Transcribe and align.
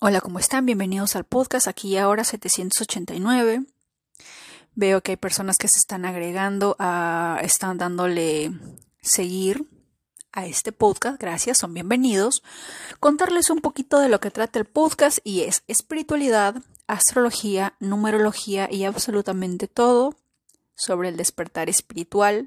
Hola, 0.00 0.20
¿cómo 0.20 0.38
están? 0.38 0.64
Bienvenidos 0.64 1.16
al 1.16 1.24
podcast 1.24 1.66
aquí 1.66 1.96
ahora 1.96 2.22
789. 2.22 3.64
Veo 4.76 5.00
que 5.00 5.10
hay 5.10 5.16
personas 5.16 5.58
que 5.58 5.66
se 5.66 5.80
están 5.80 6.04
agregando, 6.04 6.76
a, 6.78 7.40
están 7.42 7.78
dándole 7.78 8.52
seguir 9.02 9.66
a 10.30 10.46
este 10.46 10.70
podcast. 10.70 11.20
Gracias, 11.20 11.58
son 11.58 11.74
bienvenidos. 11.74 12.44
Contarles 13.00 13.50
un 13.50 13.58
poquito 13.58 13.98
de 13.98 14.08
lo 14.08 14.20
que 14.20 14.30
trata 14.30 14.60
el 14.60 14.66
podcast 14.66 15.18
y 15.24 15.40
es 15.40 15.64
espiritualidad, 15.66 16.62
astrología, 16.86 17.74
numerología 17.80 18.68
y 18.70 18.84
absolutamente 18.84 19.66
todo 19.66 20.14
sobre 20.76 21.08
el 21.08 21.16
despertar 21.16 21.68
espiritual 21.68 22.46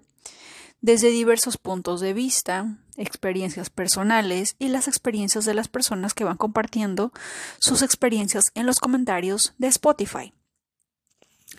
desde 0.82 1.10
diversos 1.10 1.58
puntos 1.58 2.02
de 2.02 2.14
vista, 2.14 2.78
experiencias 2.98 3.70
personales 3.70 4.56
y 4.60 4.68
las 4.70 4.88
experiencias 4.88 5.46
de 5.46 5.54
las 5.54 5.68
personas 5.68 6.14
que 6.14 6.24
van 6.24 6.38
compartiendo 6.38 7.12
sus 7.60 7.84
experiencias 7.84 8.52
en 8.56 8.66
los 8.66 8.80
comentarios 8.80 9.54
de 9.58 9.68
Spotify. 9.68 10.34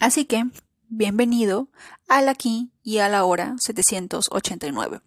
Así 0.01 0.25
que, 0.25 0.45
bienvenido 0.89 1.69
al 2.09 2.29
aquí 2.29 2.73
y 2.83 2.99
a 2.99 3.09
la 3.09 3.25
hora 3.25 3.55
789. 3.59 5.01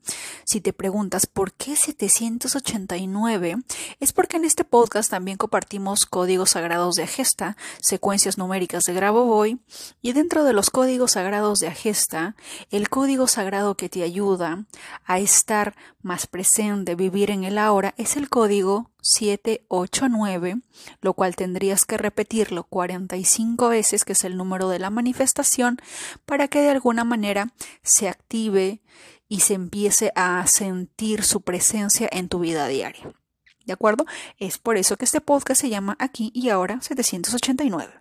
Si 0.46 0.62
te 0.62 0.74
preguntas 0.74 1.26
por 1.26 1.54
qué 1.54 1.76
789, 1.76 3.58
es 4.00 4.14
porque 4.14 4.38
en 4.38 4.46
este 4.46 4.64
podcast 4.64 5.10
también 5.10 5.38
compartimos 5.38 6.06
códigos 6.06 6.52
sagrados 6.52 6.96
de 6.96 7.04
Agesta, 7.04 7.58
secuencias 7.82 8.38
numéricas 8.38 8.84
de 8.84 8.94
Grabovoi, 8.94 9.60
y 10.02 10.14
dentro 10.14 10.44
de 10.44 10.54
los 10.54 10.70
códigos 10.70 11.12
sagrados 11.12 11.60
de 11.60 11.68
Agesta, 11.68 12.36
el 12.72 12.90
código 12.90 13.28
sagrado 13.28 13.76
que 13.76 13.90
te 13.90 14.04
ayuda 14.04 14.66
a 15.06 15.20
estar 15.20 15.76
más 16.02 16.28
presente, 16.28 16.96
vivir 16.96 17.32
en 17.32 17.44
el 17.44 17.58
ahora, 17.58 17.94
es 17.98 18.16
el 18.16 18.30
código 18.30 18.92
789, 19.02 20.62
lo 21.02 21.14
cual 21.14 21.36
tendrías 21.36 21.86
que 21.86 21.98
repetirlo 21.98 22.64
45 22.64 23.70
veces, 23.70 24.04
que 24.04 24.14
es 24.14 24.24
el 24.24 24.36
número 24.36 24.70
de 24.70 24.80
la 24.80 24.90
manifestación, 24.90 25.80
para 26.26 26.48
que 26.48 26.62
de 26.62 26.70
alguna 26.86 27.04
manera 27.04 27.52
se 27.82 28.08
active 28.08 28.80
y 29.28 29.40
se 29.40 29.56
empiece 29.56 30.12
a 30.16 30.46
sentir 30.46 31.24
su 31.24 31.42
presencia 31.42 32.08
en 32.12 32.30
tu 32.30 32.38
vida 32.38 32.68
diaria. 32.68 33.12
¿De 33.66 33.74
acuerdo? 33.74 34.06
Es 34.38 34.60
por 34.60 34.78
eso 34.78 34.96
que 34.96 35.06
este 35.06 35.20
podcast 35.20 35.62
se 35.62 35.70
llama 35.70 35.96
Aquí 35.98 36.30
y 36.36 36.50
Ahora 36.50 36.80
789. 36.82 37.92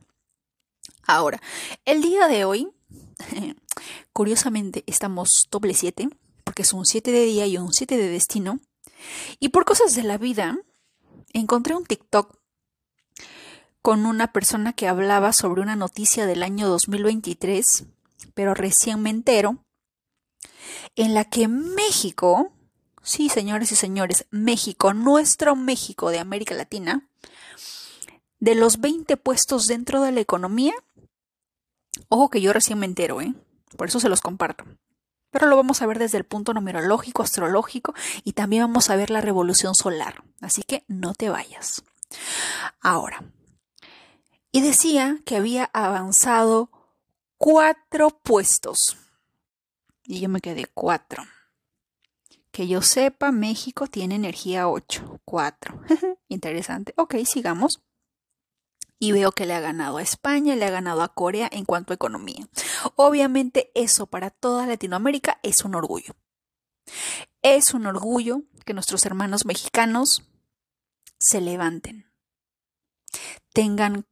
Ahora, 1.07 1.41
el 1.87 2.03
día 2.03 2.29
de 2.29 2.45
hoy, 2.45 2.69
curiosamente, 4.13 4.85
estamos 4.87 5.49
doble 5.51 5.73
7, 5.73 6.11
porque 6.45 6.61
es 6.61 6.75
un 6.75 6.85
7 6.85 7.11
de 7.11 7.25
día 7.25 7.47
y 7.47 7.57
un 7.57 7.73
7 7.73 7.97
de 7.97 8.09
destino. 8.11 8.61
Y 9.41 9.49
por 9.49 9.65
cosas 9.65 9.95
de 9.95 10.03
la 10.03 10.19
vida, 10.19 10.59
encontré 11.33 11.75
un 11.75 11.87
TikTok 11.87 12.39
con 13.81 14.05
una 14.05 14.31
persona 14.31 14.75
que 14.75 14.89
hablaba 14.89 15.33
sobre 15.33 15.63
una 15.63 15.75
noticia 15.75 16.27
del 16.27 16.43
año 16.43 16.69
2023, 16.69 17.87
pero 18.35 18.55
recién 18.55 19.01
me 19.01 19.11
entero, 19.11 19.65
en 20.97 21.15
la 21.15 21.25
que 21.25 21.49
México, 21.49 22.53
sí 23.03 23.29
señores 23.29 23.73
y 23.73 23.77
señores, 23.77 24.27
México, 24.31 24.93
nuestro 24.95 25.57
México 25.57 26.11
de 26.11 26.19
América 26.19 26.55
Latina, 26.55 27.09
de 28.41 28.55
los 28.55 28.81
20 28.81 29.17
puestos 29.17 29.67
dentro 29.67 30.03
de 30.03 30.13
la 30.13 30.21
economía, 30.21 30.75
ojo 32.09 32.31
que 32.31 32.41
yo 32.41 32.53
recién 32.53 32.79
me 32.79 32.87
entero, 32.87 33.21
¿eh? 33.21 33.35
por 33.77 33.89
eso 33.89 34.01
se 34.01 34.09
los 34.09 34.21
comparto. 34.21 34.65
Pero 35.31 35.49
lo 35.49 35.57
vamos 35.57 35.83
a 35.83 35.87
ver 35.87 35.99
desde 35.99 36.19
el 36.19 36.25
punto 36.25 36.55
numerológico, 36.55 37.23
astrológico 37.23 37.93
y 38.23 38.35
también 38.35 38.63
vamos 38.63 38.89
a 38.89 38.97
ver 38.97 39.11
la 39.11 39.21
revolución 39.21 39.75
solar. 39.75 40.23
Así 40.41 40.63
que 40.63 40.85
no 40.87 41.13
te 41.15 41.29
vayas. 41.29 41.83
Ahora, 42.81 43.25
y 44.53 44.61
decía 44.61 45.19
que 45.25 45.37
había 45.37 45.71
avanzado 45.73 46.71
cuatro 47.45 48.09
puestos. 48.09 48.97
Y 50.05 50.21
yo 50.21 50.31
me 50.31 50.41
quedé 50.41 50.65
cuatro. 50.73 51.25
Que 52.51 52.67
yo 52.67 52.81
sepa, 52.81 53.33
México 53.33 53.87
tiene 53.87 54.15
energía 54.15 54.67
8. 54.67 55.21
Cuatro. 55.27 55.79
Interesante. 56.29 56.95
Ok, 56.97 57.17
sigamos. 57.27 57.83
Y 58.99 59.13
veo 59.13 59.33
que 59.33 59.45
le 59.45 59.53
ha 59.53 59.61
ganado 59.61 59.99
a 59.99 60.03
España, 60.03 60.57
le 60.57 60.65
ha 60.65 60.71
ganado 60.71 61.03
a 61.03 61.13
Corea 61.13 61.51
en 61.53 61.67
cuanto 61.67 61.93
a 61.93 61.97
economía. 61.97 62.49
Obviamente 62.97 63.71
eso 63.75 64.07
para 64.07 64.31
toda 64.31 64.67
Latinoamérica 64.67 65.39
es 65.43 65.67
un 65.67 65.75
orgullo. 65.75 66.17
Es 67.43 67.75
un 67.75 67.85
orgullo 67.85 68.41
que 68.65 68.73
nuestros 68.73 69.05
hermanos 69.05 69.45
mexicanos 69.45 70.23
se 71.19 71.43
levanten, 71.43 72.11
tengan 73.53 74.07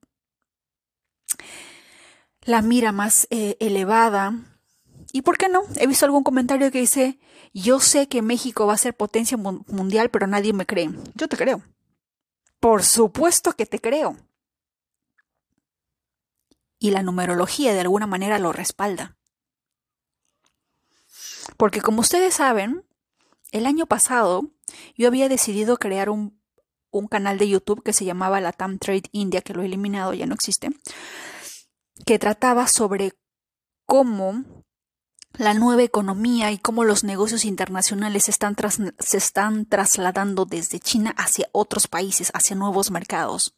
la 2.44 2.62
mira 2.62 2.92
más 2.92 3.26
eh, 3.30 3.56
elevada. 3.60 4.34
¿Y 5.12 5.22
por 5.22 5.38
qué 5.38 5.48
no? 5.48 5.62
He 5.76 5.86
visto 5.86 6.06
algún 6.06 6.24
comentario 6.24 6.70
que 6.70 6.80
dice, 6.80 7.18
yo 7.52 7.80
sé 7.80 8.08
que 8.08 8.22
México 8.22 8.66
va 8.66 8.74
a 8.74 8.78
ser 8.78 8.96
potencia 8.96 9.36
mundial, 9.36 10.10
pero 10.10 10.26
nadie 10.26 10.52
me 10.52 10.66
cree. 10.66 10.90
Yo 11.14 11.28
te 11.28 11.36
creo. 11.36 11.62
Por 12.60 12.82
supuesto 12.82 13.52
que 13.52 13.66
te 13.66 13.80
creo. 13.80 14.16
Y 16.78 16.90
la 16.90 17.02
numerología 17.02 17.72
de 17.74 17.80
alguna 17.80 18.06
manera 18.06 18.38
lo 18.38 18.52
respalda. 18.52 19.16
Porque 21.56 21.80
como 21.80 22.00
ustedes 22.00 22.34
saben, 22.34 22.84
el 23.50 23.66
año 23.66 23.86
pasado 23.86 24.50
yo 24.96 25.08
había 25.08 25.28
decidido 25.28 25.76
crear 25.76 26.08
un, 26.08 26.40
un 26.90 27.06
canal 27.06 27.38
de 27.38 27.48
YouTube 27.48 27.82
que 27.82 27.92
se 27.92 28.04
llamaba 28.04 28.40
la 28.40 28.52
Tam 28.52 28.78
Trade 28.78 29.10
India, 29.12 29.42
que 29.42 29.52
lo 29.52 29.62
he 29.62 29.66
eliminado, 29.66 30.14
ya 30.14 30.26
no 30.26 30.34
existe 30.34 30.70
que 32.04 32.18
trataba 32.18 32.66
sobre 32.66 33.12
cómo 33.86 34.44
la 35.34 35.54
nueva 35.54 35.82
economía 35.82 36.50
y 36.50 36.58
cómo 36.58 36.84
los 36.84 37.04
negocios 37.04 37.44
internacionales 37.44 38.24
se 38.24 38.30
están, 38.30 38.56
se 38.98 39.16
están 39.16 39.66
trasladando 39.66 40.44
desde 40.44 40.78
China 40.78 41.14
hacia 41.16 41.48
otros 41.52 41.88
países, 41.88 42.30
hacia 42.34 42.56
nuevos 42.56 42.90
mercados. 42.90 43.54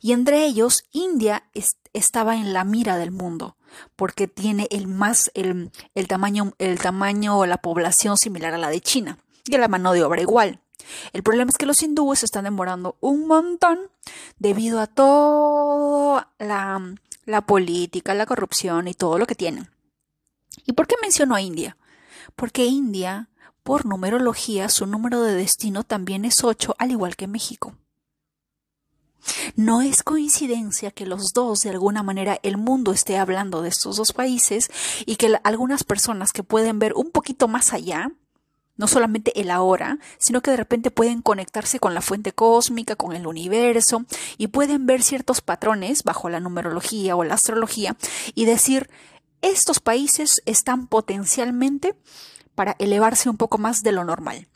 Y 0.00 0.12
entre 0.12 0.44
ellos, 0.44 0.84
India 0.92 1.44
estaba 1.92 2.36
en 2.36 2.52
la 2.52 2.64
mira 2.64 2.96
del 2.96 3.10
mundo, 3.10 3.56
porque 3.96 4.28
tiene 4.28 4.68
el 4.70 4.86
más 4.86 5.30
el, 5.34 5.70
el 5.94 6.08
tamaño, 6.08 6.54
el 6.58 6.78
tamaño 6.80 7.38
o 7.38 7.46
la 7.46 7.58
población 7.58 8.16
similar 8.16 8.54
a 8.54 8.58
la 8.58 8.70
de 8.70 8.80
China, 8.80 9.18
y 9.44 9.56
la 9.56 9.68
mano 9.68 9.92
de 9.92 10.04
obra 10.04 10.22
igual. 10.22 10.60
El 11.12 11.22
problema 11.22 11.50
es 11.50 11.58
que 11.58 11.66
los 11.66 11.82
hindúes 11.82 12.22
están 12.22 12.44
demorando 12.44 12.96
un 13.00 13.26
montón 13.26 13.78
debido 14.38 14.80
a 14.80 14.86
toda 14.86 16.32
la 16.38 16.96
la 17.24 17.42
política, 17.42 18.14
la 18.14 18.26
corrupción 18.26 18.88
y 18.88 18.94
todo 18.94 19.18
lo 19.18 19.26
que 19.26 19.34
tienen. 19.34 19.70
¿Y 20.64 20.72
por 20.72 20.86
qué 20.86 20.96
menciono 21.00 21.34
a 21.34 21.40
India? 21.40 21.76
Porque 22.36 22.66
India, 22.66 23.30
por 23.62 23.86
numerología, 23.86 24.68
su 24.68 24.86
número 24.86 25.22
de 25.22 25.34
destino 25.34 25.84
también 25.84 26.24
es 26.24 26.44
8, 26.44 26.74
al 26.78 26.90
igual 26.90 27.16
que 27.16 27.26
México. 27.26 27.76
No 29.54 29.82
es 29.82 30.02
coincidencia 30.02 30.90
que 30.90 31.06
los 31.06 31.32
dos, 31.32 31.62
de 31.62 31.70
alguna 31.70 32.02
manera, 32.02 32.40
el 32.42 32.56
mundo 32.56 32.92
esté 32.92 33.18
hablando 33.18 33.62
de 33.62 33.68
estos 33.68 33.96
dos 33.96 34.12
países 34.12 34.68
y 35.06 35.16
que 35.16 35.38
algunas 35.44 35.84
personas 35.84 36.32
que 36.32 36.42
pueden 36.42 36.78
ver 36.78 36.94
un 36.94 37.10
poquito 37.10 37.46
más 37.46 37.72
allá, 37.72 38.10
no 38.82 38.88
solamente 38.88 39.40
el 39.40 39.52
ahora, 39.52 40.00
sino 40.18 40.40
que 40.40 40.50
de 40.50 40.56
repente 40.56 40.90
pueden 40.90 41.22
conectarse 41.22 41.78
con 41.78 41.94
la 41.94 42.00
fuente 42.00 42.32
cósmica, 42.32 42.96
con 42.96 43.14
el 43.14 43.28
universo, 43.28 44.04
y 44.38 44.48
pueden 44.48 44.86
ver 44.86 45.04
ciertos 45.04 45.40
patrones 45.40 46.02
bajo 46.02 46.28
la 46.28 46.40
numerología 46.40 47.14
o 47.14 47.22
la 47.22 47.34
astrología 47.34 47.96
y 48.34 48.44
decir, 48.44 48.90
estos 49.40 49.78
países 49.78 50.42
están 50.46 50.88
potencialmente 50.88 51.94
para 52.56 52.74
elevarse 52.80 53.30
un 53.30 53.36
poco 53.36 53.56
más 53.56 53.84
de 53.84 53.92
lo 53.92 54.02
normal. 54.02 54.48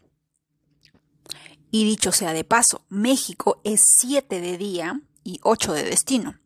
Y 1.70 1.84
dicho 1.84 2.10
sea 2.10 2.32
de 2.32 2.42
paso, 2.42 2.84
México 2.88 3.60
es 3.62 3.84
7 3.96 4.40
de 4.40 4.58
día 4.58 5.02
y 5.26 5.40
8 5.42 5.72
de 5.72 5.82
destino. 5.82 6.36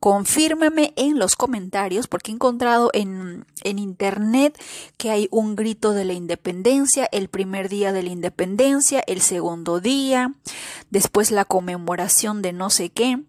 Confírmeme 0.00 0.92
en 0.96 1.18
los 1.18 1.36
comentarios 1.36 2.08
porque 2.08 2.32
he 2.32 2.34
encontrado 2.34 2.90
en, 2.92 3.46
en, 3.62 3.78
internet 3.78 4.60
que 4.96 5.10
hay 5.10 5.28
un 5.30 5.54
grito 5.54 5.92
de 5.92 6.04
la 6.04 6.12
independencia, 6.12 7.08
el 7.12 7.28
primer 7.28 7.68
día 7.68 7.92
de 7.92 8.02
la 8.02 8.10
independencia, 8.10 9.02
el 9.06 9.20
segundo 9.20 9.80
día, 9.80 10.34
después 10.90 11.30
la 11.30 11.44
conmemoración 11.44 12.42
de 12.42 12.52
no 12.52 12.68
sé 12.68 12.90
qué. 12.90 13.22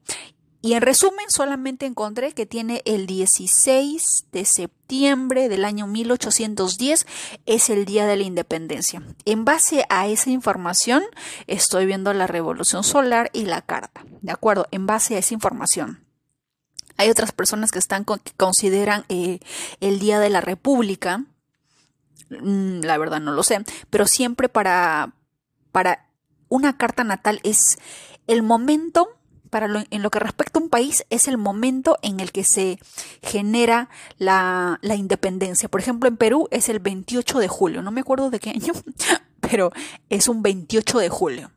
Y 0.68 0.74
en 0.74 0.81
resumen, 0.81 1.28
solamente 1.30 1.86
encontré 1.86 2.34
que 2.34 2.46
tiene 2.46 2.81
el 2.84 3.08
16 3.08 4.25
de 4.34 4.44
septiembre 4.44 5.48
del 5.48 5.64
año 5.64 5.88
1810, 5.88 7.08
es 7.46 7.69
el 7.69 7.86
día 7.86 8.06
de 8.06 8.18
la 8.18 8.24
independencia. 8.24 9.02
En 9.24 9.46
base 9.46 9.86
a 9.88 10.08
esa 10.08 10.30
información, 10.30 11.04
estoy 11.48 11.86
viendo 11.86 12.14
la 12.14 12.28
revolución 12.28 12.84
solar 12.84 13.30
y 13.31 13.46
la 13.46 13.62
carta. 13.62 14.04
¿De 14.22 14.34
acuerdo? 14.34 14.68
En 14.72 14.88
base 14.88 15.16
a 15.16 15.19
esa 15.19 15.34
información. 15.34 16.04
Hay 16.98 17.10
otras 17.10 17.31
personas 17.31 17.72
que 17.72 17.80
están 17.80 18.04
que 18.04 18.34
consideran 18.36 19.06
eh, 19.08 19.40
el 19.80 20.00
día 20.00 20.19
de 20.19 20.30
la 20.30 20.42
república. 20.42 21.24
Mm, 22.30 22.81
la 22.81 22.98
verdad 22.98 23.22
no 23.22 23.31
lo 23.31 23.44
sé. 23.44 23.64
Pero 23.90 24.06
siempre 24.06 24.50
para, 24.50 25.14
para 25.72 26.10
una 26.50 26.75
carta 26.75 27.06
natal 27.06 27.40
es 27.44 27.78
el 28.28 28.44
momento 28.44 29.17
en 29.63 30.01
lo 30.01 30.09
que 30.09 30.19
respecta 30.19 30.59
a 30.59 30.63
un 30.63 30.69
país 30.69 31.06
es 31.09 31.27
el 31.27 31.38
momento 31.38 31.98
en 32.01 32.19
el 32.19 32.31
que 32.31 32.44
se 32.44 32.80
genera 33.21 33.89
la, 34.18 34.80
la 34.81 34.95
independencia. 34.95 35.69
Por 35.69 35.81
ejemplo, 35.81 36.07
en 36.07 36.18
Perú 36.18 36.48
es 36.51 36.69
el 36.69 36.80
28 36.80 37.39
de 37.39 37.48
julio, 37.48 37.81
no 37.81 37.92
me 37.92 38.01
acuerdo 38.01 38.30
de 38.30 38.39
qué 38.39 38.51
año, 38.51 38.74
pero 39.39 39.71
es 40.09 40.27
un 40.27 40.42
28 40.42 41.00
de 41.00 41.09
julio. 41.09 41.51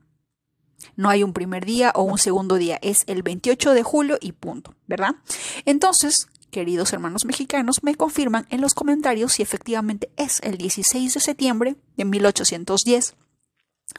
No 0.97 1.09
hay 1.09 1.23
un 1.23 1.33
primer 1.33 1.65
día 1.65 1.93
o 1.95 2.03
un 2.03 2.19
segundo 2.19 2.57
día, 2.57 2.79
es 2.83 3.05
el 3.07 3.23
28 3.23 3.73
de 3.73 3.83
julio 3.83 4.19
y 4.21 4.33
punto, 4.33 4.75
¿verdad? 4.87 5.17
Entonces, 5.65 6.29
queridos 6.51 6.93
hermanos 6.93 7.25
mexicanos, 7.25 7.83
me 7.83 7.95
confirman 7.95 8.47
en 8.51 8.61
los 8.61 8.75
comentarios 8.75 9.33
si 9.33 9.43
efectivamente 9.43 10.11
es 10.17 10.41
el 10.43 10.59
16 10.59 11.15
de 11.15 11.21
septiembre 11.21 11.77
de 11.97 12.05
1810. 12.05 13.15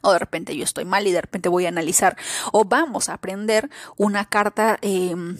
O 0.01 0.11
de 0.11 0.19
repente 0.19 0.55
yo 0.55 0.63
estoy 0.63 0.85
mal 0.85 1.05
y 1.07 1.11
de 1.11 1.21
repente 1.21 1.49
voy 1.49 1.65
a 1.65 1.69
analizar 1.69 2.17
o 2.51 2.65
vamos 2.65 3.09
a 3.09 3.13
aprender 3.13 3.69
una 3.97 4.25
carta 4.25 4.77
em, 4.81 5.37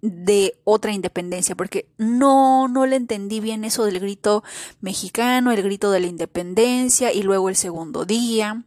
de 0.00 0.58
otra 0.64 0.92
independencia, 0.92 1.54
porque 1.54 1.86
no, 1.98 2.68
no 2.68 2.86
le 2.86 2.96
entendí 2.96 3.40
bien 3.40 3.64
eso 3.64 3.84
del 3.84 4.00
grito 4.00 4.44
mexicano, 4.80 5.52
el 5.52 5.62
grito 5.62 5.90
de 5.90 6.00
la 6.00 6.06
independencia 6.06 7.12
y 7.12 7.22
luego 7.22 7.48
el 7.48 7.56
segundo 7.56 8.04
día. 8.04 8.64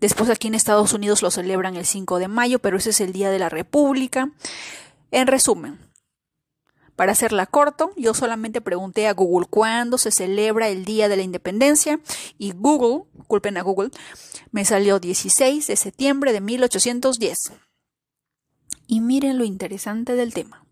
Después 0.00 0.28
aquí 0.28 0.48
en 0.48 0.54
Estados 0.54 0.92
Unidos 0.92 1.22
lo 1.22 1.30
celebran 1.30 1.76
el 1.76 1.86
5 1.86 2.18
de 2.18 2.28
mayo, 2.28 2.58
pero 2.58 2.76
ese 2.76 2.90
es 2.90 3.00
el 3.00 3.12
Día 3.12 3.30
de 3.30 3.38
la 3.38 3.48
República. 3.48 4.30
En 5.10 5.26
resumen, 5.26 5.78
para 6.96 7.12
hacerla 7.12 7.46
corto, 7.46 7.92
yo 7.96 8.14
solamente 8.14 8.60
pregunté 8.60 9.06
a 9.06 9.12
Google 9.12 9.46
cuándo 9.48 9.98
se 9.98 10.10
celebra 10.10 10.68
el 10.68 10.84
Día 10.84 11.08
de 11.08 11.16
la 11.16 11.22
Independencia 11.22 12.00
y 12.38 12.52
Google, 12.52 13.04
culpen 13.26 13.56
a 13.56 13.62
Google, 13.62 13.90
me 14.50 14.64
salió 14.64 14.98
16 14.98 15.66
de 15.66 15.76
septiembre 15.76 16.32
de 16.32 16.40
1810. 16.40 17.36
Y 18.86 19.00
miren 19.00 19.38
lo 19.38 19.44
interesante 19.44 20.14
del 20.14 20.34
tema. 20.34 20.64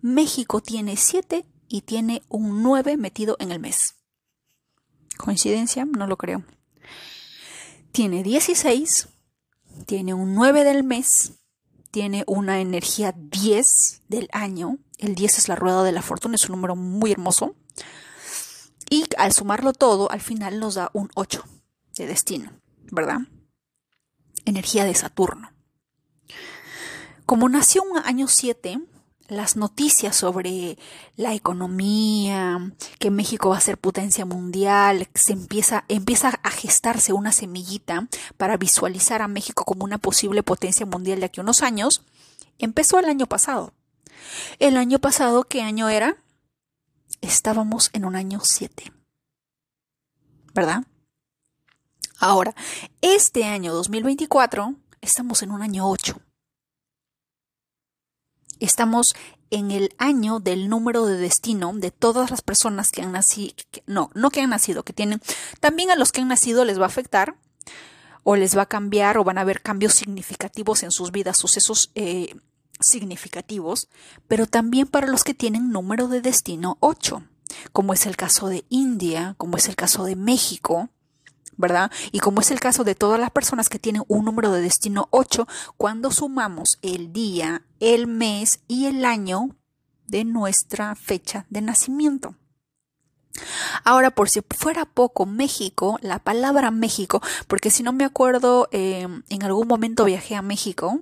México 0.00 0.60
tiene 0.60 0.96
7 0.96 1.44
y 1.68 1.82
tiene 1.82 2.22
un 2.28 2.62
9 2.62 2.96
metido 2.96 3.36
en 3.38 3.52
el 3.52 3.60
mes. 3.60 3.96
¿Coincidencia? 5.18 5.84
No 5.84 6.06
lo 6.06 6.16
creo 6.16 6.42
tiene 7.92 8.22
16, 8.22 9.08
tiene 9.86 10.14
un 10.14 10.34
9 10.34 10.64
del 10.64 10.84
mes, 10.84 11.32
tiene 11.90 12.24
una 12.26 12.60
energía 12.60 13.12
10 13.16 14.02
del 14.08 14.28
año. 14.32 14.78
El 15.00 15.14
10 15.14 15.38
es 15.38 15.48
la 15.48 15.56
rueda 15.56 15.82
de 15.82 15.92
la 15.92 16.02
fortuna, 16.02 16.34
es 16.34 16.44
un 16.48 16.56
número 16.56 16.76
muy 16.76 17.10
hermoso. 17.10 17.54
Y 18.90 19.06
al 19.16 19.32
sumarlo 19.32 19.72
todo, 19.72 20.10
al 20.10 20.20
final 20.20 20.60
nos 20.60 20.74
da 20.74 20.90
un 20.92 21.10
8 21.14 21.42
de 21.96 22.06
destino, 22.06 22.52
¿verdad? 22.90 23.20
Energía 24.44 24.84
de 24.84 24.94
Saturno. 24.94 25.52
Como 27.24 27.48
nació 27.48 27.82
un 27.82 27.96
año 27.98 28.28
7, 28.28 28.78
las 29.28 29.56
noticias 29.56 30.16
sobre 30.16 30.76
la 31.16 31.32
economía, 31.32 32.72
que 32.98 33.10
México 33.10 33.50
va 33.50 33.56
a 33.56 33.62
ser 33.62 33.78
potencia 33.78 34.26
mundial, 34.26 35.08
se 35.14 35.32
empieza, 35.32 35.84
empieza 35.88 36.28
a 36.42 36.50
gestarse 36.50 37.14
una 37.14 37.32
semillita 37.32 38.06
para 38.36 38.58
visualizar 38.58 39.22
a 39.22 39.28
México 39.28 39.64
como 39.64 39.84
una 39.84 39.96
posible 39.96 40.42
potencia 40.42 40.84
mundial 40.84 41.20
de 41.20 41.26
aquí 41.26 41.40
a 41.40 41.44
unos 41.44 41.62
años, 41.62 42.02
empezó 42.58 42.98
el 42.98 43.06
año 43.06 43.26
pasado. 43.26 43.72
El 44.58 44.76
año 44.76 44.98
pasado, 44.98 45.44
¿qué 45.44 45.62
año 45.62 45.88
era? 45.88 46.16
Estábamos 47.20 47.90
en 47.92 48.04
un 48.04 48.16
año 48.16 48.40
7. 48.42 48.92
¿Verdad? 50.54 50.84
Ahora, 52.18 52.54
este 53.00 53.44
año 53.44 53.72
2024, 53.72 54.74
estamos 55.00 55.42
en 55.42 55.52
un 55.52 55.62
año 55.62 55.88
8. 55.88 56.20
Estamos 58.58 59.14
en 59.50 59.70
el 59.70 59.94
año 59.98 60.38
del 60.38 60.68
número 60.68 61.06
de 61.06 61.16
destino 61.16 61.72
de 61.74 61.90
todas 61.90 62.30
las 62.30 62.42
personas 62.42 62.90
que 62.90 63.02
han 63.02 63.12
nacido, 63.12 63.54
no, 63.86 64.10
no 64.14 64.30
que 64.30 64.40
han 64.40 64.50
nacido, 64.50 64.84
que 64.84 64.92
tienen, 64.92 65.20
también 65.60 65.90
a 65.90 65.96
los 65.96 66.12
que 66.12 66.20
han 66.20 66.28
nacido 66.28 66.64
les 66.64 66.78
va 66.78 66.84
a 66.84 66.88
afectar 66.88 67.36
o 68.22 68.36
les 68.36 68.56
va 68.56 68.62
a 68.62 68.66
cambiar 68.66 69.18
o 69.18 69.24
van 69.24 69.38
a 69.38 69.40
haber 69.40 69.62
cambios 69.62 69.94
significativos 69.94 70.82
en 70.82 70.92
sus 70.92 71.10
vidas, 71.10 71.38
sucesos 71.38 71.90
eh, 71.94 72.36
significativos, 72.80 73.88
pero 74.28 74.46
también 74.46 74.86
para 74.86 75.06
los 75.06 75.24
que 75.24 75.34
tienen 75.34 75.70
número 75.70 76.08
de 76.08 76.20
destino 76.20 76.76
8, 76.80 77.22
como 77.72 77.92
es 77.92 78.06
el 78.06 78.16
caso 78.16 78.48
de 78.48 78.64
India, 78.68 79.34
como 79.38 79.56
es 79.56 79.68
el 79.68 79.76
caso 79.76 80.04
de 80.04 80.16
México, 80.16 80.88
¿verdad? 81.56 81.90
Y 82.10 82.20
como 82.20 82.40
es 82.40 82.50
el 82.50 82.60
caso 82.60 82.84
de 82.84 82.94
todas 82.94 83.20
las 83.20 83.30
personas 83.30 83.68
que 83.68 83.78
tienen 83.78 84.04
un 84.08 84.24
número 84.24 84.50
de 84.50 84.62
destino 84.62 85.08
8, 85.10 85.46
cuando 85.76 86.10
sumamos 86.10 86.78
el 86.82 87.12
día, 87.12 87.62
el 87.80 88.06
mes 88.06 88.60
y 88.66 88.86
el 88.86 89.04
año 89.04 89.56
de 90.06 90.24
nuestra 90.24 90.94
fecha 90.94 91.46
de 91.50 91.60
nacimiento. 91.60 92.34
Ahora, 93.84 94.10
por 94.10 94.28
si 94.28 94.40
fuera 94.42 94.84
poco, 94.84 95.24
México, 95.24 95.98
la 96.02 96.18
palabra 96.18 96.70
México, 96.70 97.22
porque 97.46 97.70
si 97.70 97.82
no 97.82 97.92
me 97.92 98.04
acuerdo, 98.04 98.68
eh, 98.72 99.06
en 99.28 99.42
algún 99.42 99.68
momento 99.68 100.04
viajé 100.04 100.34
a 100.34 100.42
México 100.42 101.00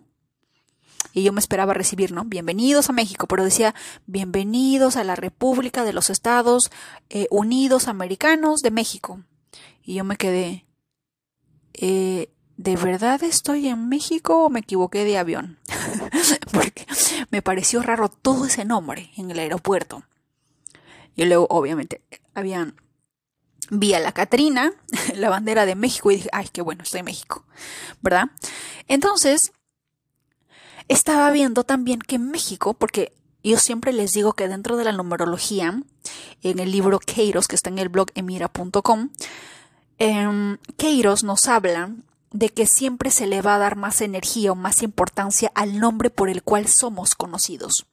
y 1.19 1.25
yo 1.25 1.33
me 1.33 1.41
esperaba 1.41 1.75
recibir, 1.75 2.13
¿no? 2.13 2.25
Bienvenidos 2.25 2.89
a 2.89 2.93
México, 2.93 3.27
pero 3.27 3.45
decía 3.45 3.75
bienvenidos 4.07 4.97
a 4.97 5.05
la 5.05 5.17
República 5.17 5.85
de 5.85 5.93
los 5.93 6.11
Estados 6.11 6.71
eh, 7.11 7.27
Unidos 7.31 7.89
Americanos 7.89 8.61
de 8.61 8.71
México. 8.71 9.21
Y 9.83 9.95
yo 9.95 10.05
me 10.05 10.17
quedé, 10.17 10.65
eh, 11.75 12.31
¿de 12.57 12.77
verdad 12.77 13.23
estoy 13.25 13.69
en 13.69 13.89
México 13.89 14.45
o 14.45 14.51
me 14.51 14.61
equivoqué 14.61 15.05
de 15.05 15.19
avión? 15.19 15.59
Porque 16.53 16.87
me 17.31 17.43
pareció 17.43 17.83
raro 17.83 18.09
todo 18.09 18.47
ese 18.47 18.65
nombre 18.65 19.11
en 19.17 19.31
el 19.31 19.41
aeropuerto. 19.41 20.05
Y 21.17 21.25
luego, 21.25 21.49
obviamente, 21.51 22.01
habían 22.35 22.77
vi 23.71 23.93
a 23.93 24.01
la 24.01 24.13
Catrina, 24.13 24.73
la 25.15 25.31
bandera 25.31 25.67
de 25.67 25.75
México, 25.75 26.13
y 26.13 26.17
dije, 26.17 26.29
ay, 26.33 26.49
qué 26.53 26.63
bueno, 26.63 26.85
estoy 26.85 27.01
en 27.01 27.07
México, 27.07 27.45
¿verdad? 28.03 28.27
Entonces, 28.87 29.53
estaba 30.89 31.31
viendo 31.31 31.65
también 31.65 32.01
que 32.01 32.17
en 32.17 32.31
México, 32.31 32.75
porque 32.75 33.13
yo 33.45 33.59
siempre 33.59 33.93
les 33.93 34.13
digo 34.13 34.33
que 34.33 34.49
dentro 34.49 34.77
de 34.77 34.85
la 34.85 34.93
numerología, 34.93 35.83
en 36.43 36.59
el 36.59 36.73
libro 36.73 36.99
Keiros, 36.99 37.49
que 37.49 37.57
está 37.57 37.71
en 37.71 37.79
el 37.79 37.89
blog 37.89 38.09
emira.com, 38.15 39.11
eh, 39.99 40.57
Queiros 40.77 41.25
nos 41.25 41.47
habla 41.49 41.93
de 42.31 42.51
que 42.51 42.67
siempre 42.67 43.11
se 43.11 43.27
le 43.27 43.43
va 43.43 43.55
a 43.55 43.59
dar 43.59 43.77
más 43.77 44.01
energía 44.01 44.53
o 44.53 44.55
más 44.55 44.83
importancia 44.83 45.51
al 45.55 45.79
nombre 45.79 46.11
por 46.11 46.29
el 46.29 46.43
cual 46.43 46.67
somos 46.67 47.15
conocidos. 47.15 47.87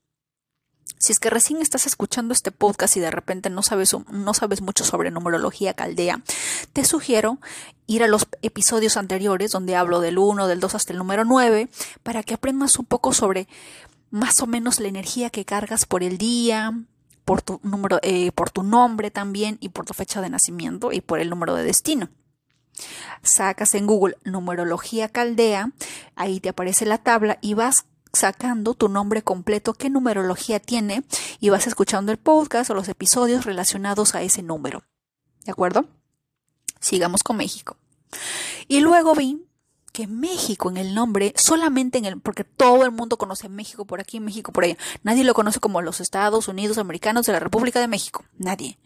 Si 0.98 1.12
es 1.12 1.20
que 1.20 1.30
recién 1.30 1.62
estás 1.62 1.86
escuchando 1.88 2.34
este 2.34 2.52
podcast 2.52 2.96
y 2.98 3.00
de 3.00 3.12
repente 3.12 3.50
no 3.50 3.64
sabes, 3.64 3.96
no 4.12 4.34
sabes 4.34 4.62
mucho 4.62 4.84
sobre 4.84 5.12
numerología 5.12 5.74
caldea, 5.74 6.22
te 6.74 6.86
sugiero 6.86 7.40
ir 7.88 8.04
a 8.04 8.08
los 8.08 8.28
episodios 8.42 8.98
anteriores 8.98 9.52
donde 9.52 9.76
hablo 9.76 10.00
del 10.00 10.18
1, 10.18 10.48
del 10.48 10.60
2 10.60 10.76
hasta 10.76 10.94
el 10.94 11.00
número 11.00 11.26
9, 11.26 11.70
para 12.04 12.24
que 12.24 12.34
aprendas 12.34 12.80
un 12.80 12.86
poco 12.86 13.14
sobre 13.14 13.48
más 14.10 14.42
o 14.42 14.48
menos 14.48 14.80
la 14.80 14.88
energía 14.88 15.30
que 15.30 15.46
cargas 15.46 15.86
por 15.86 16.02
el 16.02 16.18
día, 16.18 16.74
por 17.26 17.42
tu 17.42 17.60
número, 17.64 18.00
eh, 18.02 18.32
por 18.32 18.50
tu 18.50 18.64
nombre 18.64 19.12
también 19.12 19.58
y 19.60 19.70
por 19.70 19.86
tu 19.86 19.94
fecha 19.94 20.22
de 20.22 20.30
nacimiento 20.30 20.92
y 20.92 21.02
por 21.02 21.20
el 21.20 21.30
número 21.30 21.56
de 21.56 21.64
destino. 21.64 22.10
Sacas 23.24 23.74
en 23.74 23.88
Google 23.88 24.18
numerología 24.24 25.10
caldea, 25.10 25.72
ahí 26.16 26.40
te 26.40 26.50
aparece 26.50 26.86
la 26.86 27.00
tabla 27.00 27.40
y 27.42 27.54
vas 27.56 27.86
sacando 28.16 28.74
tu 28.74 28.90
nombre 28.90 29.22
completo, 29.22 29.74
qué 29.74 29.90
numerología 29.90 30.60
tiene 30.60 31.04
y 31.40 31.50
vas 31.50 31.68
escuchando 31.68 32.12
el 32.12 32.18
podcast 32.18 32.70
o 32.70 32.74
los 32.74 32.88
episodios 32.88 33.46
relacionados 33.46 34.16
a 34.16 34.22
ese 34.22 34.42
número. 34.42 34.84
¿De 35.44 35.52
acuerdo? 35.52 35.86
Sigamos 36.80 37.24
con 37.24 37.38
México. 37.38 37.78
Y 38.68 38.80
luego 38.80 39.14
vi 39.16 39.46
que 39.92 40.08
México 40.08 40.70
en 40.70 40.78
el 40.78 40.94
nombre, 40.94 41.34
solamente 41.38 41.98
en 41.98 42.06
el, 42.06 42.20
porque 42.20 42.44
todo 42.44 42.84
el 42.84 42.92
mundo 42.92 43.18
conoce 43.18 43.48
México 43.48 43.86
por 43.86 44.02
aquí, 44.02 44.20
México 44.20 44.52
por 44.52 44.66
allá. 44.66 44.78
Nadie 45.04 45.24
lo 45.24 45.34
conoce 45.34 45.60
como 45.60 45.82
los 45.82 46.02
Estados 46.02 46.48
Unidos 46.48 46.78
Americanos 46.78 47.26
de 47.26 47.34
la 47.34 47.40
República 47.40 47.80
de 47.80 47.88
México. 47.88 48.26
Nadie. 48.38 48.78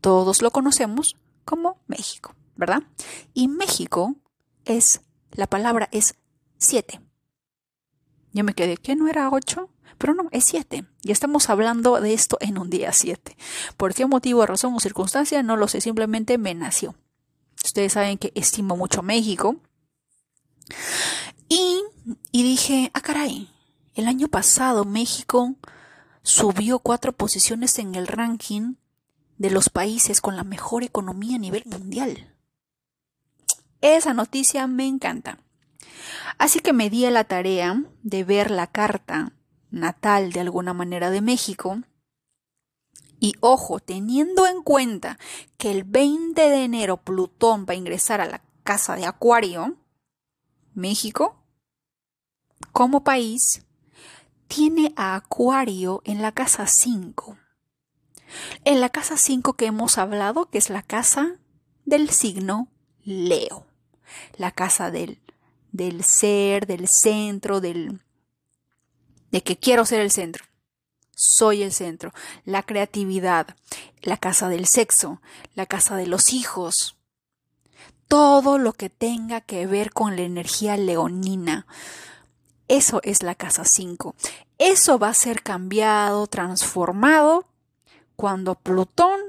Todos 0.00 0.42
lo 0.42 0.50
conocemos 0.50 1.16
como 1.44 1.78
México, 1.86 2.34
¿verdad? 2.56 2.82
Y 3.32 3.48
México 3.48 4.16
es, 4.64 5.02
la 5.30 5.46
palabra 5.46 5.88
es 5.92 6.16
siete. 6.58 7.00
Yo 8.36 8.44
me 8.44 8.52
quedé, 8.52 8.76
¿qué 8.76 8.94
no 8.96 9.08
era 9.08 9.30
ocho? 9.30 9.70
Pero 9.96 10.12
no, 10.12 10.28
es 10.30 10.44
siete. 10.44 10.84
Y 11.02 11.10
estamos 11.10 11.48
hablando 11.48 11.98
de 12.02 12.12
esto 12.12 12.36
en 12.42 12.58
un 12.58 12.68
día 12.68 12.92
siete. 12.92 13.34
¿Por 13.78 13.94
qué 13.94 14.04
motivo, 14.04 14.44
razón 14.44 14.74
o 14.74 14.80
circunstancia? 14.80 15.42
No 15.42 15.56
lo 15.56 15.68
sé, 15.68 15.80
simplemente 15.80 16.36
me 16.36 16.54
nació. 16.54 16.94
Ustedes 17.64 17.94
saben 17.94 18.18
que 18.18 18.32
estimo 18.34 18.76
mucho 18.76 19.02
México. 19.02 19.56
Y, 21.48 21.80
y 22.30 22.42
dije, 22.42 22.90
ah, 22.92 23.00
caray, 23.00 23.48
el 23.94 24.06
año 24.06 24.28
pasado 24.28 24.84
México 24.84 25.54
subió 26.22 26.78
cuatro 26.80 27.14
posiciones 27.14 27.78
en 27.78 27.94
el 27.94 28.06
ranking 28.06 28.74
de 29.38 29.48
los 29.48 29.70
países 29.70 30.20
con 30.20 30.36
la 30.36 30.44
mejor 30.44 30.82
economía 30.82 31.36
a 31.36 31.38
nivel 31.38 31.62
mundial. 31.64 32.34
Esa 33.80 34.12
noticia 34.12 34.66
me 34.66 34.86
encanta. 34.86 35.38
Así 36.38 36.60
que 36.60 36.72
me 36.72 36.90
di 36.90 37.04
a 37.04 37.10
la 37.10 37.24
tarea 37.24 37.82
de 38.02 38.24
ver 38.24 38.50
la 38.50 38.66
carta 38.66 39.32
natal 39.70 40.32
de 40.32 40.40
alguna 40.40 40.72
manera 40.72 41.10
de 41.10 41.20
México. 41.20 41.80
Y 43.18 43.34
ojo, 43.40 43.80
teniendo 43.80 44.46
en 44.46 44.62
cuenta 44.62 45.18
que 45.56 45.70
el 45.70 45.84
20 45.84 46.40
de 46.40 46.64
enero 46.64 46.98
Plutón 46.98 47.66
va 47.68 47.72
a 47.72 47.76
ingresar 47.76 48.20
a 48.20 48.26
la 48.26 48.42
casa 48.62 48.96
de 48.96 49.06
Acuario, 49.06 49.76
México, 50.74 51.42
como 52.72 53.04
país, 53.04 53.64
tiene 54.48 54.92
a 54.96 55.14
Acuario 55.14 56.02
en 56.04 56.20
la 56.20 56.32
casa 56.32 56.66
5. 56.66 57.38
En 58.64 58.80
la 58.80 58.90
casa 58.90 59.16
5 59.16 59.54
que 59.54 59.66
hemos 59.66 59.98
hablado, 59.98 60.50
que 60.50 60.58
es 60.58 60.68
la 60.68 60.82
casa 60.82 61.38
del 61.84 62.10
signo 62.10 62.68
Leo, 63.02 63.66
la 64.36 64.50
casa 64.50 64.90
del, 64.90 65.20
del 65.76 66.04
ser, 66.04 66.66
del 66.66 66.88
centro, 66.88 67.60
del, 67.60 68.00
de 69.30 69.42
que 69.42 69.56
quiero 69.58 69.84
ser 69.84 70.00
el 70.00 70.10
centro. 70.10 70.44
Soy 71.14 71.62
el 71.62 71.72
centro, 71.72 72.12
la 72.44 72.62
creatividad, 72.62 73.56
la 74.02 74.18
casa 74.18 74.48
del 74.48 74.66
sexo, 74.66 75.22
la 75.54 75.64
casa 75.64 75.96
de 75.96 76.06
los 76.06 76.32
hijos, 76.34 76.96
todo 78.08 78.58
lo 78.58 78.72
que 78.72 78.90
tenga 78.90 79.40
que 79.40 79.66
ver 79.66 79.92
con 79.92 80.16
la 80.16 80.22
energía 80.22 80.76
leonina. 80.76 81.66
Eso 82.68 83.00
es 83.02 83.22
la 83.22 83.34
casa 83.34 83.64
5. 83.64 84.14
Eso 84.58 84.98
va 84.98 85.08
a 85.08 85.14
ser 85.14 85.42
cambiado, 85.42 86.26
transformado 86.26 87.46
cuando 88.16 88.54
Plutón 88.54 89.20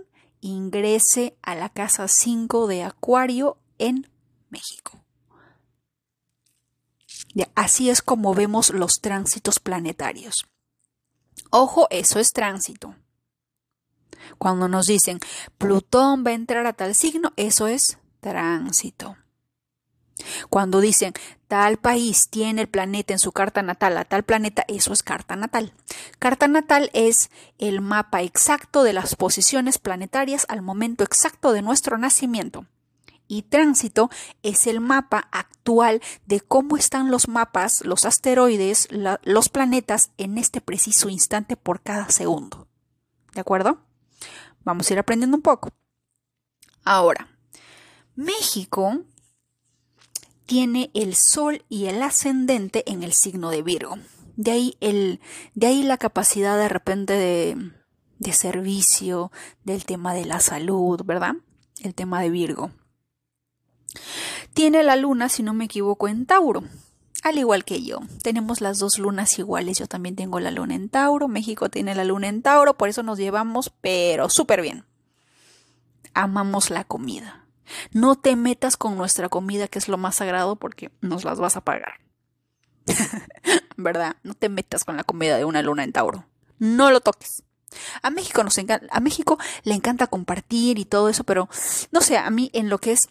ingrese 0.42 1.36
a 1.42 1.56
la 1.56 1.70
casa 1.70 2.08
5 2.08 2.68
de 2.68 2.84
Acuario 2.84 3.58
en 3.78 4.10
México. 4.50 5.00
Así 7.56 7.90
es 7.90 8.02
como 8.02 8.34
vemos 8.34 8.70
los 8.72 9.02
tránsitos 9.02 9.60
planetarios. 9.60 10.46
Ojo, 11.50 11.88
eso 11.90 12.20
es 12.20 12.32
tránsito. 12.32 12.96
Cuando 14.38 14.68
nos 14.68 14.88
dicen 14.88 15.20
Plutón 15.58 16.24
va 16.26 16.32
a 16.32 16.36
entrar 16.36 16.66
a 16.66 16.74
tal 16.74 16.96
signo, 16.96 17.34
eso 17.36 17.68
es 17.68 17.98
tránsito. 18.20 19.18
Cuando 20.50 20.82
dicen 20.82 21.14
tal 21.48 21.78
país 21.78 22.30
tiene 22.30 22.62
el 22.62 22.68
planeta 22.68 23.14
en 23.14 23.20
su 23.20 23.32
carta 23.32 23.62
natal 23.62 23.98
a 23.98 24.06
tal 24.06 24.24
planeta, 24.24 24.64
eso 24.68 24.92
es 24.92 25.04
carta 25.04 25.36
natal. 25.36 25.74
Carta 26.20 26.48
natal 26.48 26.90
es 26.94 27.30
el 27.60 27.82
mapa 27.82 28.22
exacto 28.24 28.84
de 28.84 28.94
las 28.94 29.16
posiciones 29.16 29.78
planetarias 29.78 30.46
al 30.50 30.62
momento 30.62 31.04
exacto 31.04 31.54
de 31.54 31.62
nuestro 31.62 31.98
nacimiento. 31.98 32.66
Y 33.28 33.44
tránsito 33.44 34.10
es 34.42 34.68
el 34.68 34.80
mapa 34.80 35.28
actual 35.32 36.02
de 36.26 36.40
cómo 36.40 36.78
están 36.78 37.12
los 37.12 37.28
mapas, 37.28 37.84
los 37.84 38.06
asteroides, 38.06 38.88
los 39.24 39.50
planetas 39.50 40.12
en 40.18 40.38
este 40.38 40.62
preciso 40.62 41.10
instante 41.10 41.58
por 41.58 41.82
cada 41.82 42.10
segundo. 42.10 42.68
¿De 43.34 43.42
acuerdo? 43.42 43.80
Vamos 44.64 44.90
a 44.90 44.94
ir 44.94 45.00
aprendiendo 45.00 45.38
un 45.38 45.44
poco. 45.44 45.70
Ahora, 46.84 47.28
México 48.16 49.02
tiene 50.46 50.90
el 50.94 51.16
sol 51.16 51.64
y 51.70 51.86
el 51.86 52.02
ascendente 52.02 52.84
en 52.90 53.04
el 53.04 53.14
signo 53.14 53.52
de 53.52 53.62
Virgo. 53.62 53.98
De 54.38 54.52
ahí, 54.52 54.78
el, 54.80 55.20
de 55.54 55.68
ahí 55.68 55.84
la 55.84 55.98
capacidad 55.98 56.58
de 56.58 56.70
repente 56.70 57.14
de, 57.14 57.72
de 58.20 58.34
servicio, 58.34 59.32
del 59.64 59.86
tema 59.86 60.14
de 60.14 60.26
la 60.26 60.40
salud, 60.40 61.02
¿verdad? 61.04 61.36
El 61.82 61.94
tema 61.94 62.22
de 62.22 62.30
Virgo. 62.30 62.72
Tiene 64.54 64.84
la 64.84 64.96
luna, 64.96 65.30
si 65.30 65.44
no 65.44 65.54
me 65.54 65.66
equivoco, 65.66 66.08
en 66.08 66.26
Tauro. 66.26 66.64
Al 67.24 67.38
igual 67.38 67.66
que 67.66 67.84
yo, 67.84 68.00
tenemos 68.24 68.62
las 68.62 68.80
dos 68.80 69.00
lunas 69.00 69.38
iguales. 69.40 69.80
Yo 69.80 69.88
también 69.88 70.16
tengo 70.16 70.40
la 70.40 70.52
luna 70.52 70.76
en 70.76 70.90
Tauro, 70.90 71.28
México 71.28 71.70
tiene 71.70 71.96
la 71.96 72.04
luna 72.04 72.28
en 72.28 72.42
Tauro, 72.42 72.78
por 72.78 72.90
eso 72.90 73.04
nos 73.04 73.18
llevamos, 73.18 73.72
pero 73.82 74.30
súper 74.30 74.62
bien. 74.62 74.86
Amamos 76.14 76.70
la 76.70 76.84
comida. 76.84 77.46
No 77.92 78.16
te 78.16 78.36
metas 78.36 78.78
con 78.78 78.98
nuestra 78.98 79.30
comida, 79.30 79.68
que 79.68 79.80
es 79.80 79.88
lo 79.88 79.98
más 79.98 80.16
sagrado, 80.16 80.56
porque 80.56 80.92
nos 81.02 81.26
las 81.26 81.40
vas 81.40 81.58
a 81.58 81.62
pagar. 81.62 82.00
¿Verdad? 83.78 84.16
No 84.24 84.34
te 84.34 84.50
metas 84.50 84.86
con 84.86 84.96
la 84.96 85.04
comida 85.04 85.38
de 85.38 85.46
una 85.46 85.62
luna 85.62 85.84
en 85.84 85.92
Tauro. 85.92 86.26
No 86.60 86.92
lo 86.92 87.02
toques. 87.02 87.44
A 88.02 88.10
México 88.10 88.44
nos 88.44 88.58
encanta, 88.58 88.88
a 88.92 89.00
México 89.00 89.38
le 89.64 89.74
encanta 89.74 90.08
compartir 90.08 90.80
y 90.80 90.86
todo 90.86 91.10
eso, 91.10 91.26
pero 91.26 91.50
no 91.92 92.02
sé, 92.02 92.18
a 92.18 92.30
mí 92.30 92.50
en 92.54 92.70
lo 92.70 92.78
que 92.78 92.94
es 92.94 93.10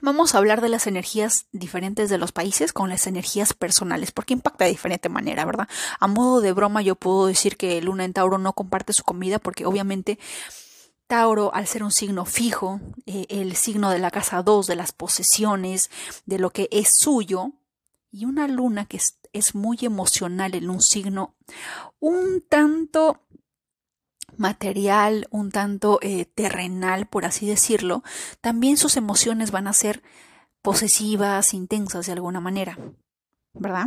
Vamos 0.00 0.34
a 0.34 0.38
hablar 0.38 0.60
de 0.60 0.68
las 0.68 0.86
energías 0.86 1.46
diferentes 1.50 2.08
de 2.08 2.18
los 2.18 2.30
países 2.30 2.72
con 2.72 2.88
las 2.88 3.06
energías 3.06 3.52
personales, 3.52 4.12
porque 4.12 4.34
impacta 4.34 4.64
de 4.64 4.70
diferente 4.70 5.08
manera, 5.08 5.44
¿verdad? 5.44 5.68
A 5.98 6.06
modo 6.06 6.40
de 6.40 6.52
broma 6.52 6.82
yo 6.82 6.94
puedo 6.94 7.26
decir 7.26 7.56
que 7.56 7.80
Luna 7.82 8.04
en 8.04 8.12
Tauro 8.12 8.38
no 8.38 8.52
comparte 8.52 8.92
su 8.92 9.02
comida 9.02 9.38
porque 9.38 9.66
obviamente 9.66 10.18
Tauro, 11.08 11.52
al 11.54 11.66
ser 11.66 11.82
un 11.82 11.90
signo 11.90 12.26
fijo, 12.26 12.80
eh, 13.06 13.26
el 13.30 13.56
signo 13.56 13.90
de 13.90 13.98
la 13.98 14.10
casa 14.10 14.42
2, 14.42 14.66
de 14.66 14.76
las 14.76 14.92
posesiones, 14.92 15.90
de 16.26 16.38
lo 16.38 16.50
que 16.50 16.68
es 16.70 16.90
suyo, 16.98 17.52
y 18.10 18.24
una 18.24 18.46
luna 18.46 18.86
que 18.86 18.98
es, 18.98 19.18
es 19.32 19.54
muy 19.54 19.78
emocional 19.82 20.54
en 20.54 20.70
un 20.70 20.80
signo 20.80 21.34
un 21.98 22.44
tanto 22.48 23.22
material, 24.38 25.26
un 25.30 25.50
tanto 25.50 25.98
eh, 26.02 26.24
terrenal, 26.24 27.06
por 27.06 27.24
así 27.24 27.46
decirlo, 27.46 28.02
también 28.40 28.76
sus 28.76 28.96
emociones 28.96 29.50
van 29.50 29.66
a 29.66 29.72
ser 29.72 30.02
posesivas, 30.62 31.54
intensas 31.54 32.06
de 32.06 32.12
alguna 32.12 32.40
manera, 32.40 32.78
¿verdad? 33.54 33.86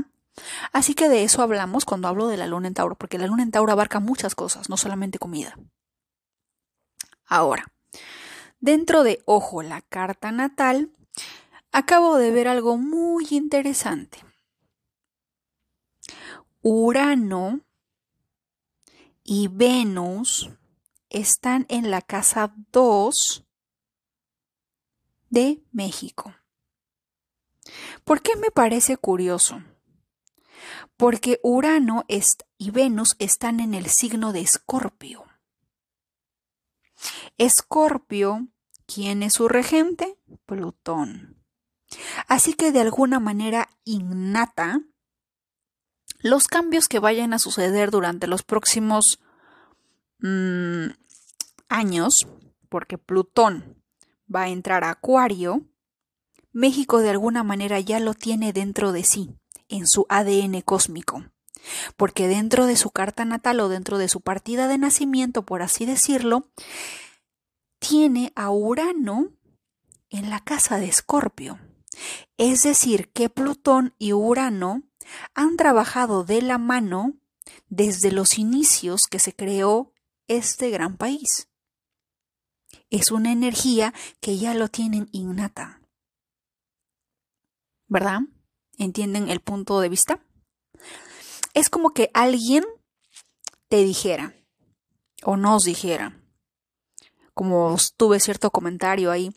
Así 0.71 0.93
que 0.93 1.09
de 1.09 1.23
eso 1.23 1.41
hablamos 1.41 1.85
cuando 1.85 2.07
hablo 2.07 2.27
de 2.27 2.37
la 2.37 2.47
luna 2.47 2.67
en 2.67 2.73
Tauro, 2.73 2.95
porque 2.95 3.17
la 3.17 3.27
luna 3.27 3.43
en 3.43 3.51
Tauro 3.51 3.71
abarca 3.71 3.99
muchas 3.99 4.35
cosas, 4.35 4.69
no 4.69 4.77
solamente 4.77 5.19
comida. 5.19 5.57
Ahora, 7.25 7.65
dentro 8.59 9.03
de 9.03 9.21
Ojo, 9.25 9.61
la 9.61 9.81
carta 9.81 10.31
natal, 10.31 10.91
acabo 11.71 12.17
de 12.17 12.31
ver 12.31 12.47
algo 12.47 12.77
muy 12.77 13.27
interesante. 13.31 14.19
Urano 16.61 17.61
y 19.23 19.47
Venus 19.47 20.49
están 21.09 21.65
en 21.69 21.91
la 21.91 22.01
casa 22.01 22.53
2 22.71 23.45
de 25.29 25.63
México. 25.71 26.35
¿Por 28.03 28.21
qué 28.21 28.35
me 28.35 28.51
parece 28.51 28.97
curioso? 28.97 29.63
Porque 30.97 31.39
Urano 31.43 32.05
y 32.57 32.71
Venus 32.71 33.15
están 33.19 33.59
en 33.59 33.73
el 33.73 33.87
signo 33.87 34.33
de 34.33 34.41
Escorpio. 34.41 35.25
Escorpio, 37.37 38.47
¿quién 38.85 39.23
es 39.23 39.33
su 39.33 39.47
regente? 39.47 40.17
Plutón. 40.45 41.43
Así 42.27 42.53
que 42.53 42.71
de 42.71 42.81
alguna 42.81 43.19
manera 43.19 43.69
innata, 43.83 44.81
los 46.21 46.47
cambios 46.47 46.87
que 46.87 46.99
vayan 46.99 47.33
a 47.33 47.39
suceder 47.39 47.91
durante 47.91 48.27
los 48.27 48.43
próximos 48.43 49.19
mm, 50.19 50.87
años, 51.69 52.27
porque 52.69 52.97
Plutón 52.97 53.83
va 54.33 54.43
a 54.43 54.49
entrar 54.49 54.83
a 54.83 54.91
Acuario, 54.91 55.65
México 56.53 56.99
de 56.99 57.09
alguna 57.09 57.43
manera 57.43 57.79
ya 57.79 57.99
lo 57.99 58.13
tiene 58.13 58.53
dentro 58.53 58.91
de 58.91 59.03
sí, 59.03 59.35
en 59.69 59.87
su 59.87 60.05
ADN 60.09 60.61
cósmico, 60.61 61.25
porque 61.97 62.27
dentro 62.27 62.65
de 62.65 62.75
su 62.75 62.91
carta 62.91 63.25
natal 63.25 63.59
o 63.61 63.69
dentro 63.69 63.97
de 63.97 64.09
su 64.09 64.21
partida 64.21 64.67
de 64.67 64.77
nacimiento, 64.77 65.45
por 65.45 65.61
así 65.61 65.85
decirlo, 65.85 66.49
tiene 67.79 68.31
a 68.35 68.51
Urano 68.51 69.31
en 70.09 70.29
la 70.29 70.39
casa 70.41 70.77
de 70.77 70.87
Escorpio. 70.87 71.59
Es 72.37 72.63
decir, 72.63 73.11
que 73.11 73.29
Plutón 73.29 73.95
y 73.97 74.13
Urano 74.13 74.83
han 75.33 75.57
trabajado 75.57 76.23
de 76.23 76.41
la 76.41 76.57
mano 76.57 77.13
desde 77.69 78.11
los 78.11 78.37
inicios 78.37 79.03
que 79.09 79.19
se 79.19 79.33
creó 79.33 79.93
este 80.27 80.69
gran 80.69 80.97
país. 80.97 81.49
Es 82.89 83.11
una 83.11 83.31
energía 83.31 83.93
que 84.19 84.37
ya 84.37 84.53
lo 84.53 84.67
tienen 84.67 85.09
innata. 85.11 85.81
¿Verdad? 87.87 88.21
¿Entienden 88.77 89.29
el 89.29 89.41
punto 89.41 89.79
de 89.79 89.89
vista? 89.89 90.19
Es 91.53 91.69
como 91.69 91.91
que 91.91 92.09
alguien 92.13 92.63
te 93.67 93.83
dijera 93.83 94.33
o 95.23 95.37
nos 95.37 95.63
dijera, 95.63 96.17
como 97.33 97.75
tuve 97.97 98.19
cierto 98.19 98.51
comentario 98.51 99.11
ahí, 99.11 99.33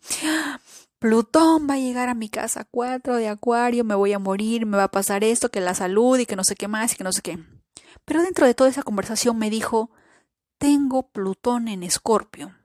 Plutón 1.05 1.67
va 1.69 1.75
a 1.75 1.77
llegar 1.77 2.09
a 2.09 2.15
mi 2.15 2.29
casa 2.29 2.63
4 2.63 3.17
de 3.17 3.27
Acuario, 3.27 3.83
me 3.83 3.93
voy 3.93 4.13
a 4.13 4.17
morir, 4.17 4.65
me 4.65 4.75
va 4.75 4.85
a 4.85 4.91
pasar 4.91 5.23
esto, 5.23 5.51
que 5.51 5.61
la 5.61 5.75
salud 5.75 6.17
y 6.17 6.25
que 6.25 6.35
no 6.35 6.43
sé 6.43 6.55
qué 6.55 6.67
más 6.67 6.93
y 6.93 6.95
que 6.95 7.03
no 7.03 7.11
sé 7.11 7.21
qué. 7.21 7.37
Pero 8.05 8.23
dentro 8.23 8.47
de 8.47 8.55
toda 8.55 8.71
esa 8.71 8.81
conversación 8.81 9.37
me 9.37 9.51
dijo, 9.51 9.91
tengo 10.57 11.11
Plutón 11.11 11.67
en 11.67 11.83
Escorpio. 11.83 12.55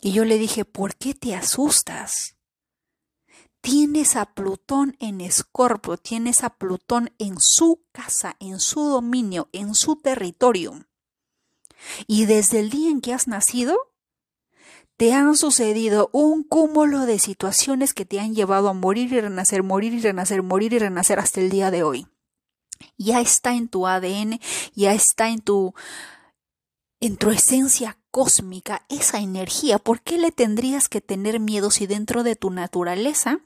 Y 0.00 0.12
yo 0.12 0.24
le 0.24 0.38
dije, 0.38 0.64
¿por 0.64 0.96
qué 0.96 1.12
te 1.12 1.34
asustas? 1.34 2.38
tienes 3.60 4.16
a 4.16 4.32
Plutón 4.32 4.96
en 4.98 5.20
Escorpio, 5.20 5.98
tienes 5.98 6.42
a 6.42 6.48
Plutón 6.56 7.12
en 7.18 7.38
su 7.38 7.84
casa, 7.92 8.36
en 8.40 8.58
su 8.58 8.80
dominio, 8.88 9.50
en 9.52 9.74
su 9.74 9.96
territorio. 9.96 10.86
Y 12.06 12.24
desde 12.24 12.60
el 12.60 12.70
día 12.70 12.90
en 12.90 13.02
que 13.02 13.12
has 13.12 13.28
nacido, 13.28 13.91
te 15.02 15.12
han 15.12 15.36
sucedido 15.36 16.10
un 16.12 16.44
cúmulo 16.44 17.06
de 17.06 17.18
situaciones 17.18 17.92
que 17.92 18.04
te 18.04 18.20
han 18.20 18.36
llevado 18.36 18.68
a 18.68 18.72
morir 18.72 19.12
y 19.12 19.20
renacer, 19.20 19.64
morir 19.64 19.94
y 19.94 20.00
renacer, 20.00 20.44
morir 20.44 20.74
y 20.74 20.78
renacer 20.78 21.18
hasta 21.18 21.40
el 21.40 21.50
día 21.50 21.72
de 21.72 21.82
hoy. 21.82 22.06
Ya 22.98 23.20
está 23.20 23.52
en 23.54 23.66
tu 23.66 23.88
ADN, 23.88 24.38
ya 24.76 24.94
está 24.94 25.28
en 25.28 25.40
tu 25.40 25.74
en 27.00 27.16
tu 27.16 27.32
esencia 27.32 27.98
cósmica 28.12 28.86
esa 28.88 29.18
energía. 29.18 29.80
¿Por 29.80 30.02
qué 30.02 30.18
le 30.18 30.30
tendrías 30.30 30.88
que 30.88 31.00
tener 31.00 31.40
miedo 31.40 31.72
si 31.72 31.88
dentro 31.88 32.22
de 32.22 32.36
tu 32.36 32.50
naturaleza 32.50 33.40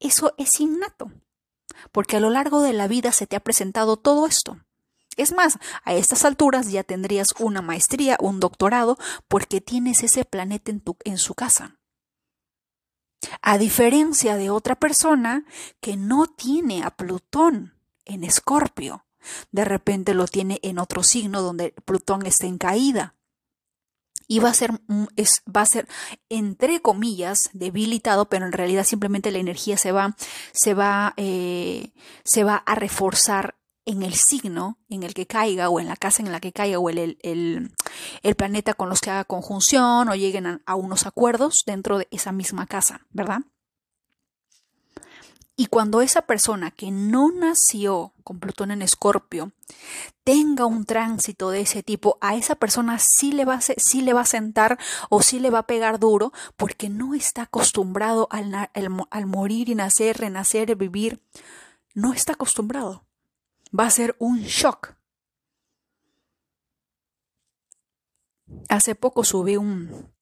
eso 0.00 0.32
es 0.38 0.60
innato? 0.60 1.12
Porque 1.92 2.16
a 2.16 2.20
lo 2.20 2.30
largo 2.30 2.62
de 2.62 2.72
la 2.72 2.88
vida 2.88 3.12
se 3.12 3.26
te 3.26 3.36
ha 3.36 3.40
presentado 3.40 3.98
todo 3.98 4.26
esto. 4.26 4.56
Es 5.16 5.32
más, 5.32 5.58
a 5.84 5.94
estas 5.94 6.24
alturas 6.24 6.70
ya 6.70 6.82
tendrías 6.82 7.34
una 7.38 7.62
maestría, 7.62 8.16
un 8.20 8.40
doctorado, 8.40 8.98
porque 9.28 9.60
tienes 9.60 10.02
ese 10.02 10.24
planeta 10.24 10.70
en, 10.70 10.80
tu, 10.80 10.96
en 11.04 11.18
su 11.18 11.34
casa. 11.34 11.78
A 13.42 13.58
diferencia 13.58 14.36
de 14.36 14.50
otra 14.50 14.74
persona 14.74 15.44
que 15.80 15.96
no 15.96 16.26
tiene 16.26 16.82
a 16.82 16.90
Plutón 16.90 17.74
en 18.04 18.24
Escorpio, 18.24 19.06
de 19.52 19.64
repente 19.64 20.14
lo 20.14 20.26
tiene 20.26 20.58
en 20.62 20.78
otro 20.78 21.02
signo 21.02 21.42
donde 21.42 21.74
Plutón 21.84 22.26
está 22.26 22.46
en 22.46 22.58
caída. 22.58 23.14
Y 24.26 24.38
va 24.38 24.48
a 24.48 24.54
ser, 24.54 24.70
es, 25.16 25.42
va 25.54 25.60
a 25.60 25.66
ser 25.66 25.86
entre 26.30 26.80
comillas, 26.80 27.50
debilitado, 27.52 28.28
pero 28.28 28.46
en 28.46 28.52
realidad 28.52 28.84
simplemente 28.84 29.30
la 29.30 29.38
energía 29.38 29.76
se 29.76 29.92
va, 29.92 30.16
se 30.52 30.72
va, 30.72 31.12
eh, 31.18 31.92
se 32.24 32.42
va 32.42 32.56
a 32.56 32.74
reforzar 32.74 33.56
en 33.86 34.02
el 34.02 34.14
signo 34.14 34.78
en 34.88 35.02
el 35.02 35.14
que 35.14 35.26
caiga 35.26 35.68
o 35.68 35.80
en 35.80 35.88
la 35.88 35.96
casa 35.96 36.22
en 36.22 36.32
la 36.32 36.40
que 36.40 36.52
caiga 36.52 36.78
o 36.78 36.88
el, 36.88 37.18
el, 37.22 37.72
el 38.22 38.34
planeta 38.34 38.74
con 38.74 38.88
los 38.88 39.00
que 39.00 39.10
haga 39.10 39.24
conjunción 39.24 40.08
o 40.08 40.14
lleguen 40.14 40.62
a, 40.64 40.74
unos 40.74 41.06
acuerdos 41.06 41.64
dentro 41.66 41.98
de 41.98 42.08
esa 42.10 42.32
misma 42.32 42.66
casa, 42.66 43.06
¿verdad? 43.10 43.40
Y 45.56 45.66
cuando 45.66 46.00
esa 46.00 46.22
persona 46.22 46.72
que 46.72 46.90
no 46.90 47.30
nació 47.30 48.12
con 48.24 48.40
Plutón 48.40 48.72
en 48.72 48.82
Escorpio 48.82 49.52
tenga 50.24 50.66
un 50.66 50.84
tránsito 50.84 51.50
de 51.50 51.60
ese 51.60 51.84
tipo, 51.84 52.18
a 52.20 52.34
esa 52.34 52.56
persona 52.56 52.98
sí 52.98 53.30
le 53.30 53.44
va 53.44 53.54
a, 53.54 53.60
sí 53.60 54.00
le 54.00 54.14
va 54.14 54.22
a 54.22 54.26
sentar 54.26 54.78
o 55.10 55.22
sí 55.22 55.38
le 55.38 55.50
va 55.50 55.60
a 55.60 55.66
pegar 55.66 56.00
duro 56.00 56.32
porque 56.56 56.88
no 56.88 57.14
está 57.14 57.42
acostumbrado 57.42 58.26
al, 58.32 58.52
al, 58.52 58.68
al 59.10 59.26
morir 59.26 59.68
y 59.68 59.76
nacer, 59.76 60.18
renacer, 60.18 60.74
vivir. 60.74 61.22
No 61.94 62.12
está 62.12 62.32
acostumbrado 62.32 63.04
va 63.78 63.86
a 63.86 63.90
ser 63.90 64.14
un 64.18 64.42
shock. 64.42 64.94
Hace 68.68 68.94
poco 68.94 69.24
subí 69.24 69.56
un, 69.56 70.12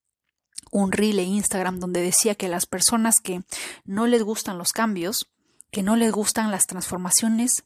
un 0.71 0.91
reel 0.91 1.19
en 1.19 1.29
Instagram 1.29 1.79
donde 1.79 2.01
decía 2.01 2.35
que 2.35 2.47
las 2.47 2.65
personas 2.65 3.19
que 3.21 3.43
no 3.85 4.07
les 4.07 4.23
gustan 4.23 4.57
los 4.57 4.73
cambios, 4.73 5.31
que 5.71 5.83
no 5.83 5.95
les 5.95 6.11
gustan 6.11 6.51
las 6.51 6.67
transformaciones, 6.67 7.65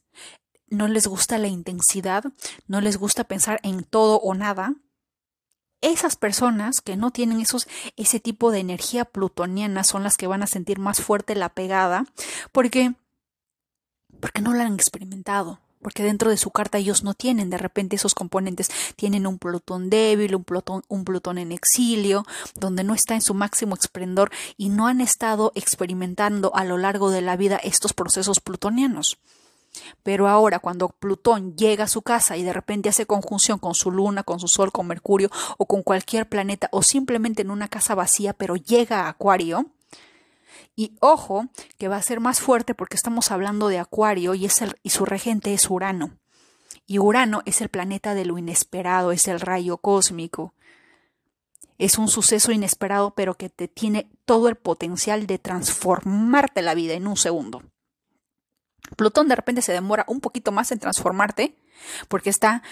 no 0.68 0.88
les 0.88 1.06
gusta 1.06 1.38
la 1.38 1.48
intensidad, 1.48 2.24
no 2.66 2.80
les 2.80 2.98
gusta 2.98 3.24
pensar 3.24 3.60
en 3.62 3.84
todo 3.84 4.20
o 4.20 4.34
nada, 4.34 4.74
esas 5.80 6.16
personas 6.16 6.80
que 6.80 6.96
no 6.96 7.12
tienen 7.12 7.40
esos, 7.40 7.68
ese 7.96 8.20
tipo 8.20 8.50
de 8.50 8.58
energía 8.58 9.04
plutoniana 9.04 9.84
son 9.84 10.02
las 10.02 10.16
que 10.16 10.26
van 10.26 10.42
a 10.42 10.48
sentir 10.48 10.78
más 10.78 11.00
fuerte 11.00 11.36
la 11.36 11.50
pegada 11.50 12.04
porque, 12.50 12.94
porque 14.20 14.42
no 14.42 14.54
la 14.54 14.64
han 14.64 14.74
experimentado 14.74 15.60
porque 15.88 16.02
dentro 16.02 16.28
de 16.28 16.36
su 16.36 16.50
carta 16.50 16.76
ellos 16.76 17.02
no 17.02 17.14
tienen 17.14 17.48
de 17.48 17.56
repente 17.56 17.96
esos 17.96 18.14
componentes, 18.14 18.70
tienen 18.94 19.26
un 19.26 19.38
Plutón 19.38 19.88
débil, 19.88 20.34
un 20.34 20.44
Plutón, 20.44 20.82
un 20.86 21.02
Plutón 21.02 21.38
en 21.38 21.50
exilio, 21.50 22.26
donde 22.54 22.84
no 22.84 22.92
está 22.92 23.14
en 23.14 23.22
su 23.22 23.32
máximo 23.32 23.74
esplendor 23.74 24.30
y 24.58 24.68
no 24.68 24.86
han 24.86 25.00
estado 25.00 25.50
experimentando 25.54 26.54
a 26.54 26.64
lo 26.64 26.76
largo 26.76 27.10
de 27.10 27.22
la 27.22 27.38
vida 27.38 27.56
estos 27.56 27.94
procesos 27.94 28.40
plutonianos. 28.40 29.16
Pero 30.02 30.28
ahora, 30.28 30.58
cuando 30.58 30.90
Plutón 30.90 31.56
llega 31.56 31.84
a 31.84 31.88
su 31.88 32.02
casa 32.02 32.36
y 32.36 32.42
de 32.42 32.52
repente 32.52 32.90
hace 32.90 33.06
conjunción 33.06 33.58
con 33.58 33.74
su 33.74 33.90
luna, 33.90 34.24
con 34.24 34.40
su 34.40 34.48
sol, 34.48 34.72
con 34.72 34.88
Mercurio 34.88 35.30
o 35.56 35.64
con 35.64 35.82
cualquier 35.82 36.28
planeta 36.28 36.68
o 36.70 36.82
simplemente 36.82 37.40
en 37.40 37.50
una 37.50 37.68
casa 37.68 37.94
vacía, 37.94 38.34
pero 38.34 38.56
llega 38.56 39.06
a 39.06 39.08
Acuario, 39.08 39.64
y 40.78 40.96
ojo, 41.00 41.48
que 41.76 41.88
va 41.88 41.96
a 41.96 42.02
ser 42.02 42.20
más 42.20 42.40
fuerte 42.40 42.72
porque 42.72 42.94
estamos 42.94 43.32
hablando 43.32 43.66
de 43.66 43.80
Acuario 43.80 44.36
y, 44.36 44.44
es 44.44 44.62
su 44.84 45.04
regente 45.04 45.52
es 45.52 45.68
Urano. 45.68 46.16
Y 46.86 47.00
Urano 47.00 47.42
es 47.46 47.60
el 47.60 47.68
planeta 47.68 48.14
de 48.14 48.24
lo 48.24 48.38
inesperado, 48.38 49.10
es 49.10 49.26
el 49.26 49.40
rayo 49.40 49.78
cósmico. 49.78 50.54
Es 51.78 51.98
un 51.98 52.06
suceso 52.06 52.52
inesperado, 52.52 53.12
pero 53.16 53.34
que 53.34 53.48
te 53.48 53.66
tiene 53.66 54.08
todo 54.24 54.48
el 54.48 54.54
potencial 54.54 55.26
de 55.26 55.40
transformarte 55.40 56.62
la 56.62 56.74
vida 56.74 56.94
en 56.94 57.08
un 57.08 57.16
segundo. 57.16 57.64
Plutón 58.96 59.26
de 59.26 59.34
repente 59.34 59.62
se 59.62 59.72
demora 59.72 60.04
un 60.06 60.20
poquito 60.20 60.52
más 60.52 60.70
en 60.70 60.78
transformarte 60.78 61.56
porque 62.06 62.30
está 62.30 62.62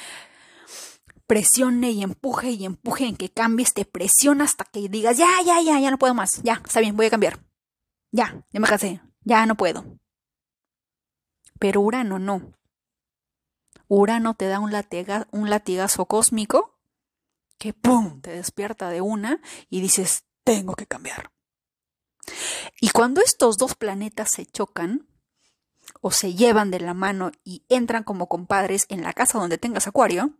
presione 1.27 1.91
y 1.91 2.05
empuje 2.05 2.53
y 2.53 2.67
empuje 2.67 3.07
en 3.07 3.17
que 3.17 3.31
cambies, 3.31 3.75
te 3.75 3.85
presiona 3.85 4.45
hasta 4.45 4.65
que 4.65 4.89
digas, 4.89 5.17
ya, 5.17 5.27
ya, 5.45 5.61
ya, 5.61 5.81
ya 5.81 5.91
no 5.91 5.99
puedo 5.99 6.15
más, 6.15 6.41
ya, 6.45 6.63
está 6.65 6.79
bien, 6.79 6.97
voy 6.97 7.07
a 7.07 7.11
cambiar. 7.11 7.41
Ya, 8.17 8.43
ya 8.51 8.61
me 8.61 8.67
casé, 8.67 9.03
ya 9.25 9.45
no 9.45 9.57
puedo. 9.57 9.85
Pero 11.59 11.83
Urano 11.83 12.19
no. 12.19 12.55
Urano 13.89 14.33
te 14.33 14.49
da 14.49 14.59
un, 14.59 14.73
un 15.33 15.51
latigazo 15.51 16.07
cósmico 16.07 16.79
que 17.59 17.75
¡pum! 17.75 18.23
te 18.23 18.31
despierta 18.31 18.89
de 18.89 19.03
una 19.03 19.43
y 19.69 19.83
dices, 19.83 20.25
tengo 20.45 20.77
que 20.77 20.87
cambiar. 20.87 21.31
Y 22.81 22.89
cuando 22.89 23.21
estos 23.21 23.59
dos 23.59 23.75
planetas 23.75 24.31
se 24.31 24.47
chocan 24.47 25.07
o 26.01 26.11
se 26.11 26.33
llevan 26.33 26.71
de 26.71 26.81
la 26.81 26.95
mano 26.95 27.33
y 27.45 27.67
entran 27.69 28.03
como 28.03 28.29
compadres 28.29 28.87
en 28.89 29.03
la 29.03 29.13
casa 29.13 29.39
donde 29.39 29.59
tengas 29.59 29.89
acuario, 29.89 30.33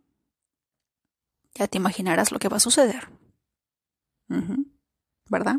ya 1.53 1.67
te 1.67 1.77
imaginarás 1.77 2.31
lo 2.31 2.39
que 2.39 2.49
va 2.49 2.57
a 2.57 2.59
suceder. 2.59 3.07
¿Verdad? 5.29 5.57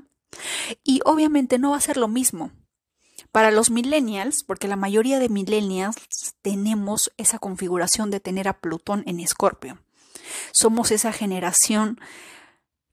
Y 0.85 1.01
obviamente 1.05 1.59
no 1.59 1.71
va 1.71 1.77
a 1.77 1.81
ser 1.81 1.97
lo 1.97 2.09
mismo. 2.09 2.51
Para 3.33 3.51
los 3.51 3.71
millennials, 3.71 4.43
porque 4.45 4.69
la 4.69 4.77
mayoría 4.77 5.19
de 5.19 5.29
millennials 5.29 5.97
tenemos 6.43 7.13
esa 7.17 7.39
configuración 7.39 8.11
de 8.11 8.21
tener 8.21 8.49
a 8.49 8.59
Plutón 8.59 9.03
en 9.07 9.21
Escorpio. 9.21 9.79
Somos 10.53 10.91
esa 10.91 11.13
generación 11.13 12.01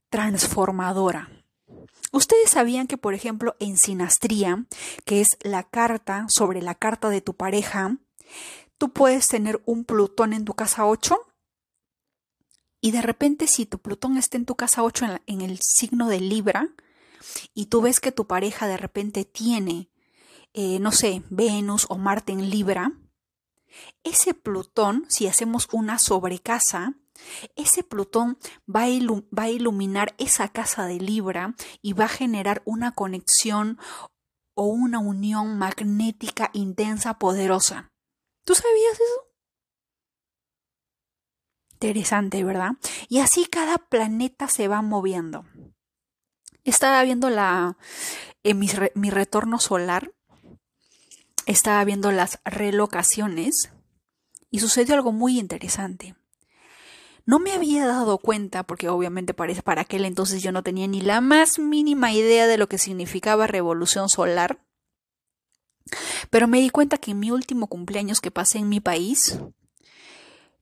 transformadora. 0.10 1.30
Ustedes 2.12 2.50
sabían 2.50 2.88
que, 2.88 2.98
por 2.98 3.14
ejemplo, 3.14 3.56
en 3.60 3.78
sinastría, 3.78 4.66
que 5.04 5.22
es 5.22 5.28
la 5.42 5.64
carta 5.64 6.26
sobre 6.30 6.62
la 6.62 6.76
carta 6.76 7.10
de 7.10 7.22
tu 7.22 7.34
pareja, 7.34 7.98
tú 8.78 8.92
puedes 8.94 9.28
tener 9.28 9.62
un 9.66 9.84
Plutón 9.84 10.34
en 10.34 10.46
tu 10.46 10.54
casa 10.54 10.86
8 10.86 11.18
y 12.82 12.92
de 12.92 13.02
repente 13.02 13.48
si 13.48 13.66
tu 13.66 13.80
Plutón 13.80 14.18
está 14.18 14.38
en 14.38 14.46
tu 14.46 14.56
casa 14.56 14.84
8 14.84 15.06
en, 15.06 15.22
en 15.26 15.42
el 15.42 15.60
signo 15.60 16.08
de 16.08 16.22
Libra, 16.22 16.70
y 17.54 17.68
tú 17.68 17.82
ves 17.82 18.00
que 18.00 18.12
tu 18.12 18.28
pareja 18.28 18.68
de 18.68 18.78
repente 18.78 19.26
tiene, 19.26 19.90
eh, 20.54 20.80
no 20.80 20.92
sé, 20.92 21.24
Venus 21.30 21.86
o 21.90 21.98
Marte 21.98 22.32
en 22.32 22.50
Libra, 22.50 22.92
ese 24.04 24.34
Plutón, 24.34 25.06
si 25.10 25.28
hacemos 25.28 25.68
una 25.72 26.00
sobrecasa, 26.00 26.94
ese 27.56 27.84
Plutón 27.84 28.38
va 28.74 28.84
a, 28.84 28.90
va 29.38 29.44
a, 29.44 29.50
iluminar 29.50 30.16
esa 30.18 30.50
casa 30.50 30.86
de 30.86 31.00
Libra 31.00 31.56
y 31.82 31.94
va 31.94 32.06
a 32.06 32.10
generar 32.10 32.62
una 32.66 32.92
conexión 32.92 33.80
o 34.54 34.68
una 34.68 35.00
unión 35.00 35.58
magnética 35.58 36.50
intensa, 36.54 37.18
poderosa. 37.20 37.92
¿Tú 38.46 38.56
sabías 38.56 38.94
eso? 38.94 39.36
Interesante, 41.74 42.44
¿verdad? 42.44 42.72
Y 43.10 43.20
así 43.20 43.46
cada 43.46 43.78
planeta 43.78 44.48
se 44.48 44.68
va 44.68 44.82
moviendo. 44.82 45.46
Estaba 46.66 47.02
viendo 47.04 47.30
la, 47.30 47.78
en 48.44 48.60
mi, 48.60 48.70
mi 48.96 49.10
retorno 49.10 49.60
solar, 49.60 50.12
estaba 51.46 51.84
viendo 51.86 52.12
las 52.12 52.40
relocaciones 52.44 53.72
y 54.50 54.60
sucedió 54.60 54.96
algo 54.96 55.12
muy 55.12 55.40
interesante. 55.40 56.16
No 57.26 57.40
me 57.40 57.54
había 57.54 57.88
dado 57.88 58.18
cuenta, 58.18 58.64
porque 58.64 58.90
obviamente 58.90 59.34
para 59.34 59.82
aquel 59.82 60.06
entonces 60.06 60.44
yo 60.44 60.52
no 60.52 60.64
tenía 60.64 60.88
ni 60.88 61.02
la 61.02 61.22
más 61.22 61.58
mínima 61.58 62.12
idea 62.12 62.48
de 62.48 62.58
lo 62.58 62.68
que 62.68 62.78
significaba 62.78 63.48
revolución 63.48 64.10
solar. 64.10 64.60
Pero 66.30 66.48
me 66.48 66.60
di 66.60 66.70
cuenta 66.70 66.98
que 66.98 67.12
en 67.12 67.20
mi 67.20 67.32
último 67.32 67.68
cumpleaños 67.68 68.22
que 68.22 68.32
pasé 68.32 68.60
en 68.60 68.70
mi 68.70 68.80
país 68.80 69.40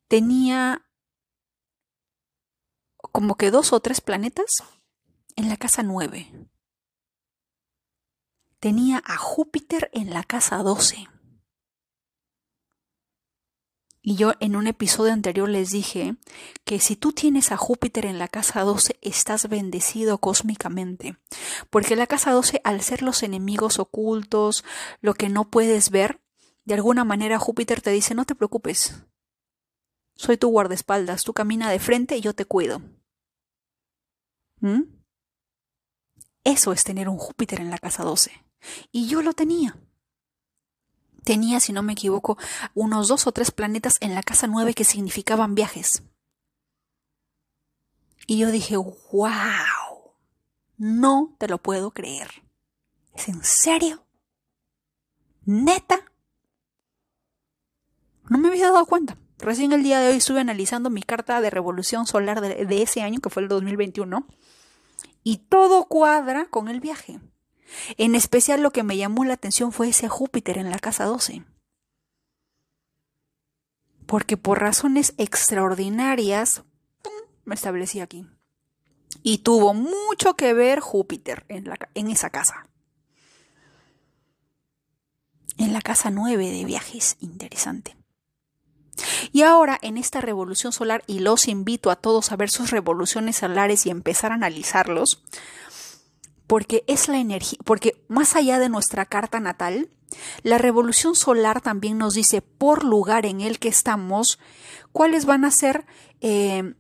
tenía 0.07 0.85
como 2.97 3.35
que 3.35 3.51
dos 3.51 3.73
o 3.73 3.79
tres 3.79 4.01
planetas 4.01 4.63
en 5.35 5.49
la 5.49 5.57
casa 5.57 5.83
9. 5.83 6.49
tenía 8.59 9.03
a 9.05 9.17
Júpiter 9.17 9.89
en 9.93 10.09
la 10.11 10.23
casa 10.23 10.57
12. 10.57 11.07
Y 14.01 14.15
yo 14.15 14.33
en 14.39 14.55
un 14.55 14.67
episodio 14.67 15.11
anterior 15.11 15.49
les 15.49 15.71
dije 15.71 16.15
que 16.63 16.79
si 16.79 16.95
tú 16.95 17.11
tienes 17.11 17.51
a 17.51 17.57
Júpiter 17.57 18.05
en 18.05 18.19
la 18.19 18.27
casa 18.29 18.61
12, 18.61 18.99
estás 19.01 19.49
bendecido 19.49 20.17
cósmicamente. 20.17 21.17
Porque 21.69 21.95
la 21.95 22.07
casa 22.07 22.31
12, 22.31 22.61
al 22.63 22.81
ser 22.81 23.01
los 23.01 23.23
enemigos 23.23 23.79
ocultos, 23.79 24.63
lo 25.01 25.13
que 25.13 25.27
no 25.27 25.49
puedes 25.49 25.89
ver, 25.89 26.21
de 26.65 26.73
alguna 26.73 27.03
manera 27.03 27.39
Júpiter 27.39 27.81
te 27.81 27.91
dice, 27.91 28.15
no 28.15 28.25
te 28.25 28.35
preocupes. 28.35 29.03
Soy 30.15 30.37
tu 30.37 30.49
guardaespaldas, 30.49 31.23
tú 31.23 31.33
camina 31.33 31.69
de 31.69 31.79
frente 31.79 32.15
y 32.15 32.21
yo 32.21 32.33
te 32.33 32.45
cuido. 32.45 32.81
¿Mm? 34.61 35.02
Eso 36.43 36.71
es 36.73 36.83
tener 36.83 37.09
un 37.09 37.17
Júpiter 37.17 37.59
en 37.61 37.69
la 37.69 37.77
casa 37.77 38.03
12. 38.03 38.31
Y 38.91 39.07
yo 39.07 39.21
lo 39.21 39.33
tenía 39.33 39.77
tenía, 41.23 41.59
si 41.59 41.73
no 41.73 41.83
me 41.83 41.93
equivoco, 41.93 42.37
unos 42.73 43.07
dos 43.07 43.27
o 43.27 43.31
tres 43.31 43.51
planetas 43.51 43.97
en 44.01 44.13
la 44.13 44.23
casa 44.23 44.47
nueve 44.47 44.73
que 44.73 44.83
significaban 44.83 45.55
viajes. 45.55 46.03
Y 48.27 48.37
yo 48.37 48.51
dije, 48.51 48.77
wow, 48.77 50.13
no 50.77 51.35
te 51.39 51.47
lo 51.47 51.57
puedo 51.57 51.91
creer. 51.91 52.29
¿Es 53.13 53.27
en 53.27 53.43
serio? 53.43 54.05
¿Neta? 55.45 56.05
No 58.29 58.37
me 58.37 58.47
había 58.47 58.71
dado 58.71 58.85
cuenta. 58.85 59.17
Recién 59.39 59.73
el 59.73 59.83
día 59.83 59.99
de 59.99 60.09
hoy 60.09 60.17
estuve 60.17 60.39
analizando 60.39 60.89
mi 60.89 61.03
carta 61.03 61.41
de 61.41 61.49
revolución 61.49 62.07
solar 62.07 62.39
de, 62.39 62.65
de 62.65 62.81
ese 62.81 63.01
año, 63.01 63.19
que 63.19 63.29
fue 63.29 63.43
el 63.43 63.49
2021, 63.49 64.25
y 65.23 65.37
todo 65.37 65.85
cuadra 65.85 66.47
con 66.49 66.67
el 66.67 66.79
viaje. 66.79 67.19
En 67.97 68.15
especial 68.15 68.61
lo 68.61 68.71
que 68.71 68.83
me 68.83 68.97
llamó 68.97 69.25
la 69.25 69.33
atención 69.33 69.71
fue 69.71 69.89
ese 69.89 70.09
Júpiter 70.09 70.57
en 70.57 70.69
la 70.69 70.79
casa 70.79 71.05
12. 71.05 71.43
Porque 74.05 74.37
por 74.37 74.59
razones 74.59 75.13
extraordinarias 75.17 76.63
me 77.45 77.55
establecí 77.55 77.99
aquí. 77.99 78.27
Y 79.23 79.39
tuvo 79.39 79.73
mucho 79.73 80.35
que 80.35 80.53
ver 80.53 80.79
Júpiter 80.79 81.45
en, 81.47 81.71
en 81.93 82.09
esa 82.09 82.29
casa. 82.29 82.67
En 85.57 85.71
la 85.71 85.81
casa 85.81 86.09
9 86.09 86.49
de 86.49 86.65
viajes, 86.65 87.15
interesante. 87.19 87.95
Y 89.31 89.41
ahora 89.41 89.79
en 89.81 89.97
esta 89.97 90.21
revolución 90.21 90.71
solar, 90.71 91.03
y 91.07 91.19
los 91.19 91.47
invito 91.47 91.91
a 91.91 91.95
todos 91.95 92.31
a 92.31 92.35
ver 92.35 92.49
sus 92.49 92.71
revoluciones 92.71 93.37
solares 93.37 93.85
y 93.85 93.89
empezar 93.89 94.31
a 94.31 94.35
analizarlos, 94.35 95.23
porque 96.47 96.83
es 96.87 97.07
la 97.07 97.19
energía, 97.19 97.59
porque 97.65 98.03
más 98.07 98.35
allá 98.35 98.59
de 98.59 98.69
nuestra 98.69 99.05
carta 99.05 99.39
natal, 99.39 99.89
la 100.43 100.57
revolución 100.57 101.15
solar 101.15 101.61
también 101.61 101.97
nos 101.97 102.13
dice 102.13 102.41
por 102.41 102.83
lugar 102.83 103.25
en 103.25 103.41
el 103.41 103.59
que 103.59 103.69
estamos 103.69 104.39
cuáles 104.91 105.25
van 105.25 105.45
a 105.45 105.51
ser, 105.51 105.85
eh, 106.21 106.75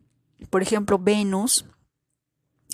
por 0.49 0.61
ejemplo, 0.61 0.99
Venus, 0.99 1.65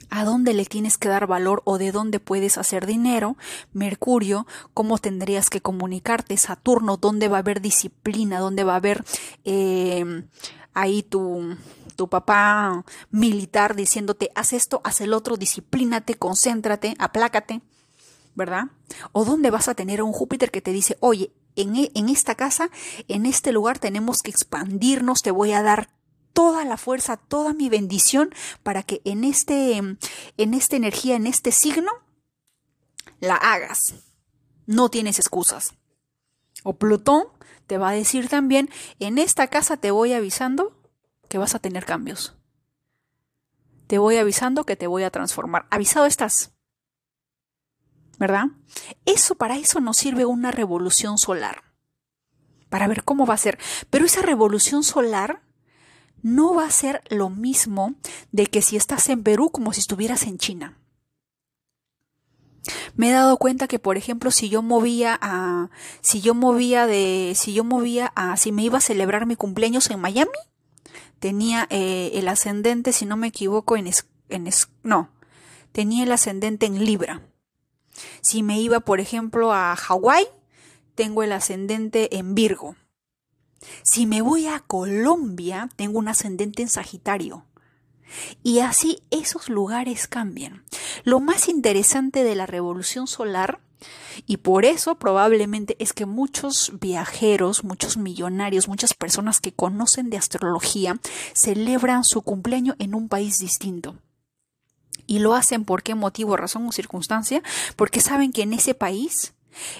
a 0.09 0.23
dónde 0.23 0.53
le 0.53 0.65
tienes 0.65 0.97
que 0.97 1.09
dar 1.09 1.27
valor 1.27 1.61
o 1.65 1.77
de 1.77 1.91
dónde 1.91 2.19
puedes 2.19 2.57
hacer 2.57 2.85
dinero, 2.85 3.37
Mercurio, 3.73 4.47
cómo 4.73 4.97
tendrías 4.97 5.49
que 5.49 5.61
comunicarte, 5.61 6.37
Saturno, 6.37 6.97
dónde 6.97 7.27
va 7.27 7.37
a 7.37 7.39
haber 7.41 7.61
disciplina, 7.61 8.39
dónde 8.39 8.63
va 8.63 8.73
a 8.73 8.77
haber 8.77 9.03
eh, 9.45 10.23
ahí 10.73 11.03
tu, 11.03 11.55
tu 11.95 12.07
papá 12.07 12.85
militar 13.11 13.75
diciéndote, 13.75 14.31
haz 14.35 14.53
esto, 14.53 14.81
haz 14.83 15.01
el 15.01 15.13
otro, 15.13 15.37
disciplínate, 15.37 16.15
concéntrate, 16.15 16.95
aplácate, 16.97 17.61
¿verdad? 18.35 18.65
O 19.11 19.25
dónde 19.25 19.51
vas 19.51 19.67
a 19.67 19.75
tener 19.75 20.01
un 20.01 20.13
Júpiter 20.13 20.51
que 20.51 20.61
te 20.61 20.71
dice, 20.71 20.97
oye, 21.01 21.31
en, 21.55 21.75
e, 21.75 21.91
en 21.93 22.09
esta 22.09 22.35
casa, 22.35 22.69
en 23.07 23.25
este 23.25 23.51
lugar 23.51 23.79
tenemos 23.79 24.21
que 24.21 24.31
expandirnos, 24.31 25.21
te 25.21 25.31
voy 25.31 25.51
a 25.51 25.61
dar 25.61 25.89
toda 26.39 26.63
la 26.63 26.77
fuerza, 26.77 27.17
toda 27.17 27.53
mi 27.53 27.67
bendición 27.67 28.33
para 28.63 28.81
que 28.81 29.01
en 29.03 29.25
este 29.25 29.75
en 29.75 30.53
esta 30.53 30.77
energía, 30.77 31.17
en 31.17 31.27
este 31.27 31.51
signo 31.51 31.91
la 33.19 33.35
hagas. 33.35 33.95
No 34.65 34.87
tienes 34.87 35.19
excusas. 35.19 35.73
O 36.63 36.77
Plutón 36.77 37.25
te 37.67 37.77
va 37.77 37.89
a 37.89 37.91
decir 37.93 38.29
también, 38.29 38.69
en 38.99 39.17
esta 39.17 39.47
casa 39.47 39.75
te 39.75 39.91
voy 39.91 40.13
avisando 40.13 40.81
que 41.27 41.37
vas 41.37 41.55
a 41.55 41.59
tener 41.59 41.83
cambios. 41.83 42.37
Te 43.87 43.97
voy 43.97 44.15
avisando 44.15 44.63
que 44.63 44.77
te 44.77 44.87
voy 44.87 45.03
a 45.03 45.11
transformar. 45.11 45.67
Avisado 45.69 46.05
estás. 46.05 46.53
¿Verdad? 48.17 48.45
Eso 49.03 49.35
para 49.35 49.57
eso 49.57 49.81
nos 49.81 49.97
sirve 49.97 50.25
una 50.25 50.51
revolución 50.51 51.17
solar. 51.17 51.63
Para 52.69 52.87
ver 52.87 53.03
cómo 53.03 53.25
va 53.25 53.33
a 53.33 53.37
ser. 53.37 53.59
Pero 53.89 54.05
esa 54.05 54.21
revolución 54.21 54.83
solar 54.83 55.48
no 56.21 56.55
va 56.55 56.65
a 56.65 56.71
ser 56.71 57.01
lo 57.09 57.29
mismo 57.29 57.95
de 58.31 58.47
que 58.47 58.61
si 58.61 58.75
estás 58.75 59.09
en 59.09 59.23
Perú 59.23 59.49
como 59.51 59.73
si 59.73 59.79
estuvieras 59.81 60.23
en 60.23 60.37
China. 60.37 60.77
Me 62.95 63.09
he 63.09 63.11
dado 63.11 63.37
cuenta 63.37 63.67
que, 63.67 63.79
por 63.79 63.97
ejemplo, 63.97 64.31
si 64.31 64.49
yo 64.49 64.61
movía 64.61 65.17
a, 65.21 65.69
si 66.01 66.21
yo 66.21 66.35
movía 66.35 66.87
de, 66.87 67.33
si 67.35 67.53
yo 67.53 67.63
movía 67.63 68.11
a, 68.15 68.37
si 68.37 68.51
me 68.51 68.63
iba 68.63 68.77
a 68.77 68.81
celebrar 68.81 69.25
mi 69.25 69.35
cumpleaños 69.35 69.89
en 69.89 69.99
Miami, 69.99 70.31
tenía 71.19 71.67
eh, 71.69 72.11
el 72.13 72.27
ascendente, 72.27 72.93
si 72.93 73.05
no 73.05 73.17
me 73.17 73.27
equivoco, 73.27 73.77
en, 73.77 73.89
en 74.29 74.49
no, 74.83 75.09
tenía 75.71 76.03
el 76.03 76.11
ascendente 76.11 76.65
en 76.65 76.83
Libra. 76.83 77.21
Si 78.21 78.43
me 78.43 78.59
iba, 78.59 78.79
por 78.81 78.99
ejemplo, 78.99 79.53
a 79.53 79.75
Hawái, 79.75 80.27
tengo 80.95 81.23
el 81.23 81.31
ascendente 81.31 82.17
en 82.17 82.35
Virgo. 82.35 82.75
Si 83.83 84.05
me 84.05 84.21
voy 84.21 84.47
a 84.47 84.59
Colombia, 84.59 85.69
tengo 85.75 85.99
un 85.99 86.07
ascendente 86.07 86.61
en 86.61 86.69
Sagitario. 86.69 87.45
Y 88.43 88.59
así 88.59 89.03
esos 89.11 89.49
lugares 89.49 90.07
cambian. 90.07 90.63
Lo 91.03 91.19
más 91.19 91.47
interesante 91.47 92.23
de 92.23 92.35
la 92.35 92.45
revolución 92.45 93.07
solar 93.07 93.59
y 94.25 94.37
por 94.37 94.65
eso 94.65 94.95
probablemente 94.95 95.75
es 95.79 95.93
que 95.93 96.05
muchos 96.05 96.73
viajeros, 96.79 97.63
muchos 97.63 97.97
millonarios, 97.97 98.67
muchas 98.67 98.93
personas 98.93 99.39
que 99.39 99.53
conocen 99.53 100.09
de 100.09 100.17
astrología 100.17 100.99
celebran 101.33 102.03
su 102.03 102.21
cumpleaños 102.21 102.75
en 102.79 102.95
un 102.95 103.07
país 103.07 103.39
distinto. 103.39 103.95
Y 105.07 105.19
lo 105.19 105.33
hacen 105.33 105.65
por 105.65 105.81
qué 105.81 105.95
motivo, 105.95 106.37
razón 106.37 106.67
o 106.67 106.71
circunstancia, 106.71 107.41
porque 107.75 108.01
saben 108.01 108.31
que 108.31 108.43
en 108.43 108.53
ese 108.53 108.75
país 108.75 109.33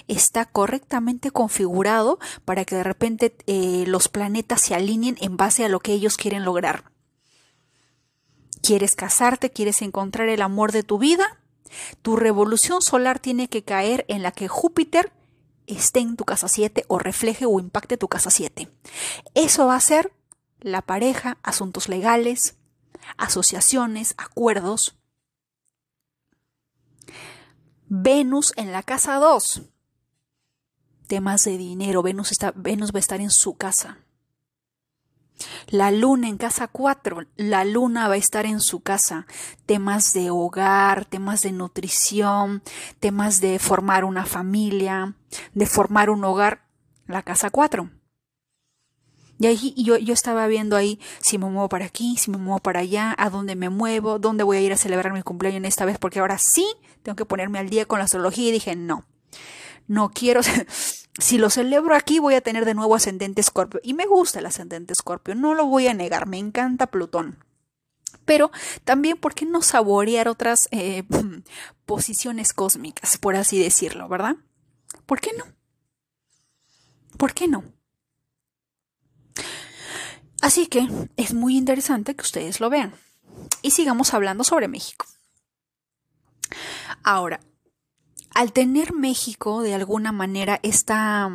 está 0.08 0.44
correctamente 0.44 1.30
configurado 1.30 2.18
para 2.44 2.64
que 2.64 2.76
de 2.76 2.84
repente 2.84 3.36
eh, 3.46 3.84
los 3.86 4.08
planetas 4.08 4.60
se 4.60 4.74
alineen 4.74 5.16
en 5.20 5.36
base 5.36 5.64
a 5.64 5.68
lo 5.68 5.80
que 5.80 5.92
ellos 5.92 6.16
quieren 6.16 6.44
lograr. 6.44 6.90
¿Quieres 8.62 8.94
casarte? 8.94 9.50
¿Quieres 9.50 9.82
encontrar 9.82 10.28
el 10.28 10.42
amor 10.42 10.72
de 10.72 10.82
tu 10.82 10.98
vida? 10.98 11.40
Tu 12.02 12.16
revolución 12.16 12.82
solar 12.82 13.18
tiene 13.18 13.48
que 13.48 13.64
caer 13.64 14.04
en 14.08 14.22
la 14.22 14.32
que 14.32 14.48
Júpiter 14.48 15.12
esté 15.66 16.00
en 16.00 16.16
tu 16.16 16.24
casa 16.24 16.48
7 16.48 16.84
o 16.88 16.98
refleje 16.98 17.46
o 17.46 17.58
impacte 17.60 17.96
tu 17.96 18.08
casa 18.08 18.30
7. 18.30 18.68
Eso 19.34 19.66
va 19.66 19.76
a 19.76 19.80
ser 19.80 20.12
la 20.60 20.82
pareja, 20.82 21.38
asuntos 21.42 21.88
legales, 21.88 22.56
asociaciones, 23.16 24.14
acuerdos. 24.18 24.96
Venus 27.92 28.52
en 28.54 28.70
la 28.70 28.84
casa 28.84 29.16
2. 29.16 29.62
Temas 31.08 31.42
de 31.42 31.58
dinero. 31.58 32.04
Venus, 32.04 32.30
está, 32.30 32.52
Venus 32.54 32.92
va 32.92 32.98
a 32.98 33.00
estar 33.00 33.20
en 33.20 33.30
su 33.30 33.56
casa. 33.56 33.98
La 35.66 35.90
luna 35.90 36.28
en 36.28 36.36
casa 36.36 36.68
4, 36.68 37.26
la 37.34 37.64
luna 37.64 38.06
va 38.06 38.14
a 38.14 38.18
estar 38.18 38.46
en 38.46 38.60
su 38.60 38.78
casa. 38.78 39.26
Temas 39.66 40.12
de 40.12 40.30
hogar, 40.30 41.04
temas 41.04 41.42
de 41.42 41.50
nutrición, 41.50 42.62
temas 43.00 43.40
de 43.40 43.58
formar 43.58 44.04
una 44.04 44.24
familia, 44.24 45.16
de 45.54 45.66
formar 45.66 46.10
un 46.10 46.22
hogar, 46.22 46.62
la 47.08 47.24
casa 47.24 47.50
4. 47.50 47.90
Y 49.40 49.46
ahí 49.46 49.74
yo, 49.74 49.96
yo 49.96 50.12
estaba 50.12 50.46
viendo 50.48 50.76
ahí 50.76 51.00
si 51.20 51.38
me 51.38 51.46
muevo 51.46 51.70
para 51.70 51.86
aquí, 51.86 52.18
si 52.18 52.30
me 52.30 52.36
muevo 52.36 52.58
para 52.58 52.80
allá, 52.80 53.14
a 53.16 53.30
dónde 53.30 53.56
me 53.56 53.70
muevo, 53.70 54.18
dónde 54.18 54.44
voy 54.44 54.58
a 54.58 54.60
ir 54.60 54.70
a 54.70 54.76
celebrar 54.76 55.14
mi 55.14 55.22
cumpleaños 55.22 55.64
esta 55.64 55.86
vez, 55.86 55.98
porque 55.98 56.20
ahora 56.20 56.36
sí 56.36 56.66
tengo 57.02 57.16
que 57.16 57.24
ponerme 57.24 57.58
al 57.58 57.70
día 57.70 57.86
con 57.86 58.00
la 58.00 58.04
astrología 58.04 58.50
y 58.50 58.52
dije, 58.52 58.76
no, 58.76 59.06
no 59.86 60.10
quiero, 60.10 60.42
si 61.18 61.38
lo 61.38 61.48
celebro 61.48 61.94
aquí 61.94 62.18
voy 62.18 62.34
a 62.34 62.42
tener 62.42 62.66
de 62.66 62.74
nuevo 62.74 62.94
ascendente 62.94 63.40
escorpio. 63.40 63.80
Y 63.82 63.94
me 63.94 64.04
gusta 64.04 64.40
el 64.40 64.46
ascendente 64.46 64.92
escorpio, 64.92 65.34
no 65.34 65.54
lo 65.54 65.64
voy 65.64 65.86
a 65.86 65.94
negar, 65.94 66.26
me 66.26 66.36
encanta 66.36 66.88
Plutón. 66.88 67.42
Pero 68.26 68.50
también, 68.84 69.16
¿por 69.16 69.34
qué 69.34 69.46
no 69.46 69.62
saborear 69.62 70.28
otras 70.28 70.68
eh, 70.70 71.04
posiciones 71.86 72.52
cósmicas, 72.52 73.16
por 73.16 73.36
así 73.36 73.58
decirlo, 73.58 74.06
verdad? 74.06 74.36
¿Por 75.06 75.18
qué 75.18 75.30
no? 75.38 75.46
¿Por 77.16 77.32
qué 77.32 77.48
no? 77.48 77.64
Así 80.40 80.66
que 80.66 80.88
es 81.16 81.34
muy 81.34 81.56
interesante 81.56 82.14
que 82.14 82.22
ustedes 82.22 82.60
lo 82.60 82.70
vean. 82.70 82.94
Y 83.62 83.72
sigamos 83.72 84.14
hablando 84.14 84.44
sobre 84.44 84.68
México. 84.68 85.06
Ahora, 87.02 87.40
al 88.34 88.52
tener 88.52 88.92
México 88.94 89.62
de 89.62 89.74
alguna 89.74 90.12
manera 90.12 90.60
esta, 90.62 91.30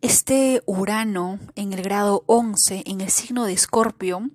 este 0.00 0.62
Urano 0.66 1.38
en 1.54 1.72
el 1.72 1.82
grado 1.82 2.24
11 2.26 2.84
en 2.86 3.00
el 3.00 3.10
signo 3.10 3.44
de 3.44 3.52
Escorpio, 3.52 4.30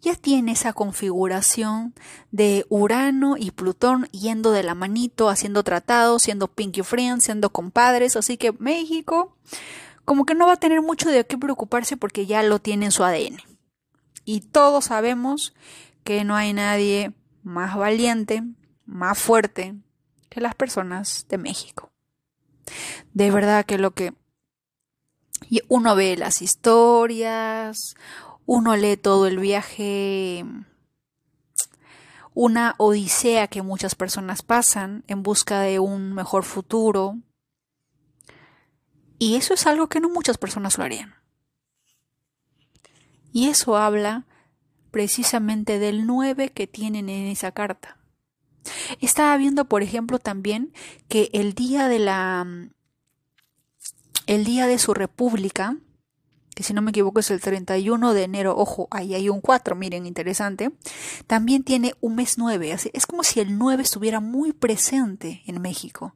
ya 0.00 0.14
tiene 0.14 0.52
esa 0.52 0.74
configuración 0.74 1.94
de 2.30 2.66
Urano 2.68 3.36
y 3.38 3.52
Plutón 3.52 4.04
yendo 4.12 4.50
de 4.50 4.62
la 4.62 4.74
manito, 4.74 5.30
haciendo 5.30 5.62
tratados, 5.62 6.22
siendo 6.22 6.48
pinky 6.48 6.82
friends, 6.82 7.24
siendo 7.24 7.50
compadres, 7.50 8.14
así 8.16 8.36
que 8.36 8.52
México 8.52 9.34
como 10.04 10.26
que 10.26 10.34
no 10.34 10.46
va 10.46 10.54
a 10.54 10.58
tener 10.58 10.82
mucho 10.82 11.10
de 11.10 11.26
qué 11.26 11.38
preocuparse 11.38 11.96
porque 11.96 12.26
ya 12.26 12.42
lo 12.42 12.58
tiene 12.58 12.86
en 12.86 12.92
su 12.92 13.04
ADN. 13.04 13.38
Y 14.24 14.40
todos 14.40 14.86
sabemos 14.86 15.54
que 16.02 16.24
no 16.24 16.36
hay 16.36 16.52
nadie 16.52 17.12
más 17.42 17.76
valiente, 17.76 18.42
más 18.86 19.18
fuerte 19.18 19.74
que 20.28 20.40
las 20.40 20.54
personas 20.54 21.26
de 21.28 21.38
México. 21.38 21.90
De 23.12 23.30
verdad 23.30 23.64
que 23.64 23.78
lo 23.78 23.92
que 23.92 24.14
uno 25.68 25.94
ve 25.94 26.16
las 26.16 26.42
historias, 26.42 27.94
uno 28.46 28.76
lee 28.76 28.96
todo 28.96 29.26
el 29.26 29.38
viaje, 29.38 30.44
una 32.34 32.74
odisea 32.78 33.46
que 33.46 33.62
muchas 33.62 33.94
personas 33.94 34.42
pasan 34.42 35.04
en 35.06 35.22
busca 35.22 35.60
de 35.60 35.78
un 35.78 36.12
mejor 36.12 36.44
futuro. 36.44 37.18
Y 39.18 39.36
eso 39.36 39.54
es 39.54 39.66
algo 39.66 39.88
que 39.88 40.00
no 40.00 40.08
muchas 40.08 40.38
personas 40.38 40.76
lo 40.78 40.84
harían. 40.84 41.14
Y 43.32 43.48
eso 43.48 43.76
habla 43.76 44.26
precisamente 44.90 45.78
del 45.78 46.06
9 46.06 46.50
que 46.50 46.66
tienen 46.66 47.08
en 47.08 47.26
esa 47.26 47.52
carta. 47.52 47.98
Estaba 49.00 49.36
viendo, 49.36 49.66
por 49.66 49.82
ejemplo, 49.82 50.18
también 50.18 50.72
que 51.08 51.30
el 51.32 51.54
día 51.54 51.88
de 51.88 51.98
la 51.98 52.46
el 54.26 54.44
día 54.44 54.66
de 54.66 54.78
su 54.78 54.94
república, 54.94 55.76
que 56.54 56.62
si 56.62 56.72
no 56.72 56.80
me 56.80 56.92
equivoco 56.92 57.20
es 57.20 57.30
el 57.30 57.40
31 57.40 58.14
de 58.14 58.22
enero, 58.22 58.56
ojo, 58.56 58.88
ahí 58.90 59.14
hay 59.14 59.28
un 59.28 59.40
4, 59.40 59.76
miren, 59.76 60.06
interesante, 60.06 60.70
también 61.26 61.62
tiene 61.62 61.94
un 62.00 62.14
mes 62.14 62.38
9, 62.38 62.74
es 62.92 63.06
como 63.06 63.22
si 63.22 63.40
el 63.40 63.58
9 63.58 63.82
estuviera 63.82 64.20
muy 64.20 64.52
presente 64.52 65.42
en 65.46 65.60
México 65.60 66.14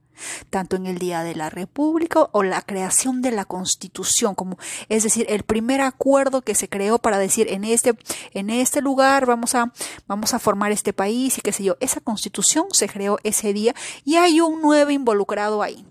tanto 0.50 0.76
en 0.76 0.86
el 0.86 0.98
Día 0.98 1.22
de 1.22 1.34
la 1.34 1.50
República 1.50 2.28
o 2.32 2.42
la 2.42 2.62
creación 2.62 3.22
de 3.22 3.30
la 3.30 3.44
Constitución, 3.44 4.34
como 4.34 4.58
es 4.88 5.02
decir, 5.02 5.26
el 5.28 5.42
primer 5.42 5.80
acuerdo 5.80 6.42
que 6.42 6.54
se 6.54 6.68
creó 6.68 6.98
para 6.98 7.18
decir 7.18 7.48
en 7.50 7.64
este 7.64 7.96
en 8.32 8.50
este 8.50 8.80
lugar 8.80 9.26
vamos 9.26 9.54
a 9.54 9.72
vamos 10.06 10.34
a 10.34 10.38
formar 10.38 10.72
este 10.72 10.92
país 10.92 11.38
y 11.38 11.40
qué 11.40 11.52
sé 11.52 11.64
yo, 11.64 11.76
esa 11.80 12.00
Constitución 12.00 12.66
se 12.72 12.88
creó 12.88 13.18
ese 13.22 13.52
día 13.52 13.74
y 14.04 14.16
hay 14.16 14.40
un 14.40 14.60
9 14.60 14.92
involucrado 14.92 15.62
ahí. 15.62 15.86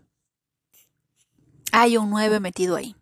Hay 1.72 1.98
un 1.98 2.10
9 2.10 2.40
metido 2.40 2.76
ahí. 2.76 2.96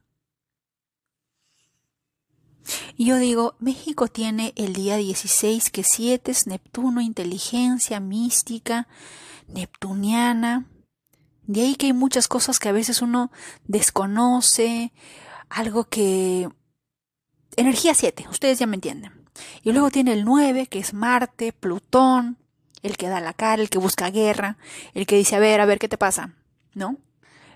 Y 2.97 3.05
yo 3.05 3.17
digo, 3.17 3.55
México 3.59 4.07
tiene 4.07 4.53
el 4.55 4.73
día 4.73 4.97
16, 4.97 5.69
que 5.69 5.83
7 5.83 6.31
es 6.31 6.47
Neptuno, 6.47 7.01
inteligencia 7.01 7.99
mística, 7.99 8.87
neptuniana, 9.47 10.65
de 11.47 11.61
ahí 11.61 11.75
que 11.75 11.87
hay 11.87 11.93
muchas 11.93 12.27
cosas 12.27 12.59
que 12.59 12.69
a 12.69 12.73
veces 12.73 13.01
uno 13.01 13.31
desconoce, 13.65 14.93
algo 15.49 15.85
que... 15.85 16.49
Energía 17.57 17.93
7, 17.93 18.27
ustedes 18.29 18.59
ya 18.59 18.67
me 18.67 18.75
entienden. 18.75 19.25
Y 19.63 19.71
luego 19.71 19.89
tiene 19.91 20.13
el 20.13 20.25
9, 20.25 20.67
que 20.67 20.79
es 20.79 20.93
Marte, 20.93 21.53
Plutón, 21.53 22.37
el 22.81 22.97
que 22.97 23.07
da 23.07 23.19
la 23.19 23.33
cara, 23.33 23.61
el 23.61 23.69
que 23.69 23.77
busca 23.77 24.09
guerra, 24.09 24.57
el 24.93 25.05
que 25.05 25.17
dice, 25.17 25.35
a 25.35 25.39
ver, 25.39 25.61
a 25.61 25.65
ver, 25.65 25.79
¿qué 25.79 25.87
te 25.87 25.97
pasa? 25.97 26.35
¿No? 26.73 26.97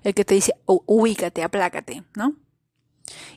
El 0.02 0.14
que 0.14 0.24
te 0.24 0.34
dice, 0.34 0.54
ubícate, 0.66 1.42
aplácate, 1.42 2.04
¿no? 2.14 2.34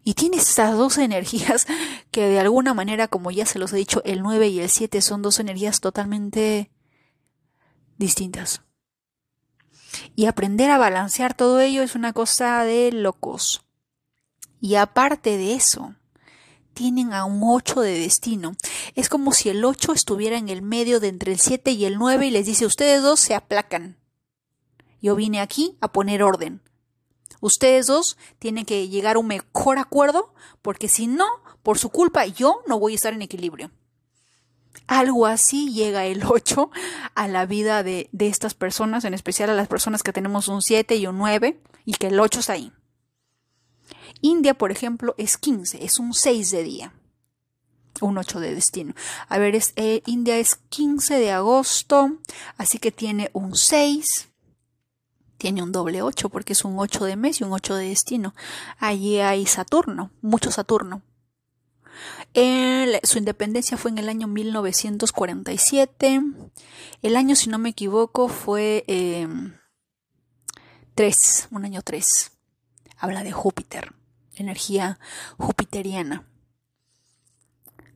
Y 0.03 0.13
tiene 0.13 0.37
estas 0.37 0.77
dos 0.77 0.97
energías 0.99 1.67
que 2.11 2.27
de 2.27 2.39
alguna 2.39 2.73
manera, 2.73 3.07
como 3.07 3.31
ya 3.31 3.45
se 3.45 3.59
los 3.59 3.73
he 3.73 3.77
dicho, 3.77 4.01
el 4.05 4.21
9 4.21 4.47
y 4.47 4.59
el 4.59 4.69
7 4.69 5.01
son 5.01 5.21
dos 5.21 5.39
energías 5.39 5.81
totalmente 5.81 6.71
distintas. 7.97 8.61
Y 10.15 10.25
aprender 10.25 10.71
a 10.71 10.77
balancear 10.77 11.33
todo 11.33 11.59
ello 11.59 11.83
es 11.83 11.95
una 11.95 12.13
cosa 12.13 12.63
de 12.63 12.91
locos. 12.91 13.63
Y 14.59 14.75
aparte 14.75 15.37
de 15.37 15.55
eso, 15.55 15.95
tienen 16.73 17.13
a 17.13 17.25
un 17.25 17.41
8 17.43 17.81
de 17.81 17.99
destino. 17.99 18.55
Es 18.95 19.09
como 19.09 19.31
si 19.31 19.49
el 19.49 19.63
8 19.63 19.93
estuviera 19.93 20.37
en 20.37 20.49
el 20.49 20.61
medio 20.61 20.99
de 20.99 21.09
entre 21.09 21.31
el 21.31 21.39
7 21.39 21.71
y 21.71 21.85
el 21.85 21.97
9 21.97 22.27
y 22.27 22.31
les 22.31 22.45
dice, 22.45 22.65
ustedes 22.65 23.01
dos 23.01 23.19
se 23.19 23.35
aplacan. 23.35 23.97
Yo 25.01 25.15
vine 25.15 25.41
aquí 25.41 25.77
a 25.81 25.91
poner 25.91 26.23
orden. 26.23 26.61
Ustedes 27.41 27.87
dos 27.87 28.17
tienen 28.39 28.65
que 28.65 28.87
llegar 28.87 29.17
a 29.17 29.19
un 29.19 29.27
mejor 29.27 29.77
acuerdo 29.77 30.33
porque 30.61 30.87
si 30.87 31.07
no, 31.07 31.25
por 31.61 31.77
su 31.77 31.89
culpa 31.89 32.25
yo 32.25 32.61
no 32.67 32.79
voy 32.79 32.93
a 32.93 32.95
estar 32.95 33.13
en 33.13 33.21
equilibrio. 33.21 33.69
Algo 34.87 35.25
así 35.25 35.73
llega 35.73 36.05
el 36.05 36.23
8 36.27 36.69
a 37.15 37.27
la 37.27 37.45
vida 37.45 37.83
de, 37.83 38.09
estas 38.19 38.53
personas, 38.53 39.05
en 39.05 39.13
especial 39.13 39.49
a 39.49 39.55
las 39.55 39.67
personas 39.67 40.03
que 40.03 40.13
tenemos 40.13 40.47
un 40.47 40.61
7 40.61 40.95
y 40.95 41.07
un 41.07 41.17
9 41.17 41.59
y 41.85 41.93
que 41.93 42.07
el 42.07 42.19
8 42.19 42.39
está 42.39 42.53
ahí. 42.53 42.71
India, 44.21 44.53
por 44.53 44.71
ejemplo, 44.71 45.15
es 45.17 45.37
15, 45.37 45.83
es 45.83 45.99
un 45.99 46.13
6 46.13 46.51
de 46.51 46.63
día, 46.63 46.93
un 47.99 48.17
8 48.17 48.39
de 48.39 48.55
destino. 48.55 48.93
A 49.27 49.37
ver, 49.37 49.55
es, 49.55 49.73
eh, 49.75 50.01
India 50.05 50.37
es 50.37 50.55
15 50.69 51.19
de 51.19 51.31
agosto, 51.31 52.17
así 52.57 52.77
que 52.77 52.91
tiene 52.91 53.29
un 53.33 53.55
6, 53.55 54.29
tiene 55.37 55.61
un 55.61 55.73
doble 55.73 56.01
8 56.01 56.29
porque 56.29 56.53
es 56.53 56.63
un 56.63 56.79
8 56.79 57.03
de 57.03 57.17
mes 57.17 57.41
y 57.41 57.43
un 57.43 57.51
8 57.51 57.75
de 57.75 57.89
destino. 57.89 58.33
Allí 58.79 59.19
hay 59.19 59.45
Saturno, 59.45 60.11
mucho 60.21 60.51
Saturno 60.51 61.01
su 63.03 63.17
independencia 63.17 63.77
fue 63.77 63.91
en 63.91 63.99
el 63.99 64.09
año 64.09 64.27
1947. 64.27 66.21
El 67.01 67.15
año, 67.15 67.35
si 67.35 67.49
no 67.49 67.57
me 67.57 67.69
equivoco, 67.69 68.27
fue 68.27 68.83
3, 70.95 71.47
em, 71.51 71.55
un 71.55 71.65
año 71.65 71.81
3. 71.81 72.31
Habla 72.97 73.23
de 73.23 73.31
Júpiter, 73.31 73.93
energía 74.35 74.99
jupiteriana. 75.37 76.27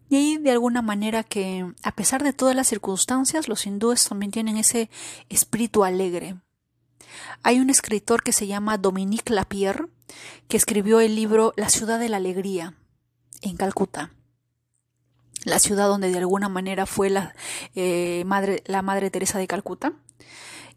Y 0.10 0.16
ahí 0.16 0.38
de 0.38 0.52
alguna 0.52 0.82
manera 0.82 1.24
que, 1.24 1.66
a 1.84 1.92
pesar 1.94 2.24
de 2.24 2.34
todas 2.34 2.56
las 2.56 2.68
circunstancias, 2.68 3.48
los 3.48 3.66
hindúes 3.66 4.08
también 4.08 4.32
tienen 4.32 4.58
ese 4.58 4.90
espíritu 5.30 5.84
alegre. 5.84 6.38
Hay 7.44 7.60
un 7.60 7.70
escritor 7.70 8.24
que 8.24 8.32
se 8.32 8.48
llama 8.48 8.78
Dominique 8.78 9.34
Lapierre, 9.34 9.88
que 10.48 10.58
escribió 10.58 11.00
el 11.00 11.16
libro 11.16 11.54
La 11.58 11.70
ciudad 11.70 12.00
de 12.00 12.10
la 12.10 12.18
alegría 12.18 12.76
en 13.42 13.58
Calcuta, 13.58 14.12
la 15.48 15.60
ciudad 15.60 15.88
donde 15.88 16.12
de 16.12 16.18
alguna 16.18 16.50
manera 16.50 16.86
fue 16.86 17.10
la, 17.10 17.34
eh, 17.76 18.24
madre, 18.26 18.64
la 18.66 18.82
Madre 18.82 19.10
Teresa 19.10 19.40
de 19.40 19.48
Calcuta. 19.48 19.94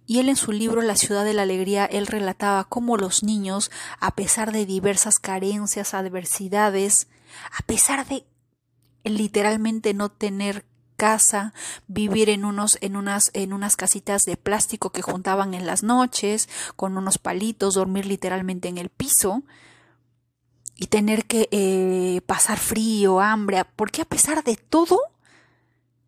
Y 0.07 0.19
él 0.19 0.29
en 0.29 0.37
su 0.37 0.51
libro 0.51 0.83
La 0.83 0.97
ciudad 0.97 1.25
de 1.25 1.35
la 1.35 1.43
alegría, 1.43 1.85
él 1.85 2.07
relataba 2.07 2.65
cómo 2.65 2.97
los 2.97 3.23
niños, 3.23 3.71
a 4.01 4.15
pesar 4.17 4.51
de 4.51 4.67
diversas 4.67 5.19
carencias, 5.19 5.95
adversidades, 5.95 7.09
a 7.57 7.63
pesar 7.65 8.07
de 8.07 8.25
literalmente 9.05 9.95
no 9.95 10.09
tener 10.09 10.65
casa, 10.97 11.55
vivir 11.87 12.29
en 12.29 12.45
unos, 12.45 12.77
en 12.81 12.97
unas, 12.97 13.31
en 13.35 13.53
unas 13.53 13.77
casitas 13.77 14.25
de 14.25 14.37
plástico 14.37 14.91
que 14.91 15.03
juntaban 15.03 15.55
en 15.55 15.67
las 15.67 15.83
noches, 15.83 16.49
con 16.77 16.97
unos 16.97 17.19
palitos, 17.19 17.75
dormir 17.75 18.07
literalmente 18.07 18.69
en 18.69 18.79
el 18.79 18.91
piso, 18.91 19.43
y 20.81 20.87
tener 20.87 21.27
que 21.27 21.47
eh, 21.51 22.23
pasar 22.23 22.59
frío, 22.59 23.21
hambre, 23.21 23.63
porque 23.77 24.01
a 24.01 24.07
pesar 24.07 24.43
de 24.43 24.57
todo, 24.57 24.99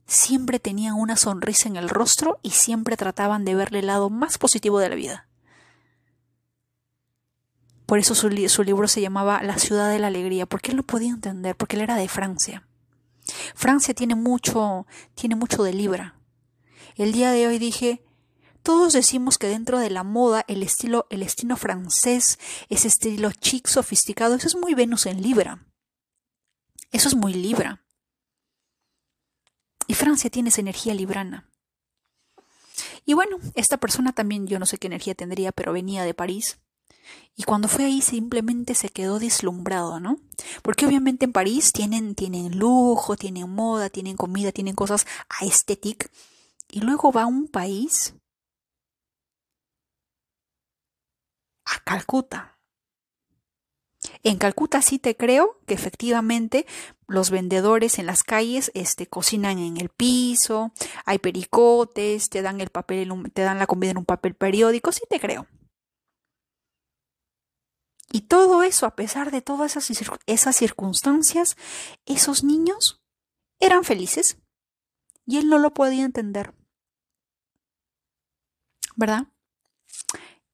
siempre 0.07 0.59
tenían 0.59 0.95
una 0.95 1.17
sonrisa 1.17 1.69
en 1.69 1.77
el 1.77 1.91
rostro 1.91 2.41
y 2.43 2.51
siempre 2.51 2.97
trataban 2.97 3.45
de 3.45 3.55
verle 3.55 3.81
el 3.81 3.89
lado 3.89 4.09
más 4.09 4.39
positivo 4.39 4.79
de 4.79 4.89
la 4.89 4.95
vida. 4.95 5.29
Por 7.85 7.99
eso 7.99 8.15
su, 8.15 8.31
su, 8.49 8.63
libro 8.63 8.89
se 8.89 9.03
llamaba 9.03 9.43
La 9.43 9.59
ciudad 9.59 9.91
de 9.91 9.99
la 9.99 10.07
alegría, 10.07 10.47
porque 10.47 10.71
él 10.71 10.79
lo 10.79 10.85
podía 10.85 11.11
entender, 11.11 11.55
porque 11.55 11.77
él 11.77 11.83
era 11.83 11.97
de 11.97 12.09
Francia. 12.09 12.67
Francia 13.55 13.93
tiene 13.93 14.15
mucho, 14.15 14.87
tiene 15.15 15.37
mucho 15.37 15.65
de 15.65 15.75
Libra. 15.75 16.17
El 16.97 17.13
día 17.13 17.31
de 17.31 17.47
hoy 17.47 17.59
dije, 17.59 18.03
todos 18.63 18.93
decimos 18.93 19.39
que 19.39 19.49
dentro 19.49 19.79
de 19.79 19.91
la 19.91 20.05
moda 20.05 20.45
el 20.49 20.63
estilo, 20.63 21.07
el 21.11 21.23
estilo 21.23 21.57
francés, 21.57 22.39
ese 22.69 22.89
estilo 22.89 23.33
chic, 23.33 23.67
sofisticado, 23.67 24.35
eso 24.35 24.47
es 24.47 24.57
muy 24.57 24.75
Venus 24.75 25.07
en 25.07 25.23
Libra. 25.23 25.67
Eso 26.91 27.09
es 27.09 27.15
muy 27.15 27.35
Libra. 27.35 27.83
Y 29.87 29.95
Francia 29.95 30.31
tiene 30.31 30.51
esa 30.51 30.61
energía 30.61 30.95
librana. 30.95 31.49
Y 33.05 33.15
bueno, 33.15 33.39
esta 33.55 33.79
persona 33.79 34.13
también, 34.13 34.47
yo 34.47 34.59
no 34.59 34.67
sé 34.67 34.79
qué 34.79 34.87
energía 34.87 35.15
tendría, 35.15 35.51
pero 35.53 35.73
venía 35.73 36.05
de 36.05 36.15
París. 36.15 36.59
Y 37.35 37.43
cuando 37.43 37.67
fue 37.67 37.85
ahí 37.87 38.01
simplemente 38.01 38.75
se 38.75 38.91
quedó 38.91 39.19
deslumbrado, 39.19 39.99
¿no? 39.99 40.19
Porque 40.63 40.87
obviamente 40.87 41.25
en 41.25 41.33
París 41.33 41.73
tienen, 41.73 42.15
tienen 42.15 42.59
lujo, 42.59 43.17
tienen 43.17 43.51
moda, 43.51 43.91
tienen 43.91 44.17
comida, 44.17 44.53
tienen 44.53 44.75
cosas 44.75 45.07
aesthetic. 45.41 46.11
Y 46.71 46.81
luego 46.81 47.11
va 47.11 47.23
a 47.23 47.27
un 47.27 47.49
país 47.49 48.15
a 51.75 51.81
Calcuta. 51.85 52.59
En 54.25 54.37
Calcuta 54.37 54.83
sí 54.83 54.99
te 54.99 55.17
creo 55.17 55.61
que 55.67 55.75
efectivamente 55.75 56.67
los 57.07 57.31
vendedores 57.31 57.99
en 57.99 58.07
las 58.07 58.25
calles 58.25 58.71
este, 58.75 59.07
cocinan 59.07 59.59
en 59.59 59.77
el 59.77 59.89
piso, 59.89 60.73
hay 61.05 61.19
pericotes, 61.19 62.29
te 62.29 62.43
dan 62.43 62.61
el 62.61 62.71
papel, 62.71 63.13
te 63.33 63.43
dan 63.43 63.59
la 63.59 63.67
comida 63.67 63.93
en 63.93 63.99
un 63.99 64.05
papel 64.05 64.35
periódico, 64.35 64.91
sí 64.93 65.03
te 65.09 65.21
creo. 65.21 65.47
Y 68.11 68.23
todo 68.23 68.63
eso, 68.63 68.87
a 68.87 68.95
pesar 68.95 69.31
de 69.31 69.41
todas 69.41 69.77
esas, 69.77 70.11
esas 70.27 70.57
circunstancias, 70.57 71.57
esos 72.05 72.45
niños 72.45 73.01
eran 73.59 73.85
felices 73.85 74.37
y 75.25 75.39
él 75.39 75.49
no 75.49 75.59
lo 75.59 75.73
podía 75.73 76.05
entender. 76.05 76.55
¿Verdad? 78.97 79.29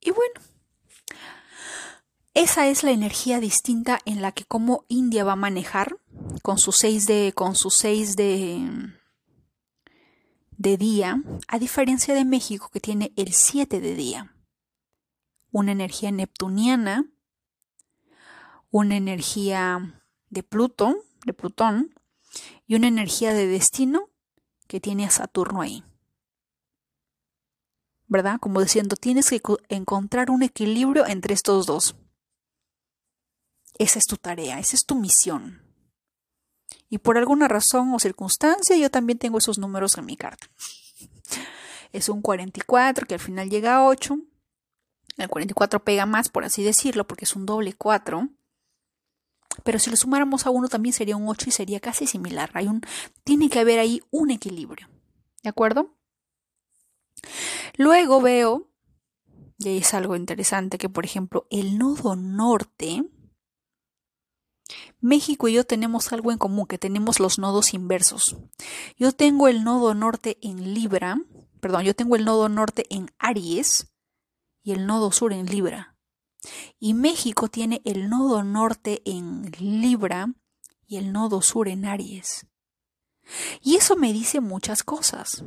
Y 0.01 0.13
bueno, 0.13 0.41
esa 2.39 2.69
es 2.69 2.85
la 2.85 2.93
energía 2.93 3.41
distinta 3.41 3.99
en 4.05 4.23
la 4.23 4.31
que 4.31 4.45
como 4.45 4.85
India 4.87 5.25
va 5.25 5.33
a 5.33 5.37
manejar 5.37 5.99
con 6.43 6.59
sus 6.59 6.77
seis 6.77 7.05
de 7.05 7.33
con 7.35 7.55
de 7.55 8.93
de 10.57 10.77
día, 10.77 11.21
a 11.49 11.59
diferencia 11.59 12.15
de 12.15 12.25
México 12.25 12.71
que 12.73 12.81
tiene 12.81 13.13
el 13.17 13.33
7 13.33 13.81
de 13.81 13.95
día. 13.95 14.35
Una 15.51 15.73
energía 15.73 16.11
neptuniana, 16.13 17.07
una 18.71 18.97
energía 18.97 20.03
de 20.31 20.43
Plutón, 20.43 20.97
de 21.25 21.33
Plutón 21.33 21.95
y 22.67 22.77
una 22.77 22.87
energía 22.89 23.33
de 23.33 23.47
destino 23.47 24.11
que 24.67 24.81
tiene 24.81 25.07
a 25.07 25.11
Saturno 25.11 25.61
ahí. 25.61 25.85
¿Verdad? 28.07 28.39
Como 28.41 28.61
diciendo, 28.61 28.97
tienes 28.97 29.31
que 29.31 29.41
encontrar 29.69 30.31
un 30.31 30.43
equilibrio 30.43 31.07
entre 31.07 31.35
estos 31.35 31.67
dos. 31.67 31.97
Esa 33.79 33.99
es 33.99 34.07
tu 34.07 34.17
tarea, 34.17 34.59
esa 34.59 34.77
es 34.77 34.85
tu 34.85 34.95
misión. 34.97 35.63
Y 36.91 36.99
por 36.99 37.19
alguna 37.19 37.49
razón 37.49 37.93
o 37.95 37.99
circunstancia 37.99 38.77
yo 38.77 38.91
también 38.91 39.19
tengo 39.19 39.39
esos 39.39 39.59
números 39.59 39.97
en 39.99 40.07
mi 40.07 40.17
carta. 40.17 40.49
Es 41.91 42.11
un 42.11 42.21
44 42.21 43.07
que 43.07 43.15
al 43.15 43.21
final 43.21 43.49
llega 43.49 43.77
a 43.77 43.87
8. 43.87 44.19
El 45.17 45.29
44 45.29 45.83
pega 45.85 46.05
más, 46.05 46.29
por 46.29 46.45
así 46.45 46.63
decirlo, 46.63 47.07
porque 47.07 47.25
es 47.25 47.35
un 47.35 47.47
doble 47.47 47.73
4. 47.73 48.29
Pero 49.65 49.79
si 49.79 49.89
lo 49.89 49.97
sumáramos 49.97 50.47
a 50.47 50.51
1 50.51 50.69
también 50.69 50.93
sería 50.93 51.17
un 51.17 51.27
8 51.29 51.47
y 51.49 51.53
sería 51.53 51.81
casi 51.81 52.07
similar. 52.07 52.51
Hay 52.53 52.67
un, 52.67 52.83
tiene 53.25 53.49
que 53.49 53.61
haber 53.61 53.79
ahí 53.79 54.03
un 54.11 54.31
equilibrio. 54.31 54.87
¿De 55.43 55.49
acuerdo? 55.49 55.95
Luego 57.79 58.21
veo, 58.21 58.71
y 59.57 59.69
ahí 59.69 59.79
es 59.79 59.95
algo 59.95 60.15
interesante, 60.15 60.77
que 60.77 60.91
por 60.91 61.07
ejemplo 61.07 61.47
el 61.51 61.79
nodo 61.79 62.17
norte 62.17 63.03
México 65.01 65.49
y 65.49 65.55
yo 65.55 65.65
tenemos 65.65 66.13
algo 66.13 66.33
en 66.33 66.39
común, 66.39 66.67
que 66.67 66.79
tenemos 66.79 67.21
los 67.21 67.39
nodos 67.39 67.75
inversos. 67.75 68.37
Yo 68.97 69.13
tengo 69.13 69.49
el 69.49 69.65
nodo 69.65 69.95
norte 69.95 70.39
en 70.43 70.75
Libra, 70.75 71.19
perdón, 71.61 71.85
yo 71.85 71.95
tengo 71.95 72.17
el 72.17 72.25
nodo 72.25 72.49
norte 72.49 72.87
en 72.91 73.11
Aries 73.19 73.93
y 74.63 74.73
el 74.73 74.87
nodo 74.87 75.13
sur 75.13 75.33
en 75.33 75.47
Libra. 75.47 75.97
Y 76.79 76.95
México 76.95 77.49
tiene 77.49 77.83
el 77.85 78.09
nodo 78.09 78.45
norte 78.45 79.03
en 79.05 79.51
Libra 79.59 80.33
y 80.87 80.97
el 80.97 81.13
nodo 81.13 81.43
sur 81.43 81.69
en 81.69 81.85
Aries. 81.85 82.47
Y 83.63 83.77
eso 83.77 83.97
me 83.97 84.13
dice 84.13 84.41
muchas 84.41 84.83
cosas. 84.83 85.45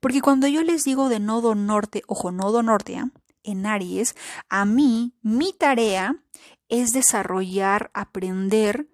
Porque 0.00 0.20
cuando 0.20 0.46
yo 0.46 0.62
les 0.62 0.84
digo 0.84 1.08
de 1.08 1.20
nodo 1.20 1.54
norte, 1.54 2.02
ojo, 2.06 2.30
nodo 2.30 2.62
norte, 2.62 2.96
¿ah? 2.96 3.10
en 3.42 3.66
Aries, 3.66 4.14
a 4.48 4.64
mí, 4.64 5.14
mi 5.22 5.52
tarea 5.52 6.24
es 6.68 6.92
desarrollar, 6.92 7.90
aprender 7.94 8.88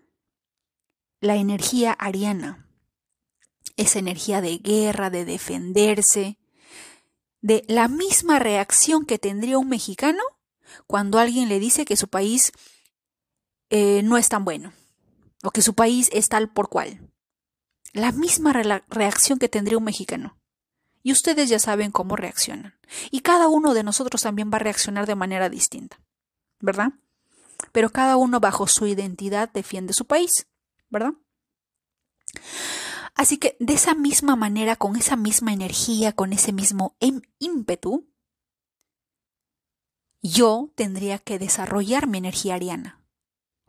la 1.20 1.37
energía 1.37 1.92
ariana, 1.92 2.68
esa 3.76 3.98
energía 3.98 4.40
de 4.40 4.59
guerra, 4.59 5.11
de 5.11 5.24
defenderse, 5.24 6.38
de 7.40 7.64
la 7.68 7.88
misma 7.88 8.38
reacción 8.38 9.06
que 9.06 9.18
tendría 9.18 9.59
un 9.59 9.68
mexicano 9.68 10.22
cuando 10.87 11.18
alguien 11.18 11.48
le 11.48 11.59
dice 11.59 11.85
que 11.85 11.96
su 11.96 12.09
país 12.09 12.52
eh, 13.70 14.02
no 14.02 14.16
es 14.18 14.28
tan 14.28 14.44
bueno 14.44 14.72
o 15.42 15.50
que 15.50 15.62
su 15.62 15.74
país 15.74 16.11
es 16.12 16.28
tal 16.28 16.52
por 16.52 16.68
cual. 16.68 17.11
La 17.92 18.12
misma 18.12 18.52
reacción 18.52 19.38
que 19.38 19.48
tendría 19.48 19.78
un 19.78 19.85
mexicano. 19.85 20.38
Y 21.02 21.12
ustedes 21.12 21.48
ya 21.48 21.59
saben 21.59 21.90
cómo 21.90 22.14
reaccionan. 22.14 22.78
Y 23.11 23.20
cada 23.20 23.48
uno 23.48 23.74
de 23.74 23.83
nosotros 23.83 24.22
también 24.22 24.50
va 24.52 24.56
a 24.56 24.61
reaccionar 24.61 25.06
de 25.06 25.14
manera 25.14 25.48
distinta. 25.48 25.98
¿Verdad? 26.61 26.92
Pero 27.73 27.90
cada 27.90 28.16
uno 28.16 28.40
bajo 28.40 28.66
su 28.66 28.87
identidad 28.87 29.51
defiende 29.53 29.92
su 29.92 30.07
país, 30.07 30.46
¿verdad? 30.88 31.14
Así 33.14 33.38
que 33.38 33.57
de 33.61 33.75
esa 33.75 33.94
misma 33.94 34.37
manera, 34.37 34.77
con 34.77 34.96
esa 34.96 35.16
misma 35.16 35.53
energía, 35.53 36.12
con 36.12 36.33
ese 36.33 36.53
mismo 36.53 36.96
ímpetu, 37.38 38.09
yo 40.23 40.70
tendría 40.75 41.18
que 41.18 41.38
desarrollar 41.38 42.07
mi 42.07 42.18
energía 42.18 42.55
ariana, 42.55 43.05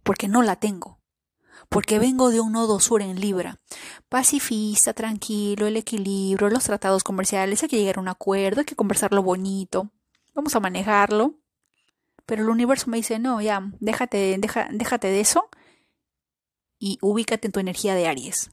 porque 0.03 0.27
no 0.27 0.41
la 0.41 0.57
tengo, 0.57 0.99
porque 1.69 1.99
vengo 1.99 2.29
de 2.29 2.41
un 2.41 2.53
nodo 2.53 2.79
sur 2.79 3.01
en 3.01 3.19
Libra, 3.19 3.59
pacifista, 4.09 4.93
tranquilo, 4.93 5.67
el 5.67 5.77
equilibrio, 5.77 6.49
los 6.49 6.65
tratados 6.65 7.03
comerciales, 7.03 7.63
hay 7.63 7.69
que 7.69 7.77
llegar 7.77 7.97
a 7.97 8.01
un 8.01 8.09
acuerdo, 8.09 8.59
hay 8.59 8.65
que 8.65 8.75
conversarlo 8.75 9.23
bonito, 9.23 9.91
vamos 10.33 10.55
a 10.55 10.59
manejarlo, 10.59 11.40
pero 12.31 12.43
el 12.43 12.49
universo 12.49 12.89
me 12.89 12.95
dice, 12.95 13.19
no, 13.19 13.41
ya, 13.41 13.73
déjate, 13.81 14.39
déjate 14.71 15.07
de 15.09 15.19
eso 15.19 15.49
y 16.79 16.97
ubícate 17.01 17.49
en 17.49 17.51
tu 17.51 17.59
energía 17.59 17.93
de 17.93 18.07
Aries. 18.07 18.51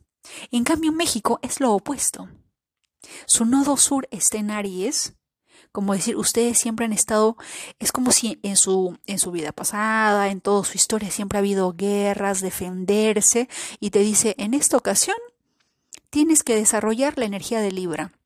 En 0.51 0.65
cambio, 0.65 0.91
México 0.91 1.39
es 1.43 1.61
lo 1.61 1.73
opuesto. 1.73 2.29
Su 3.27 3.45
nodo 3.45 3.77
sur 3.77 4.09
está 4.11 4.39
en 4.39 4.51
Aries, 4.51 5.15
como 5.71 5.93
decir, 5.93 6.17
ustedes 6.17 6.59
siempre 6.59 6.87
han 6.87 6.93
estado, 6.93 7.37
es 7.79 7.93
como 7.93 8.11
si 8.11 8.41
en 8.43 8.57
su, 8.57 8.99
en 9.07 9.21
su 9.21 9.31
vida 9.31 9.53
pasada, 9.53 10.27
en 10.27 10.41
toda 10.41 10.65
su 10.65 10.77
historia, 10.77 11.13
siempre 11.13 11.39
ha 11.39 11.39
habido 11.39 11.73
guerras, 11.73 12.41
defenderse, 12.41 13.49
y 13.79 13.91
te 13.91 14.01
dice, 14.01 14.35
en 14.39 14.55
esta 14.55 14.77
ocasión 14.77 15.19
tienes 16.11 16.43
que 16.43 16.57
desarrollar 16.57 17.17
la 17.17 17.27
energía 17.27 17.61
de 17.61 17.71
Libra. 17.71 18.18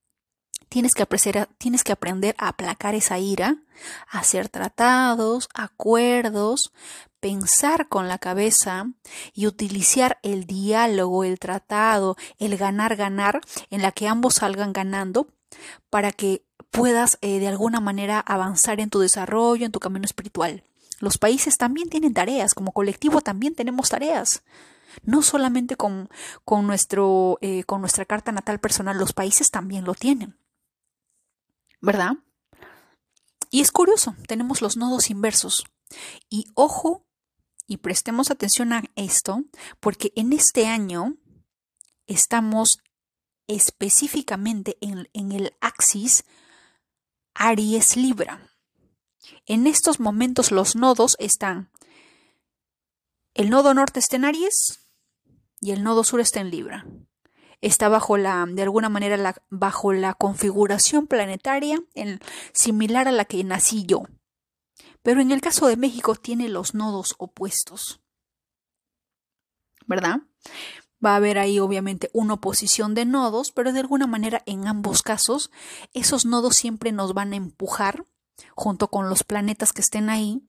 Tienes 0.72 0.94
que, 0.94 1.02
apreciar, 1.02 1.50
tienes 1.58 1.84
que 1.84 1.92
aprender 1.92 2.34
a 2.38 2.48
aplacar 2.48 2.94
esa 2.94 3.18
ira, 3.18 3.58
hacer 4.10 4.48
tratados, 4.48 5.50
acuerdos, 5.52 6.72
pensar 7.20 7.90
con 7.90 8.08
la 8.08 8.16
cabeza 8.16 8.86
y 9.34 9.46
utilizar 9.46 10.18
el 10.22 10.46
diálogo, 10.46 11.24
el 11.24 11.38
tratado, 11.38 12.16
el 12.38 12.56
ganar, 12.56 12.96
ganar, 12.96 13.42
en 13.68 13.82
la 13.82 13.92
que 13.92 14.08
ambos 14.08 14.36
salgan 14.36 14.72
ganando 14.72 15.26
para 15.90 16.10
que 16.10 16.46
puedas 16.70 17.18
eh, 17.20 17.38
de 17.38 17.48
alguna 17.48 17.80
manera 17.80 18.18
avanzar 18.18 18.80
en 18.80 18.88
tu 18.88 19.00
desarrollo, 19.00 19.66
en 19.66 19.72
tu 19.72 19.78
camino 19.78 20.06
espiritual. 20.06 20.64
Los 21.00 21.18
países 21.18 21.58
también 21.58 21.90
tienen 21.90 22.14
tareas, 22.14 22.54
como 22.54 22.72
colectivo 22.72 23.20
también 23.20 23.54
tenemos 23.54 23.90
tareas. 23.90 24.42
No 25.02 25.20
solamente 25.20 25.76
con, 25.76 26.08
con, 26.46 26.70
eh, 26.72 27.64
con 27.64 27.80
nuestra 27.82 28.06
carta 28.06 28.32
natal 28.32 28.58
personal, 28.58 28.96
los 28.96 29.12
países 29.12 29.50
también 29.50 29.84
lo 29.84 29.92
tienen. 29.92 30.34
¿Verdad? 31.82 32.12
Y 33.50 33.60
es 33.60 33.70
curioso, 33.70 34.16
tenemos 34.26 34.62
los 34.62 34.78
nodos 34.78 35.10
inversos. 35.10 35.64
Y 36.30 36.46
ojo, 36.54 37.04
y 37.66 37.78
prestemos 37.78 38.30
atención 38.30 38.72
a 38.72 38.82
esto, 38.96 39.44
porque 39.80 40.12
en 40.16 40.32
este 40.32 40.66
año 40.66 41.16
estamos 42.06 42.78
específicamente 43.46 44.78
en, 44.80 45.32
el 45.32 45.54
axis 45.60 46.24
Aries 47.34 47.96
Libra. 47.96 48.50
En 49.46 49.66
estos 49.66 50.00
momentos 50.00 50.50
los 50.50 50.76
nodos 50.76 51.16
están, 51.18 51.70
el 53.34 53.50
nodo 53.50 53.74
norte 53.74 54.00
está 54.00 54.16
en 54.16 54.24
Aries 54.24 54.80
y 55.60 55.72
el 55.72 55.82
nodo 55.82 56.04
sur 56.04 56.20
está 56.20 56.40
en 56.40 56.50
Libra 56.50 56.86
está 57.62 57.88
bajo 57.88 58.18
la, 58.18 58.44
de 58.46 58.62
alguna 58.62 58.90
manera, 58.90 59.34
bajo 59.48 59.92
la 59.92 60.14
configuración 60.14 61.06
planetaria 61.06 61.82
similar 62.52 63.08
a 63.08 63.12
la 63.12 63.24
que 63.24 63.42
nací 63.44 63.86
yo. 63.86 64.02
Pero 65.02 65.20
en 65.20 65.30
el 65.30 65.40
caso 65.40 65.68
de 65.68 65.76
México 65.76 66.16
tiene 66.16 66.48
los 66.48 66.74
nodos 66.74 67.14
opuestos. 67.18 68.02
¿Verdad? 69.86 70.20
Va 71.04 71.14
a 71.14 71.16
haber 71.16 71.38
ahí 71.38 71.58
obviamente 71.58 72.10
una 72.12 72.34
oposición 72.34 72.94
de 72.94 73.04
nodos, 73.04 73.52
pero 73.52 73.72
de 73.72 73.80
alguna 73.80 74.06
manera 74.06 74.42
en 74.46 74.68
ambos 74.68 75.02
casos 75.02 75.50
esos 75.92 76.24
nodos 76.24 76.56
siempre 76.56 76.92
nos 76.92 77.14
van 77.14 77.32
a 77.32 77.36
empujar, 77.36 78.06
junto 78.54 78.88
con 78.88 79.08
los 79.08 79.24
planetas 79.24 79.72
que 79.72 79.82
estén 79.82 80.10
ahí, 80.10 80.42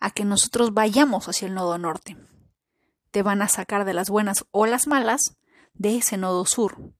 a 0.00 0.10
que 0.10 0.24
nosotros 0.24 0.74
vayamos 0.74 1.28
hacia 1.28 1.46
el 1.46 1.54
nodo 1.54 1.78
norte. 1.78 2.16
Te 3.10 3.22
van 3.22 3.42
a 3.42 3.48
sacar 3.48 3.84
de 3.84 3.94
las 3.94 4.10
buenas 4.10 4.46
o 4.52 4.66
las 4.66 4.86
malas, 4.86 5.36
de 5.78 5.96
ese 5.96 6.16
nodo 6.16 6.46
sur. 6.46 6.92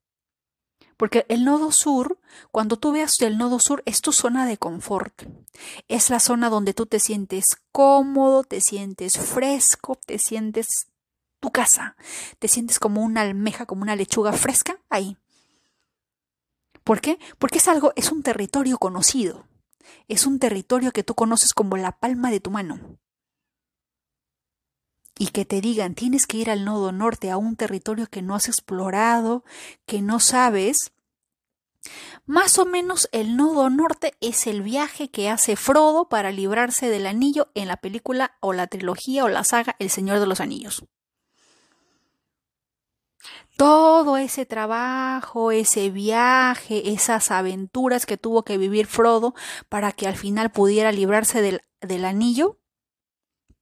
Porque 0.97 1.27
el 1.29 1.45
nodo 1.45 1.73
sur, 1.73 2.19
cuando 2.51 2.79
tú 2.79 2.93
veas 2.93 3.21
el 3.21 3.37
nodo 3.37 3.59
sur, 3.59 3.83
es 3.85 4.01
tu 4.01 4.13
zona 4.13 4.47
de 4.47 4.57
confort. 4.57 5.25
Es 5.89 6.09
la 6.09 6.21
zona 6.21 6.49
donde 6.49 6.73
tú 6.73 6.87
te 6.87 7.01
sientes 7.01 7.45
cómodo, 7.71 8.45
te 8.45 8.61
sientes 8.61 9.19
fresco, 9.19 9.97
te 10.07 10.19
sientes 10.19 10.89
tu 11.41 11.51
casa, 11.51 11.97
te 12.39 12.49
sientes 12.49 12.79
como 12.79 13.03
una 13.03 13.21
almeja, 13.23 13.67
como 13.67 13.83
una 13.83 13.97
lechuga 13.97 14.33
fresca 14.33 14.81
ahí. 14.89 15.19
¿Por 16.83 17.01
qué? 17.01 17.19
Porque 17.39 17.59
es 17.59 17.69
algo, 17.69 17.93
es 17.97 18.11
un 18.11 18.23
territorio 18.23 18.79
conocido. 18.79 19.47
Es 20.09 20.27
un 20.27 20.39
territorio 20.39 20.93
que 20.93 21.03
tú 21.03 21.15
conoces 21.15 21.53
como 21.53 21.77
la 21.77 21.93
palma 21.93 22.31
de 22.31 22.41
tu 22.41 22.51
mano. 22.51 22.99
Y 25.19 25.29
que 25.29 25.45
te 25.45 25.61
digan, 25.61 25.95
tienes 25.95 26.27
que 26.27 26.37
ir 26.37 26.51
al 26.51 26.65
nodo 26.65 26.93
norte, 26.93 27.31
a 27.31 27.37
un 27.37 27.57
territorio 27.57 28.07
que 28.07 28.23
no 28.23 28.35
has 28.35 28.49
explorado, 28.49 29.45
que 29.87 30.03
no 30.03 30.21
sabes. 30.21 30.93
Más 32.27 32.59
o 32.59 32.67
menos 32.67 33.09
el 33.13 33.37
nodo 33.37 33.71
norte 33.71 34.15
es 34.21 34.47
el 34.47 34.63
viaje 34.63 35.09
que 35.09 35.31
hace 35.31 35.57
Frodo 35.57 36.09
para 36.09 36.33
librarse 36.33 36.89
del 36.89 37.07
anillo 37.07 37.49
en 37.55 37.69
la 37.69 37.77
película 37.77 38.37
o 38.41 38.53
la 38.53 38.67
trilogía 38.67 39.25
o 39.25 39.29
la 39.29 39.45
saga 39.45 39.77
El 39.79 39.91
Señor 39.91 40.19
de 40.19 40.27
los 40.27 40.41
Anillos 40.41 40.85
todo 43.57 44.19
ese 44.19 44.45
trabajo, 44.45 45.51
ese 45.51 45.91
viaje, 45.91 46.93
esas 46.93 47.31
aventuras 47.31 48.05
que 48.07 48.19
tuvo 48.19 48.45
que 48.45 48.59
vivir 48.59 48.87
Frodo 48.87 49.35
para 49.69 49.93
que 49.93 50.07
al 50.07 50.17
final 50.17 50.51
pudiera 50.51 50.93
librarse 50.93 51.41
del, 51.41 51.63
del, 51.81 52.05
anillo, 52.05 52.59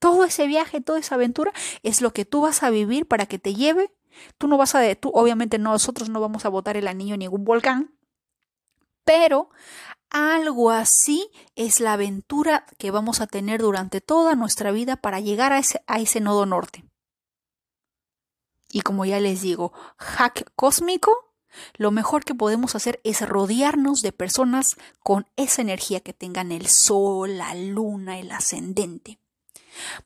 todo 0.04 0.24
ese 0.24 0.46
viaje, 0.46 0.82
toda 0.82 0.98
esa 0.98 1.14
aventura 1.14 1.50
es 1.82 2.02
lo 2.02 2.12
que 2.12 2.26
tú 2.26 2.42
vas 2.42 2.62
a 2.62 2.68
vivir 2.68 3.08
para 3.08 3.24
que 3.24 3.38
te 3.38 3.54
lleve. 3.54 3.90
Tú 4.36 4.48
no 4.48 4.58
vas 4.58 4.74
a, 4.74 4.94
tú 4.96 5.10
obviamente 5.14 5.56
nosotros 5.56 6.10
no 6.10 6.20
vamos 6.20 6.44
a 6.44 6.50
botar 6.50 6.76
el 6.76 6.88
anillo 6.88 7.14
en 7.14 7.20
ningún 7.20 7.46
volcán, 7.46 7.94
pero 9.06 9.48
algo 10.10 10.70
así 10.70 11.30
es 11.56 11.80
la 11.80 11.94
aventura 11.94 12.66
que 12.76 12.90
vamos 12.90 13.22
a 13.22 13.26
tener 13.26 13.62
durante 13.62 14.02
toda 14.02 14.34
nuestra 14.34 14.72
vida 14.72 14.96
para 14.96 15.20
llegar 15.20 15.54
a 15.54 15.58
ese, 15.58 15.82
a 15.86 15.98
ese 16.00 16.20
nodo 16.20 16.44
norte. 16.44 16.84
Y 18.68 18.82
como 18.82 19.06
ya 19.06 19.20
les 19.20 19.40
digo, 19.40 19.72
hack 19.96 20.52
cósmico, 20.54 21.34
lo 21.78 21.90
mejor 21.92 22.26
que 22.26 22.34
podemos 22.34 22.74
hacer 22.74 23.00
es 23.04 23.26
rodearnos 23.26 24.02
de 24.02 24.12
personas 24.12 24.76
con 24.98 25.26
esa 25.36 25.62
energía 25.62 26.00
que 26.00 26.12
tengan 26.12 26.52
el 26.52 26.66
sol, 26.66 27.38
la 27.38 27.54
luna, 27.54 28.18
el 28.18 28.32
ascendente. 28.32 29.18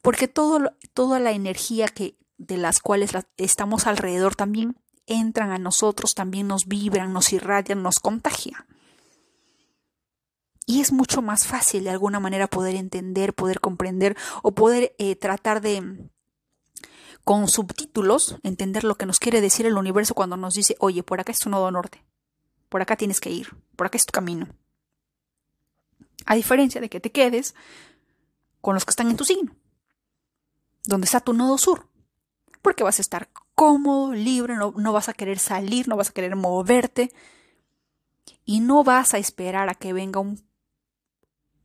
Porque 0.02 0.28
toda 0.28 1.20
la 1.20 1.32
energía 1.32 1.88
que, 1.88 2.16
de 2.36 2.56
las 2.56 2.80
cuales 2.80 3.12
estamos 3.36 3.86
alrededor 3.86 4.34
también 4.34 4.76
entran 5.06 5.50
a 5.50 5.58
nosotros, 5.58 6.14
también 6.14 6.46
nos 6.48 6.66
vibran, 6.66 7.12
nos 7.12 7.32
irradian, 7.32 7.82
nos 7.82 7.98
contagian. 7.98 8.66
Y 10.66 10.82
es 10.82 10.92
mucho 10.92 11.22
más 11.22 11.46
fácil 11.46 11.84
de 11.84 11.90
alguna 11.90 12.20
manera 12.20 12.46
poder 12.46 12.76
entender, 12.76 13.32
poder 13.34 13.58
comprender 13.60 14.16
o 14.42 14.52
poder 14.52 14.94
eh, 14.98 15.16
tratar 15.16 15.62
de, 15.62 16.10
con 17.24 17.48
subtítulos, 17.48 18.36
entender 18.42 18.84
lo 18.84 18.96
que 18.96 19.06
nos 19.06 19.18
quiere 19.18 19.40
decir 19.40 19.66
el 19.66 19.78
universo 19.78 20.14
cuando 20.14 20.36
nos 20.36 20.54
dice, 20.54 20.76
oye, 20.78 21.02
por 21.02 21.20
acá 21.20 21.32
es 21.32 21.38
tu 21.38 21.48
nodo 21.48 21.70
norte, 21.70 22.04
por 22.68 22.82
acá 22.82 22.96
tienes 22.96 23.20
que 23.20 23.30
ir, 23.30 23.54
por 23.76 23.86
acá 23.86 23.96
es 23.96 24.04
tu 24.04 24.12
camino. 24.12 24.48
A 26.26 26.34
diferencia 26.34 26.80
de 26.80 26.90
que 26.90 27.00
te 27.00 27.12
quedes 27.12 27.54
con 28.60 28.74
los 28.74 28.84
que 28.84 28.90
están 28.90 29.08
en 29.10 29.16
tu 29.16 29.24
signo, 29.24 29.56
donde 30.88 31.04
está 31.04 31.20
tu 31.20 31.34
nodo 31.34 31.58
sur, 31.58 31.86
porque 32.62 32.82
vas 32.82 32.98
a 32.98 33.02
estar 33.02 33.28
cómodo, 33.54 34.14
libre, 34.14 34.56
no, 34.56 34.72
no 34.74 34.92
vas 34.94 35.10
a 35.10 35.12
querer 35.12 35.38
salir, 35.38 35.86
no 35.86 35.96
vas 35.96 36.08
a 36.08 36.12
querer 36.14 36.34
moverte 36.34 37.12
y 38.46 38.60
no 38.60 38.84
vas 38.84 39.12
a 39.12 39.18
esperar 39.18 39.68
a 39.68 39.74
que 39.74 39.92
venga 39.92 40.20
un, 40.20 40.42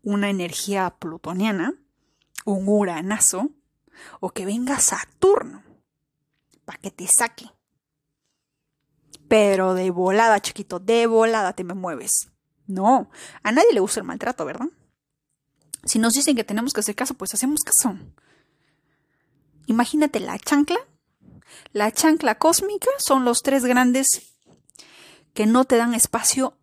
una 0.02 0.30
energía 0.30 0.90
plutoniana, 1.00 1.74
un 2.44 2.68
uranazo, 2.68 3.50
o 4.20 4.32
que 4.32 4.46
venga 4.46 4.80
Saturno 4.80 5.64
para 6.66 6.80
que 6.80 6.92
te 6.92 7.08
saque. 7.08 7.46
Pero 9.30 9.74
de 9.74 9.90
volada, 9.90 10.42
chiquito, 10.42 10.80
de 10.80 11.08
volada 11.08 11.54
te 11.54 11.64
me 11.64 11.74
mueves. 11.74 12.30
No, 12.68 13.10
a 13.42 13.52
nadie 13.54 13.72
le 13.72 13.80
gusta 13.80 14.02
el 14.02 14.06
maltrato, 14.06 14.44
¿verdad? 14.44 14.68
Si 15.86 15.98
nos 15.98 16.14
dicen 16.14 16.36
que 16.36 16.44
tenemos 16.44 16.74
que 16.74 16.82
hacer 16.82 16.96
caso, 16.96 17.14
pues 17.14 17.34
hacemos 17.34 17.62
caso. 17.64 17.98
Imagínate 19.68 20.20
la 20.20 20.38
chancla. 20.38 20.80
La 21.72 21.92
chancla 21.92 22.36
cósmica 22.36 22.90
son 22.98 23.26
los 23.26 23.42
tres 23.42 23.66
grandes 23.66 24.34
que 25.34 25.46
no 25.46 25.66
te 25.66 25.78
dan 25.78 25.94
espacio 25.94 26.58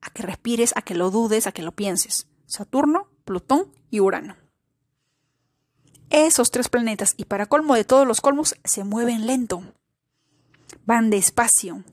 a 0.00 0.10
que 0.10 0.22
respires, 0.22 0.72
a 0.76 0.82
que 0.82 0.94
lo 0.94 1.10
dudes, 1.10 1.46
a 1.46 1.52
que 1.52 1.62
lo 1.62 1.72
pienses. 1.72 2.26
Saturno, 2.46 3.08
Plutón 3.24 3.72
y 3.90 4.00
Urano. 4.00 4.36
Esos 6.10 6.50
tres 6.50 6.68
planetas, 6.68 7.14
y 7.16 7.24
para 7.24 7.46
colmo 7.46 7.74
de 7.74 7.84
todos 7.84 8.06
los 8.06 8.20
colmos, 8.20 8.54
se 8.64 8.84
mueven 8.84 9.26
lento. 9.26 9.62
Van 10.84 11.08
despacio. 11.08 11.84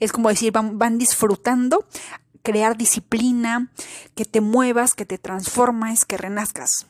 Es 0.00 0.10
como 0.10 0.28
decir, 0.28 0.52
van, 0.52 0.98
disfrutando, 0.98 1.86
crear 2.42 2.76
disciplina, 2.76 3.70
que 4.16 4.24
te 4.24 4.40
muevas, 4.40 4.94
que 4.94 5.06
te 5.06 5.18
transformes, 5.18 6.04
que 6.04 6.16
renazcas. 6.16 6.88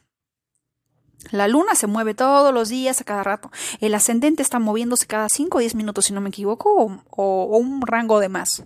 La 1.31 1.49
luna 1.49 1.75
se 1.75 1.87
mueve 1.87 2.15
todos 2.15 2.55
los 2.55 2.69
días, 2.69 3.01
a 3.01 3.05
cada 3.05 3.23
rato. 3.23 3.51
El 3.81 3.95
ascendente 3.95 4.43
está 4.43 4.59
moviéndose 4.59 5.07
cada 5.07 5.29
5 5.29 5.59
o 5.59 5.61
10 5.61 5.75
minutos, 5.75 6.07
si 6.07 6.13
no 6.13 6.21
me 6.21 6.29
equivoco, 6.29 6.75
o, 6.75 7.03
o, 7.11 7.59
un 7.59 7.83
rango 7.83 8.21
de 8.21 8.29
más. 8.29 8.65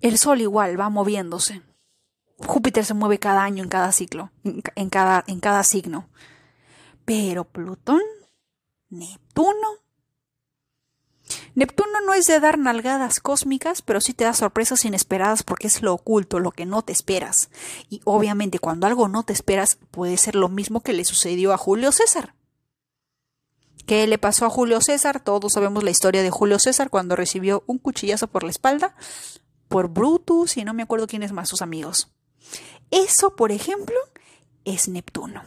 El 0.00 0.18
sol 0.18 0.40
igual 0.40 0.78
va 0.78 0.90
moviéndose. 0.90 1.62
Júpiter 2.38 2.84
se 2.84 2.94
mueve 2.94 3.18
cada 3.18 3.42
año 3.42 3.62
en 3.62 3.68
cada 3.68 3.92
ciclo, 3.92 4.30
en 4.42 4.90
cada, 4.90 5.24
en 5.26 5.40
cada 5.40 5.62
signo. 5.62 6.08
Pero 7.04 7.44
Plutón, 7.44 8.02
Neptuno. 8.90 9.83
Neptuno 11.54 12.00
no 12.06 12.14
es 12.14 12.26
de 12.26 12.40
dar 12.40 12.58
nalgadas 12.58 13.20
cósmicas, 13.20 13.82
pero 13.82 14.00
sí 14.00 14.14
te 14.14 14.24
da 14.24 14.34
sorpresas 14.34 14.84
inesperadas 14.84 15.42
porque 15.42 15.66
es 15.66 15.82
lo 15.82 15.92
oculto, 15.94 16.40
lo 16.40 16.50
que 16.50 16.66
no 16.66 16.82
te 16.82 16.92
esperas. 16.92 17.50
Y 17.88 18.00
obviamente 18.04 18.58
cuando 18.58 18.86
algo 18.86 19.08
no 19.08 19.22
te 19.22 19.32
esperas 19.32 19.78
puede 19.90 20.16
ser 20.16 20.34
lo 20.34 20.48
mismo 20.48 20.80
que 20.80 20.92
le 20.92 21.04
sucedió 21.04 21.52
a 21.52 21.58
Julio 21.58 21.92
César. 21.92 22.34
¿Qué 23.86 24.06
le 24.06 24.18
pasó 24.18 24.46
a 24.46 24.50
Julio 24.50 24.80
César? 24.80 25.20
Todos 25.20 25.52
sabemos 25.52 25.84
la 25.84 25.90
historia 25.90 26.22
de 26.22 26.30
Julio 26.30 26.58
César 26.58 26.88
cuando 26.88 27.16
recibió 27.16 27.64
un 27.66 27.78
cuchillazo 27.78 28.28
por 28.28 28.42
la 28.42 28.50
espalda 28.50 28.94
por 29.68 29.88
Brutus 29.88 30.56
y 30.56 30.64
no 30.64 30.72
me 30.72 30.84
acuerdo 30.84 31.06
quiénes 31.06 31.32
más 31.32 31.48
sus 31.48 31.60
amigos. 31.60 32.08
Eso, 32.90 33.34
por 33.34 33.50
ejemplo, 33.50 33.96
es 34.64 34.88
Neptuno. 34.88 35.42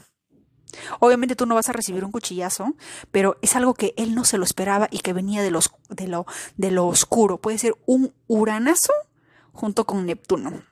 Obviamente 1.00 1.36
tú 1.36 1.46
no 1.46 1.56
vas 1.56 1.70
a 1.70 1.74
recibir 1.74 2.04
un 2.04 2.12
cuchillazo, 2.12 2.76
pero 3.12 3.38
es 3.42 3.56
algo 3.56 3.74
que 3.74 3.94
él 3.98 4.16
no 4.16 4.26
se 4.26 4.38
lo 4.38 4.44
esperaba 4.44 4.88
y 4.92 5.00
que 5.00 5.14
venía 5.14 5.42
de, 5.42 5.52
los, 5.52 5.72
de, 5.90 6.08
lo, 6.08 6.26
de 6.56 6.72
lo 6.72 6.88
oscuro. 6.88 7.38
Puede 7.38 7.58
ser 7.58 7.76
un 7.86 8.14
uranazo 8.28 8.94
junto 9.52 9.86
con 9.86 10.06
Neptuno. 10.06 10.64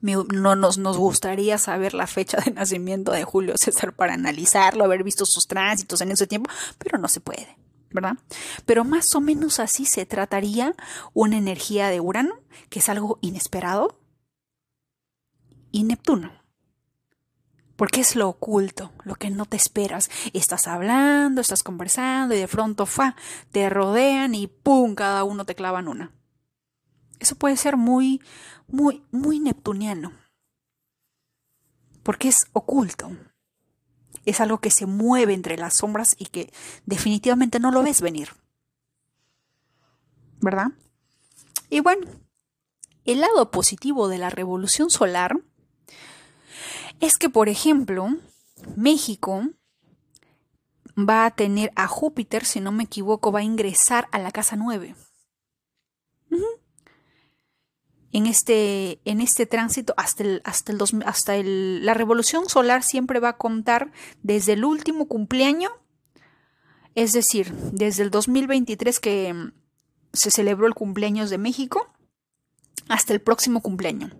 no 0.00 0.56
nos, 0.56 0.78
nos 0.78 0.96
gustaría 0.96 1.58
saber 1.58 1.94
la 1.94 2.06
fecha 2.06 2.38
de 2.38 2.50
nacimiento 2.50 3.12
de 3.12 3.24
Julio 3.24 3.54
César 3.56 3.94
para 3.94 4.14
analizarlo, 4.14 4.84
haber 4.84 5.04
visto 5.04 5.26
sus 5.26 5.46
tránsitos 5.46 6.00
en 6.00 6.12
ese 6.12 6.26
tiempo, 6.26 6.50
pero 6.78 6.98
no 6.98 7.08
se 7.08 7.20
puede, 7.20 7.56
¿verdad? 7.90 8.16
Pero 8.66 8.84
más 8.84 9.14
o 9.14 9.20
menos 9.20 9.60
así 9.60 9.84
se 9.84 10.06
trataría 10.06 10.74
una 11.12 11.36
energía 11.36 11.88
de 11.88 12.00
Urano, 12.00 12.38
que 12.70 12.78
es 12.78 12.88
algo 12.88 13.18
inesperado, 13.20 13.98
y 15.70 15.82
Neptuno. 15.82 16.43
Porque 17.76 18.00
es 18.00 18.14
lo 18.14 18.28
oculto, 18.28 18.92
lo 19.04 19.16
que 19.16 19.30
no 19.30 19.46
te 19.46 19.56
esperas. 19.56 20.10
Estás 20.32 20.68
hablando, 20.68 21.40
estás 21.40 21.62
conversando 21.62 22.34
y 22.34 22.38
de 22.38 22.48
pronto 22.48 22.86
fa, 22.86 23.16
te 23.50 23.68
rodean 23.68 24.34
y 24.34 24.46
pum, 24.46 24.94
cada 24.94 25.24
uno 25.24 25.44
te 25.44 25.54
clavan 25.54 25.88
una. 25.88 26.12
Eso 27.18 27.36
puede 27.36 27.56
ser 27.56 27.76
muy, 27.76 28.22
muy, 28.68 29.02
muy 29.10 29.40
neptuniano. 29.40 30.12
Porque 32.02 32.28
es 32.28 32.46
oculto. 32.52 33.10
Es 34.24 34.40
algo 34.40 34.58
que 34.58 34.70
se 34.70 34.86
mueve 34.86 35.34
entre 35.34 35.56
las 35.56 35.78
sombras 35.78 36.14
y 36.18 36.26
que 36.26 36.52
definitivamente 36.86 37.58
no 37.58 37.70
lo 37.70 37.82
ves 37.82 38.00
venir. 38.00 38.30
¿Verdad? 40.40 40.68
Y 41.70 41.80
bueno, 41.80 42.06
el 43.04 43.20
lado 43.20 43.50
positivo 43.50 44.08
de 44.08 44.18
la 44.18 44.30
revolución 44.30 44.90
solar 44.90 45.40
es 47.00 47.18
que, 47.18 47.28
por 47.28 47.48
ejemplo, 47.48 48.08
México 48.76 49.48
va 50.96 51.26
a 51.26 51.30
tener 51.30 51.72
a 51.76 51.86
Júpiter, 51.86 52.44
si 52.44 52.60
no 52.60 52.72
me 52.72 52.84
equivoco, 52.84 53.32
va 53.32 53.40
a 53.40 53.44
ingresar 53.44 54.08
a 54.12 54.18
la 54.18 54.30
casa 54.30 54.56
9. 54.56 54.94
En 58.12 58.26
este, 58.26 59.00
en 59.04 59.20
este 59.20 59.44
tránsito 59.44 59.92
hasta, 59.96 60.22
el, 60.22 60.40
hasta, 60.44 60.72
el, 60.72 60.78
hasta 61.04 61.36
el, 61.36 61.84
la 61.84 61.94
revolución 61.94 62.48
solar 62.48 62.84
siempre 62.84 63.18
va 63.18 63.30
a 63.30 63.36
contar 63.36 63.90
desde 64.22 64.52
el 64.52 64.64
último 64.64 65.08
cumpleaños, 65.08 65.72
es 66.94 67.12
decir, 67.12 67.52
desde 67.72 68.04
el 68.04 68.10
2023 68.10 69.00
que 69.00 69.50
se 70.12 70.30
celebró 70.30 70.68
el 70.68 70.74
cumpleaños 70.74 71.28
de 71.28 71.38
México 71.38 71.92
hasta 72.88 73.12
el 73.12 73.20
próximo 73.20 73.62
cumpleaños 73.62 74.12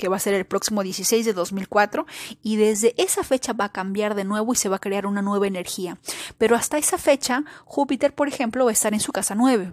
que 0.00 0.08
va 0.08 0.16
a 0.16 0.20
ser 0.20 0.34
el 0.34 0.46
próximo 0.46 0.82
16 0.82 1.24
de 1.24 1.32
2004 1.32 2.06
y 2.42 2.56
desde 2.56 3.00
esa 3.00 3.22
fecha 3.22 3.52
va 3.52 3.66
a 3.66 3.72
cambiar 3.72 4.16
de 4.16 4.24
nuevo 4.24 4.52
y 4.52 4.56
se 4.56 4.68
va 4.68 4.76
a 4.76 4.80
crear 4.80 5.06
una 5.06 5.22
nueva 5.22 5.46
energía. 5.46 5.98
Pero 6.38 6.56
hasta 6.56 6.78
esa 6.78 6.98
fecha 6.98 7.44
Júpiter, 7.64 8.14
por 8.14 8.26
ejemplo, 8.26 8.64
va 8.64 8.70
a 8.70 8.72
estar 8.72 8.92
en 8.92 9.00
su 9.00 9.12
casa 9.12 9.36
9. 9.36 9.72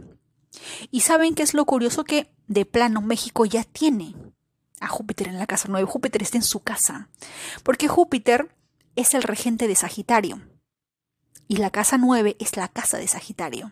Y 0.92 1.02
saben 1.02 1.34
qué 1.34 1.44
es 1.44 1.54
lo 1.56 1.66
curioso 1.66 2.04
que 2.04 2.32
de 2.48 2.66
plano 2.66 3.02
México 3.02 3.46
ya 3.46 3.64
tiene 3.64 4.16
a 4.80 4.88
Júpiter 4.88 5.28
en 5.28 5.40
la 5.40 5.48
casa 5.48 5.68
9. 5.70 5.88
Júpiter 5.88 6.22
está 6.22 6.38
en 6.38 6.44
su 6.44 6.60
casa. 6.60 7.10
Porque 7.64 7.88
Júpiter 7.88 8.56
es 8.96 9.14
el 9.14 9.24
regente 9.24 9.68
de 9.68 9.76
Sagitario. 9.76 10.42
Y 11.48 11.58
la 11.58 11.72
casa 11.72 11.98
9 11.98 12.36
es 12.40 12.58
la 12.58 12.68
casa 12.68 12.98
de 12.98 13.08
Sagitario. 13.08 13.72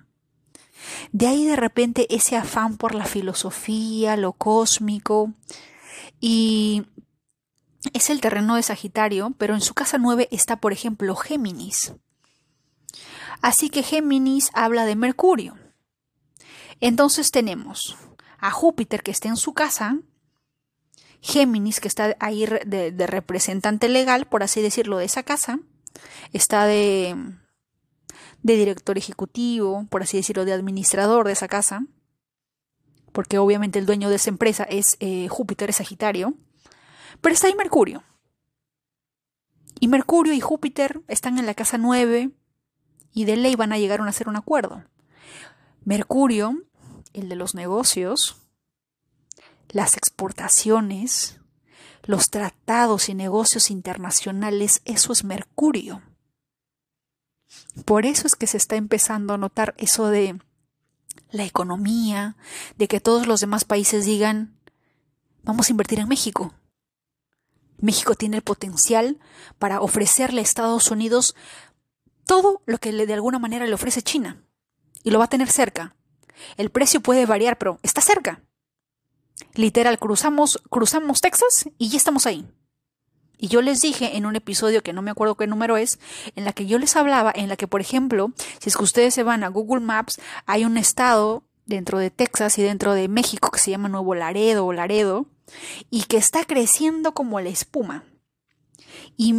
De 1.11 1.27
ahí 1.27 1.45
de 1.45 1.55
repente 1.55 2.13
ese 2.13 2.35
afán 2.35 2.77
por 2.77 2.95
la 2.95 3.05
filosofía, 3.05 4.17
lo 4.17 4.33
cósmico. 4.33 5.33
Y 6.19 6.85
es 7.93 8.09
el 8.09 8.21
terreno 8.21 8.55
de 8.55 8.63
Sagitario, 8.63 9.33
pero 9.37 9.53
en 9.53 9.61
su 9.61 9.73
casa 9.73 9.97
9 9.97 10.27
está, 10.31 10.57
por 10.57 10.73
ejemplo, 10.73 11.15
Géminis. 11.15 11.93
Así 13.41 13.69
que 13.69 13.83
Géminis 13.83 14.49
habla 14.53 14.85
de 14.85 14.95
Mercurio. 14.95 15.57
Entonces 16.79 17.31
tenemos 17.31 17.95
a 18.39 18.51
Júpiter 18.51 19.03
que 19.03 19.11
está 19.11 19.27
en 19.27 19.37
su 19.37 19.53
casa, 19.53 19.99
Géminis 21.21 21.79
que 21.79 21.87
está 21.87 22.15
ahí 22.19 22.45
de, 22.45 22.91
de 22.91 23.07
representante 23.07 23.89
legal, 23.89 24.25
por 24.25 24.43
así 24.43 24.61
decirlo, 24.61 24.97
de 24.97 25.05
esa 25.05 25.23
casa, 25.23 25.59
está 26.33 26.65
de 26.65 27.15
de 28.45 28.57
director 28.57 28.95
ejecutivo, 28.95 29.87
por 29.89 30.03
así 30.03 30.17
decirlo, 30.17 30.45
de 30.45 30.53
administrador 30.53 31.25
de 31.25 31.33
esa 31.33 31.47
casa, 31.47 31.87
porque 33.15 33.37
obviamente 33.37 33.79
el 33.79 33.85
dueño 33.85 34.09
de 34.09 34.17
esa 34.17 34.29
empresa 34.29 34.65
es 34.65 34.97
eh, 34.99 35.29
Júpiter, 35.29 35.69
es 35.69 35.77
Sagitario, 35.77 36.33
pero 37.21 37.33
está 37.33 37.47
ahí 37.47 37.55
Mercurio. 37.55 38.03
Y 39.79 39.87
Mercurio 39.87 40.33
y 40.33 40.41
Júpiter 40.41 41.01
están 41.07 41.39
en 41.39 41.45
la 41.45 41.53
casa 41.53 41.77
9 41.77 42.31
y 43.13 43.23
de 43.23 43.37
ley 43.37 43.55
van 43.55 43.71
a 43.71 43.77
llegar 43.77 44.01
a 44.01 44.05
hacer 44.05 44.27
un 44.27 44.35
acuerdo. 44.35 44.83
Mercurio, 45.85 46.61
el 47.13 47.29
de 47.29 47.37
los 47.37 47.55
negocios, 47.55 48.35
las 49.69 49.95
exportaciones, 49.95 51.39
los 52.03 52.29
tratados 52.29 53.07
y 53.07 53.13
negocios 53.13 53.71
internacionales, 53.71 54.81
eso 54.83 55.13
es 55.13 55.23
Mercurio. 55.23 56.01
Por 57.85 58.05
eso 58.05 58.27
es 58.27 58.35
que 58.35 58.47
se 58.47 58.57
está 58.57 58.75
empezando 58.75 59.33
a 59.33 59.37
notar 59.37 59.73
eso 59.77 60.09
de 60.09 60.37
la 61.31 61.45
economía, 61.45 62.35
de 62.77 62.87
que 62.87 62.99
todos 62.99 63.27
los 63.27 63.41
demás 63.41 63.65
países 63.65 64.05
digan, 64.05 64.57
vamos 65.43 65.67
a 65.67 65.71
invertir 65.71 65.99
en 65.99 66.07
México. 66.07 66.53
México 67.77 68.15
tiene 68.15 68.37
el 68.37 68.43
potencial 68.43 69.19
para 69.59 69.81
ofrecerle 69.81 70.41
a 70.41 70.43
Estados 70.43 70.91
Unidos 70.91 71.35
todo 72.25 72.61
lo 72.65 72.77
que 72.79 72.91
de 72.91 73.13
alguna 73.13 73.39
manera 73.39 73.67
le 73.67 73.73
ofrece 73.73 74.01
China. 74.01 74.41
Y 75.03 75.11
lo 75.11 75.19
va 75.19 75.25
a 75.25 75.29
tener 75.29 75.51
cerca. 75.51 75.95
El 76.57 76.71
precio 76.71 77.01
puede 77.01 77.25
variar, 77.25 77.57
pero 77.57 77.79
está 77.83 78.01
cerca. 78.01 78.41
Literal, 79.53 79.99
cruzamos, 79.99 80.61
cruzamos 80.69 81.21
Texas 81.21 81.69
y 81.77 81.89
ya 81.89 81.97
estamos 81.97 82.25
ahí. 82.25 82.47
Y 83.37 83.47
yo 83.47 83.61
les 83.61 83.81
dije 83.81 84.17
en 84.17 84.25
un 84.25 84.35
episodio 84.35 84.81
que 84.81 84.93
no 84.93 85.01
me 85.01 85.11
acuerdo 85.11 85.35
qué 85.35 85.47
número 85.47 85.77
es, 85.77 85.99
en 86.35 86.45
la 86.45 86.53
que 86.53 86.65
yo 86.65 86.79
les 86.79 86.95
hablaba, 86.95 87.31
en 87.35 87.49
la 87.49 87.57
que, 87.57 87.67
por 87.67 87.81
ejemplo, 87.81 88.33
si 88.59 88.69
es 88.69 88.77
que 88.77 88.83
ustedes 88.83 89.13
se 89.13 89.23
van 89.23 89.43
a 89.43 89.49
Google 89.49 89.81
Maps, 89.81 90.19
hay 90.45 90.65
un 90.65 90.77
estado 90.77 91.43
dentro 91.65 91.97
de 91.97 92.11
Texas 92.11 92.57
y 92.57 92.63
dentro 92.63 92.93
de 92.93 93.07
México 93.07 93.49
que 93.51 93.59
se 93.59 93.71
llama 93.71 93.89
Nuevo 93.89 94.15
Laredo 94.15 94.65
o 94.65 94.73
Laredo, 94.73 95.25
y 95.89 96.03
que 96.03 96.17
está 96.17 96.43
creciendo 96.43 97.13
como 97.13 97.39
la 97.39 97.49
espuma. 97.49 98.03
Y 99.17 99.33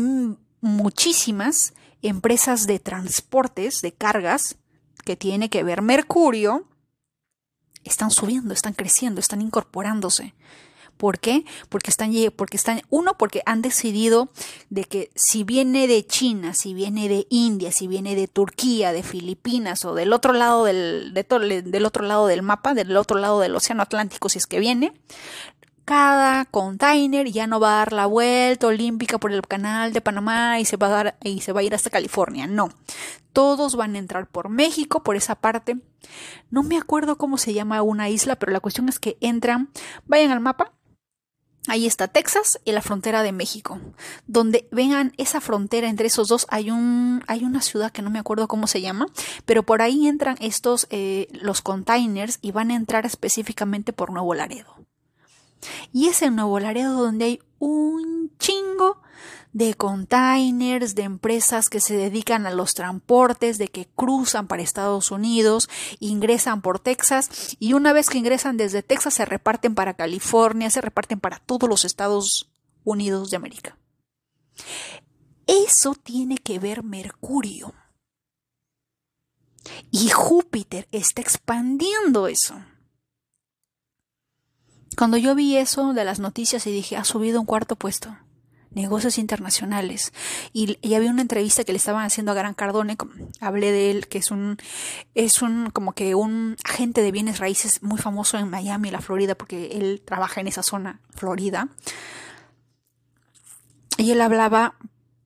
muchísimas 0.61 1.75
empresas 2.03 2.67
de 2.67 2.79
transportes, 2.79 3.81
de 3.83 3.93
cargas, 3.93 4.57
que 5.05 5.17
tiene 5.17 5.49
que 5.49 5.63
ver 5.63 5.83
Mercurio, 5.83 6.67
están 7.85 8.11
subiendo, 8.11 8.53
están 8.53 8.75
creciendo, 8.75 9.21
están 9.21 9.41
incorporándose. 9.41 10.35
¿Por 10.97 11.19
qué? 11.19 11.45
Porque 11.69 11.91
están, 11.91 12.13
porque 12.37 12.57
están, 12.57 12.83
uno, 12.91 13.17
porque 13.19 13.43
han 13.47 13.63
decidido 13.63 14.31
de 14.71 14.85
que 14.85 15.11
si 15.15 15.45
viene 15.45 15.87
de 15.87 16.07
China, 16.07 16.55
si 16.55 16.75
viene 16.75 17.09
de 17.09 17.27
India, 17.29 17.73
si 17.73 17.87
viene 17.87 18.15
de 18.15 18.29
Turquía, 18.29 18.93
de 18.93 19.03
Filipinas 19.03 19.85
o 19.85 19.95
del 19.95 20.13
otro 20.13 20.33
lado 20.33 20.65
del, 20.65 21.13
del 21.13 21.87
otro 21.87 22.05
lado 22.05 22.27
del 22.27 22.43
mapa, 22.43 22.75
del 22.75 22.97
otro 22.97 23.19
lado 23.19 23.41
del 23.41 23.55
Océano 23.55 23.83
Atlántico, 23.83 24.29
si 24.29 24.39
es 24.39 24.47
que 24.47 24.59
viene, 24.59 24.93
cada 25.87 26.47
container 26.47 27.31
ya 27.31 27.47
no 27.47 27.61
va 27.61 27.75
a 27.75 27.79
dar 27.79 27.93
la 27.93 28.07
vuelta 28.07 28.67
olímpica 28.67 29.19
por 29.19 29.33
el 29.33 29.43
canal 29.43 29.93
de 29.93 30.01
Panamá 30.01 30.59
y 30.59 30.65
se 30.65 30.77
va 30.77 30.89
a 30.89 30.91
dar 30.91 31.17
y 31.23 31.43
se 31.43 31.53
va 31.53 31.61
a 31.61 31.63
ir 31.63 31.75
hasta 31.77 31.91
California. 31.91 32.49
No. 32.49 32.71
Todos 33.33 33.77
van 33.77 33.95
a 33.95 33.99
entrar 33.99 34.27
por 34.27 34.49
México, 34.49 35.05
por 35.05 35.15
esa 35.15 35.37
parte. 35.37 35.77
No 36.51 36.65
me 36.65 36.77
acuerdo 36.77 37.19
cómo 37.19 37.39
se 37.39 37.55
llama 37.55 37.83
una 37.83 38.09
isla, 38.09 38.37
pero 38.37 38.51
la 38.51 38.59
cuestión 38.59 38.89
es 38.89 38.99
que 38.99 39.17
entran, 39.21 39.71
vayan 40.07 40.33
al 40.33 40.41
mapa 40.41 40.73
Ahí 41.69 41.87
está 41.87 42.09
Texas 42.09 42.61
y 42.65 42.73
la 42.73 42.83
frontera 42.83 43.23
de 43.23 43.33
México. 43.33 43.81
Donde 44.27 44.69
vean 44.71 45.13
esa 45.17 45.41
frontera 45.41 45.89
entre 45.89 46.07
esos 46.07 46.29
dos 46.29 46.47
hay 46.51 46.71
un 46.71 47.25
hay 47.27 47.45
una 47.45 47.61
ciudad 47.61 47.91
que 47.91 48.03
no 48.03 48.11
me 48.11 48.19
acuerdo 48.19 48.49
cómo 48.49 48.67
se 48.67 48.81
llama, 48.81 49.07
pero 49.45 49.65
por 49.65 49.83
ahí 49.83 50.07
entran 50.07 50.37
estos 50.41 50.87
eh, 50.91 51.29
los 51.33 51.63
containers 51.63 52.39
y 52.43 52.53
van 52.53 52.71
a 52.71 52.77
entrar 52.77 53.07
específicamente 53.07 53.93
por 53.93 54.13
Nuevo 54.13 54.35
Laredo. 54.35 54.77
Y 55.93 56.09
es 56.09 56.23
en 56.23 56.37
Nuevo 56.37 56.61
Laredo 56.61 57.03
donde 57.03 57.25
hay 57.25 57.41
un 57.59 58.31
chingo 58.39 59.01
de 59.57 59.73
containers, 59.73 60.95
de 60.95 61.05
empresas 61.05 61.71
que 61.71 61.81
se 61.81 61.97
dedican 61.97 62.47
a 62.47 62.51
los 62.51 62.75
transportes, 62.75 63.57
de 63.57 63.69
que 63.69 63.87
cruzan 63.87 64.49
para 64.49 64.63
Estados 64.63 65.11
Unidos, 65.11 65.71
ingresan 65.99 66.61
por 66.61 66.79
Texas 66.79 67.57
y 67.59 67.73
una 67.73 67.95
vez 67.95 68.11
que 68.11 68.19
ingresan 68.19 68.59
desde 68.59 68.83
Texas 68.83 69.15
se 69.15 69.25
reparten 69.25 69.75
para 69.75 69.95
California, 69.95 70.69
se 70.69 70.83
reparten 70.83 71.21
para 71.21 71.39
todos 71.39 71.71
los 71.71 71.87
Estados 71.87 72.51
Unidos 72.85 73.31
de 73.31 73.39
América. 73.39 73.79
Eso 75.47 75.95
tiene 75.95 76.37
que 76.37 76.59
ver 76.59 76.83
Mercurio. 76.83 77.73
Y 79.91 80.11
Júpiter 80.11 80.87
está 80.93 81.23
expandiendo 81.23 82.29
eso. 82.29 82.63
Cuando 84.99 85.17
yo 85.17 85.35
vi 85.35 85.57
eso 85.57 85.95
de 85.95 86.05
las 86.05 86.21
noticias 86.21 86.67
y 86.67 86.73
dije, 86.73 86.99
ha 86.99 87.05
subido 87.05 87.41
un 87.41 87.47
cuarto 87.47 87.75
puesto 87.75 88.19
negocios 88.77 89.19
internacionales. 89.19 90.13
Y, 90.53 90.79
había 90.95 91.11
una 91.11 91.23
entrevista 91.23 91.65
que 91.65 91.73
le 91.73 91.79
estaban 91.79 92.05
haciendo 92.05 92.31
a 92.31 92.35
Gran 92.35 92.55
Cardone, 92.55 92.97
hablé 93.41 93.73
de 93.73 93.91
él, 93.91 94.07
que 94.07 94.19
es 94.19 94.31
un, 94.31 94.59
es 95.15 95.43
un, 95.43 95.71
como 95.71 95.93
que 95.93 96.15
un 96.15 96.57
agente 96.63 97.03
de 97.03 97.11
bienes 97.11 97.39
raíces 97.39 97.83
muy 97.83 97.99
famoso 97.99 98.39
en 98.39 98.49
Miami, 98.49 98.91
la 98.91 99.01
Florida, 99.01 99.35
porque 99.35 99.79
él 99.79 100.03
trabaja 100.05 100.41
en 100.41 100.47
esa 100.47 100.63
zona, 100.63 101.01
Florida. 101.11 101.69
Y 103.97 104.11
él 104.11 104.21
hablaba, 104.21 104.77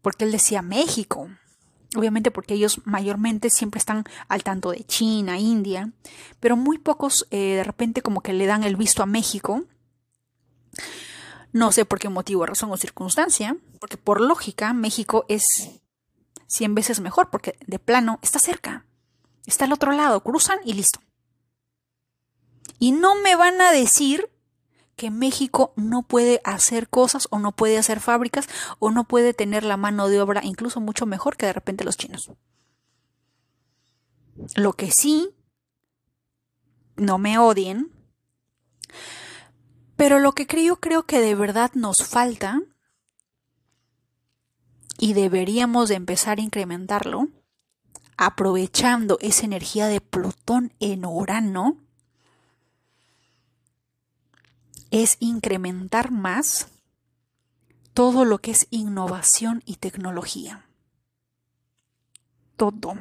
porque 0.00 0.24
él 0.24 0.32
decía 0.32 0.62
México, 0.62 1.28
obviamente 1.96 2.30
porque 2.30 2.54
ellos 2.54 2.80
mayormente 2.84 3.50
siempre 3.50 3.78
están 3.78 4.04
al 4.28 4.44
tanto 4.44 4.70
de 4.70 4.84
China, 4.84 5.40
India, 5.40 5.90
pero 6.38 6.56
muy 6.56 6.78
pocos 6.78 7.26
eh, 7.32 7.56
de 7.56 7.64
repente 7.64 8.00
como 8.00 8.20
que 8.20 8.32
le 8.32 8.46
dan 8.46 8.62
el 8.62 8.76
visto 8.76 9.02
a 9.02 9.06
México 9.06 9.64
no 11.52 11.72
sé 11.72 11.84
por 11.84 11.98
qué 11.98 12.08
motivo, 12.08 12.46
razón 12.46 12.70
o 12.70 12.76
circunstancia, 12.76 13.56
porque 13.80 13.96
por 13.96 14.20
lógica 14.20 14.72
México 14.72 15.24
es 15.28 15.42
100 16.46 16.74
veces 16.74 17.00
mejor, 17.00 17.30
porque 17.30 17.56
de 17.66 17.78
plano 17.78 18.18
está 18.22 18.38
cerca, 18.38 18.86
está 19.46 19.64
al 19.64 19.72
otro 19.72 19.92
lado, 19.92 20.22
cruzan 20.22 20.58
y 20.64 20.74
listo. 20.74 21.00
Y 22.78 22.92
no 22.92 23.14
me 23.14 23.36
van 23.36 23.60
a 23.60 23.72
decir 23.72 24.30
que 24.96 25.10
México 25.10 25.72
no 25.76 26.02
puede 26.02 26.40
hacer 26.44 26.88
cosas 26.88 27.26
o 27.30 27.38
no 27.38 27.52
puede 27.52 27.78
hacer 27.78 28.00
fábricas 28.00 28.48
o 28.78 28.90
no 28.90 29.04
puede 29.04 29.32
tener 29.32 29.64
la 29.64 29.76
mano 29.76 30.08
de 30.08 30.20
obra 30.20 30.42
incluso 30.44 30.80
mucho 30.80 31.06
mejor 31.06 31.36
que 31.36 31.46
de 31.46 31.52
repente 31.52 31.84
los 31.84 31.96
chinos. 31.96 32.30
Lo 34.56 34.74
que 34.74 34.90
sí, 34.90 35.34
no 36.96 37.18
me 37.18 37.38
odien, 37.38 37.90
pero 40.00 40.18
lo 40.18 40.32
que 40.32 40.46
creo, 40.46 40.76
creo 40.76 41.02
que 41.02 41.20
de 41.20 41.34
verdad 41.34 41.72
nos 41.74 42.06
falta 42.06 42.62
y 44.96 45.12
deberíamos 45.12 45.90
de 45.90 45.96
empezar 45.96 46.38
a 46.38 46.40
incrementarlo, 46.40 47.28
aprovechando 48.16 49.18
esa 49.20 49.44
energía 49.44 49.88
de 49.88 50.00
Plutón 50.00 50.72
en 50.80 51.04
Urano, 51.04 51.76
es 54.90 55.18
incrementar 55.20 56.12
más 56.12 56.68
todo 57.92 58.24
lo 58.24 58.38
que 58.38 58.52
es 58.52 58.68
innovación 58.70 59.62
y 59.66 59.76
tecnología. 59.76 60.64
Todo. 62.56 62.94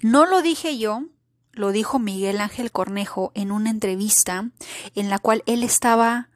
No 0.00 0.26
lo 0.26 0.42
dije 0.42 0.78
yo, 0.78 1.06
lo 1.52 1.72
dijo 1.72 1.98
Miguel 1.98 2.40
Ángel 2.40 2.70
Cornejo 2.70 3.32
en 3.34 3.52
una 3.52 3.70
entrevista 3.70 4.50
en 4.94 5.10
la 5.10 5.18
cual 5.18 5.42
él 5.46 5.62
estaba 5.62 6.28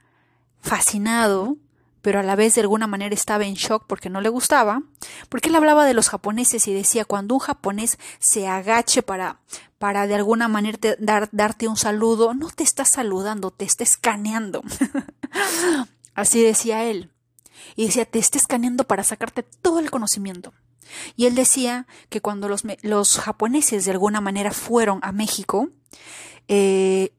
fascinado, 0.60 1.56
pero 2.02 2.20
a 2.20 2.22
la 2.22 2.36
vez 2.36 2.54
de 2.54 2.60
alguna 2.62 2.86
manera 2.86 3.14
estaba 3.14 3.44
en 3.44 3.54
shock 3.54 3.84
porque 3.86 4.10
no 4.10 4.20
le 4.20 4.28
gustaba, 4.28 4.82
porque 5.28 5.48
él 5.48 5.56
hablaba 5.56 5.86
de 5.86 5.94
los 5.94 6.08
japoneses 6.08 6.66
y 6.68 6.74
decía, 6.74 7.04
cuando 7.04 7.34
un 7.34 7.40
japonés 7.40 7.98
se 8.18 8.46
agache 8.48 9.02
para, 9.02 9.40
para 9.78 10.06
de 10.06 10.14
alguna 10.14 10.48
manera 10.48 10.78
dar, 10.98 11.28
darte 11.32 11.68
un 11.68 11.76
saludo, 11.76 12.34
no 12.34 12.50
te 12.50 12.62
está 12.62 12.84
saludando, 12.84 13.50
te 13.50 13.64
está 13.64 13.84
escaneando. 13.84 14.62
Así 16.14 16.42
decía 16.42 16.84
él. 16.84 17.10
Y 17.76 17.86
decía, 17.86 18.04
te 18.04 18.18
está 18.18 18.38
escaneando 18.38 18.84
para 18.84 19.04
sacarte 19.04 19.42
todo 19.42 19.78
el 19.78 19.90
conocimiento. 19.90 20.52
Y 21.16 21.26
él 21.26 21.34
decía 21.34 21.86
que 22.08 22.20
cuando 22.20 22.48
los, 22.48 22.62
los 22.82 23.18
japoneses 23.18 23.84
de 23.84 23.90
alguna 23.90 24.20
manera 24.20 24.52
fueron 24.52 25.00
a 25.02 25.12
México, 25.12 25.70
eh, 26.48 27.12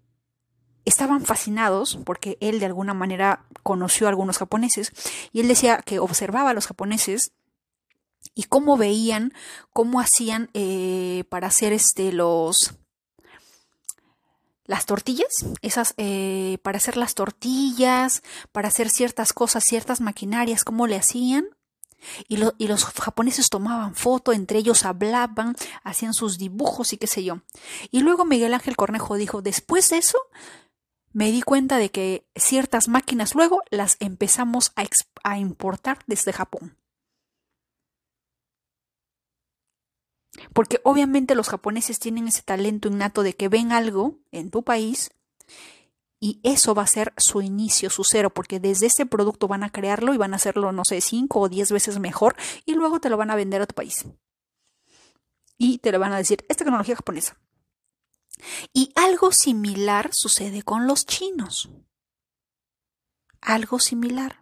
estaban 0.86 1.26
fascinados 1.26 2.00
porque 2.06 2.38
él 2.40 2.60
de 2.60 2.68
alguna 2.68 2.94
manera 2.94 3.46
conoció 3.64 4.08
a 4.08 4.10
algunos 4.10 4.38
japoneses 4.38 4.92
y 5.34 5.40
él 5.42 5.48
decía 5.48 5.80
que 5.80 6.00
observaba 6.00 6.52
a 6.52 6.54
los 6.54 6.68
japoneses 6.68 7.32
y 8.36 8.44
cómo 8.44 8.78
veían, 8.78 9.34
cómo 9.74 10.00
hacían 10.00 10.50
eh, 10.54 11.24
para 11.30 11.48
hacer 11.48 11.74
este 11.74 12.12
los 12.12 12.76
las 14.66 14.88
tortillas, 14.88 15.46
esas 15.62 15.94
eh, 15.98 16.58
para 16.64 16.78
hacer 16.78 16.98
las 16.98 17.14
tortillas, 17.14 18.24
para 18.52 18.70
hacer 18.70 18.90
ciertas 18.90 19.32
cosas, 19.32 19.64
ciertas 19.64 20.02
maquinarias, 20.02 20.64
cómo 20.64 20.88
le 20.88 20.96
hacían 20.96 21.46
y, 22.28 22.38
los 22.38 22.86
japoneses 22.86 23.49
tomaban 23.49 23.95
foto, 23.95 24.34
entre 24.34 24.60
ellos 24.60 24.86
hablaban, 24.86 25.56
hacían 25.84 26.14
sus 26.14 26.38
dibujos 26.38 26.93
y 26.93 26.97
qué 26.97 27.08
sé 27.08 27.24
yo. 27.24 27.41
Y 27.91 28.01
luego 28.01 28.26
Miguel 28.26 28.53
Ángel 28.53 28.76
Cornejo 28.76 29.16
dijo, 29.16 29.41
después 29.41 29.89
de 29.89 29.97
eso, 29.97 30.20
me 31.14 31.32
di 31.32 31.41
cuenta 31.41 31.78
de 31.78 31.91
que 31.91 32.28
ciertas 32.36 32.88
máquinas 32.88 33.36
luego 33.36 33.62
las 33.70 33.97
empezamos 33.99 34.72
a, 34.76 34.84
a 35.24 35.38
importar 35.38 35.99
desde 36.08 36.34
Japón. 36.34 36.78
Porque 40.53 40.82
obviamente 40.84 41.36
los 41.36 41.47
japoneses 41.47 41.99
tienen 41.99 42.28
ese 42.28 42.41
talento 42.41 42.89
innato 42.89 43.24
de 43.24 43.34
que 43.34 43.47
ven 43.47 43.72
algo 43.72 44.20
en 44.32 44.51
tu 44.51 44.64
país 44.64 45.12
y 46.20 46.39
eso 46.43 46.74
va 46.74 46.84
a 46.84 46.88
ser 46.88 47.13
su 47.18 47.41
inicio, 47.41 47.89
su 47.89 48.03
cero, 48.03 48.30
porque 48.30 48.59
desde 48.59 48.88
ese 48.88 49.05
producto 49.05 49.47
van 49.47 49.63
a 49.63 49.72
crearlo 49.72 50.13
y 50.13 50.18
van 50.18 50.34
a 50.34 50.38
hacerlo, 50.38 50.72
no 50.72 50.84
sé, 50.86 51.01
cinco 51.01 51.41
o 51.41 51.49
diez 51.49 51.72
veces 51.72 51.99
mejor 51.99 52.36
y 52.66 52.74
luego 52.74 52.99
te 52.99 53.09
lo 53.09 53.18
van 53.18 53.32
a 53.32 53.36
vender 53.36 53.61
a 53.61 53.68
tu 53.68 53.76
país. 53.76 54.05
Y 55.57 55.78
te 55.80 55.91
lo 55.91 55.99
van 55.99 56.13
a 56.13 56.18
decir, 56.18 56.45
es 56.49 56.57
tecnología 56.57 56.95
japonesa. 56.95 57.38
Y 58.74 58.91
algo 58.95 59.32
similar 59.32 60.09
sucede 60.13 60.63
con 60.63 60.88
los 60.88 61.05
chinos. 61.05 61.70
Algo 63.41 63.80
similar. 63.80 64.39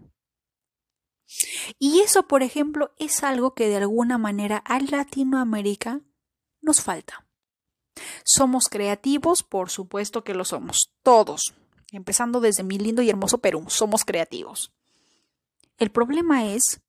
Y 1.79 2.01
eso, 2.01 2.27
por 2.27 2.43
ejemplo, 2.43 2.93
es 2.97 3.23
algo 3.23 3.53
que 3.53 3.67
de 3.67 3.77
alguna 3.77 4.17
manera 4.17 4.57
a 4.57 4.79
Latinoamérica 4.79 6.01
nos 6.61 6.81
falta. 6.81 7.27
Somos 8.23 8.69
creativos, 8.69 9.43
por 9.43 9.69
supuesto 9.69 10.23
que 10.23 10.33
lo 10.33 10.45
somos, 10.45 10.91
todos, 11.03 11.53
empezando 11.93 12.41
desde 12.41 12.63
mi 12.63 12.77
lindo 12.77 13.01
y 13.01 13.09
hermoso 13.09 13.37
Perú, 13.37 13.65
somos 13.67 14.03
creativos. 14.03 14.73
El 15.77 15.91
problema 15.91 16.45
es 16.45 16.81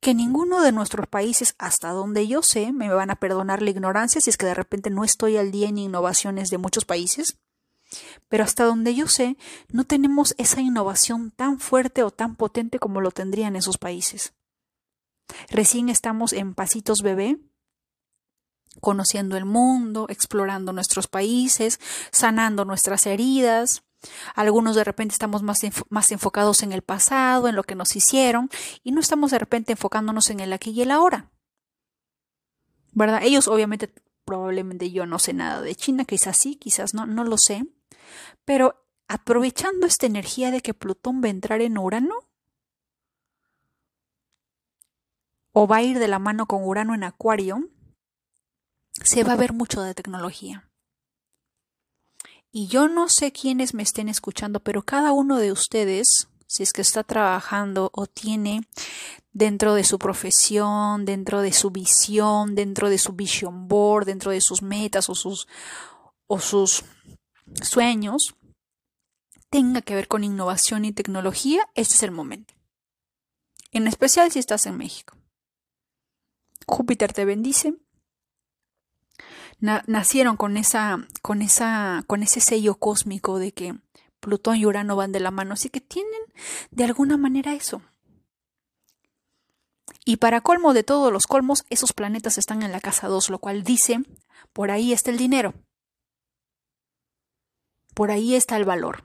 que 0.00 0.14
ninguno 0.14 0.62
de 0.62 0.72
nuestros 0.72 1.06
países, 1.06 1.54
hasta 1.58 1.90
donde 1.90 2.26
yo 2.26 2.42
sé, 2.42 2.72
me 2.72 2.88
van 2.88 3.10
a 3.10 3.16
perdonar 3.16 3.60
la 3.60 3.70
ignorancia 3.70 4.20
si 4.20 4.30
es 4.30 4.36
que 4.36 4.46
de 4.46 4.54
repente 4.54 4.90
no 4.90 5.04
estoy 5.04 5.36
al 5.36 5.50
día 5.50 5.68
en 5.68 5.78
innovaciones 5.78 6.48
de 6.48 6.58
muchos 6.58 6.84
países, 6.84 7.38
pero 8.28 8.44
hasta 8.44 8.64
donde 8.64 8.94
yo 8.94 9.08
sé, 9.08 9.36
no 9.68 9.84
tenemos 9.84 10.34
esa 10.38 10.60
innovación 10.60 11.32
tan 11.32 11.58
fuerte 11.58 12.02
o 12.02 12.10
tan 12.10 12.36
potente 12.36 12.78
como 12.78 13.00
lo 13.00 13.10
tendrían 13.10 13.56
esos 13.56 13.76
países. 13.76 14.32
Recién 15.50 15.88
estamos 15.88 16.32
en 16.32 16.54
pasitos 16.54 17.02
bebé, 17.02 17.38
conociendo 18.80 19.36
el 19.36 19.44
mundo, 19.44 20.06
explorando 20.08 20.72
nuestros 20.72 21.08
países, 21.08 21.80
sanando 22.12 22.64
nuestras 22.64 23.06
heridas. 23.06 23.82
Algunos 24.34 24.76
de 24.76 24.84
repente 24.84 25.12
estamos 25.12 25.42
más, 25.42 25.60
más, 25.88 26.12
enfocados 26.12 26.62
en 26.62 26.72
el 26.72 26.82
pasado, 26.82 27.48
en 27.48 27.56
lo 27.56 27.64
que 27.64 27.74
nos 27.74 27.96
hicieron, 27.96 28.48
y 28.82 28.92
no 28.92 29.00
estamos 29.00 29.30
de 29.30 29.38
repente 29.38 29.72
enfocándonos 29.72 30.30
en 30.30 30.40
el 30.40 30.52
aquí 30.52 30.70
y 30.70 30.82
el 30.82 30.90
ahora. 30.90 31.30
¿Verdad? 32.92 33.22
Ellos 33.22 33.46
obviamente, 33.48 33.92
probablemente 34.24 34.90
yo 34.90 35.04
no 35.06 35.18
sé 35.18 35.32
nada 35.32 35.60
de 35.60 35.74
China, 35.74 36.04
quizás 36.04 36.38
sí, 36.38 36.56
quizás 36.56 36.94
no, 36.94 37.06
no 37.06 37.24
lo 37.24 37.36
sé. 37.36 37.66
Pero 38.44 38.86
aprovechando 39.06 39.86
esta 39.86 40.06
energía 40.06 40.50
de 40.50 40.60
que 40.60 40.72
Plutón 40.72 41.22
va 41.22 41.26
a 41.26 41.30
entrar 41.30 41.60
en 41.60 41.76
Urano, 41.76 42.14
o 45.52 45.66
va 45.66 45.76
a 45.76 45.82
ir 45.82 45.98
de 45.98 46.08
la 46.08 46.18
mano 46.18 46.46
con 46.46 46.64
Urano 46.64 46.94
en 46.94 47.04
Acuario, 47.04 47.68
se 49.02 49.24
va 49.24 49.32
a 49.32 49.36
ver 49.36 49.52
mucho 49.52 49.82
de 49.82 49.94
tecnología. 49.94 50.68
Y 52.52 52.66
yo 52.66 52.88
no 52.88 53.08
sé 53.08 53.32
quiénes 53.32 53.74
me 53.74 53.82
estén 53.82 54.08
escuchando, 54.08 54.60
pero 54.60 54.82
cada 54.82 55.12
uno 55.12 55.38
de 55.38 55.52
ustedes, 55.52 56.28
si 56.46 56.62
es 56.62 56.72
que 56.72 56.82
está 56.82 57.04
trabajando 57.04 57.90
o 57.94 58.06
tiene 58.06 58.62
dentro 59.32 59.74
de 59.74 59.84
su 59.84 59.98
profesión, 59.98 61.04
dentro 61.04 61.42
de 61.42 61.52
su 61.52 61.70
visión, 61.70 62.56
dentro 62.56 62.90
de 62.90 62.98
su 62.98 63.12
vision 63.12 63.68
board, 63.68 64.06
dentro 64.06 64.32
de 64.32 64.40
sus 64.40 64.62
metas 64.62 65.08
o 65.08 65.14
sus, 65.14 65.46
o 66.26 66.40
sus 66.40 66.84
sueños, 67.62 68.34
tenga 69.48 69.80
que 69.82 69.94
ver 69.94 70.08
con 70.08 70.24
innovación 70.24 70.84
y 70.84 70.92
tecnología, 70.92 71.68
este 71.74 71.94
es 71.94 72.02
el 72.02 72.10
momento. 72.10 72.54
En 73.70 73.86
especial 73.86 74.32
si 74.32 74.40
estás 74.40 74.66
en 74.66 74.76
México. 74.76 75.16
Júpiter 76.66 77.12
te 77.12 77.24
bendice, 77.24 77.74
nacieron 79.60 80.36
con 80.36 80.56
esa, 80.56 81.06
con 81.22 81.42
esa, 81.42 82.04
con 82.06 82.22
ese 82.22 82.40
sello 82.40 82.76
cósmico 82.76 83.38
de 83.38 83.52
que 83.52 83.74
Plutón 84.20 84.56
y 84.56 84.66
Urano 84.66 84.96
van 84.96 85.12
de 85.12 85.20
la 85.20 85.30
mano, 85.30 85.54
así 85.54 85.70
que 85.70 85.80
tienen 85.80 86.20
de 86.70 86.84
alguna 86.84 87.16
manera 87.16 87.54
eso. 87.54 87.82
Y 90.04 90.16
para 90.16 90.40
colmo 90.40 90.72
de 90.74 90.82
todos 90.82 91.12
los 91.12 91.26
colmos, 91.26 91.64
esos 91.70 91.92
planetas 91.92 92.38
están 92.38 92.62
en 92.62 92.72
la 92.72 92.80
casa 92.80 93.08
2, 93.08 93.30
lo 93.30 93.38
cual 93.38 93.62
dice, 93.62 94.00
por 94.52 94.70
ahí 94.70 94.92
está 94.92 95.10
el 95.10 95.18
dinero. 95.18 95.54
Por 97.94 98.10
ahí 98.10 98.34
está 98.34 98.56
el 98.56 98.64
valor. 98.64 99.04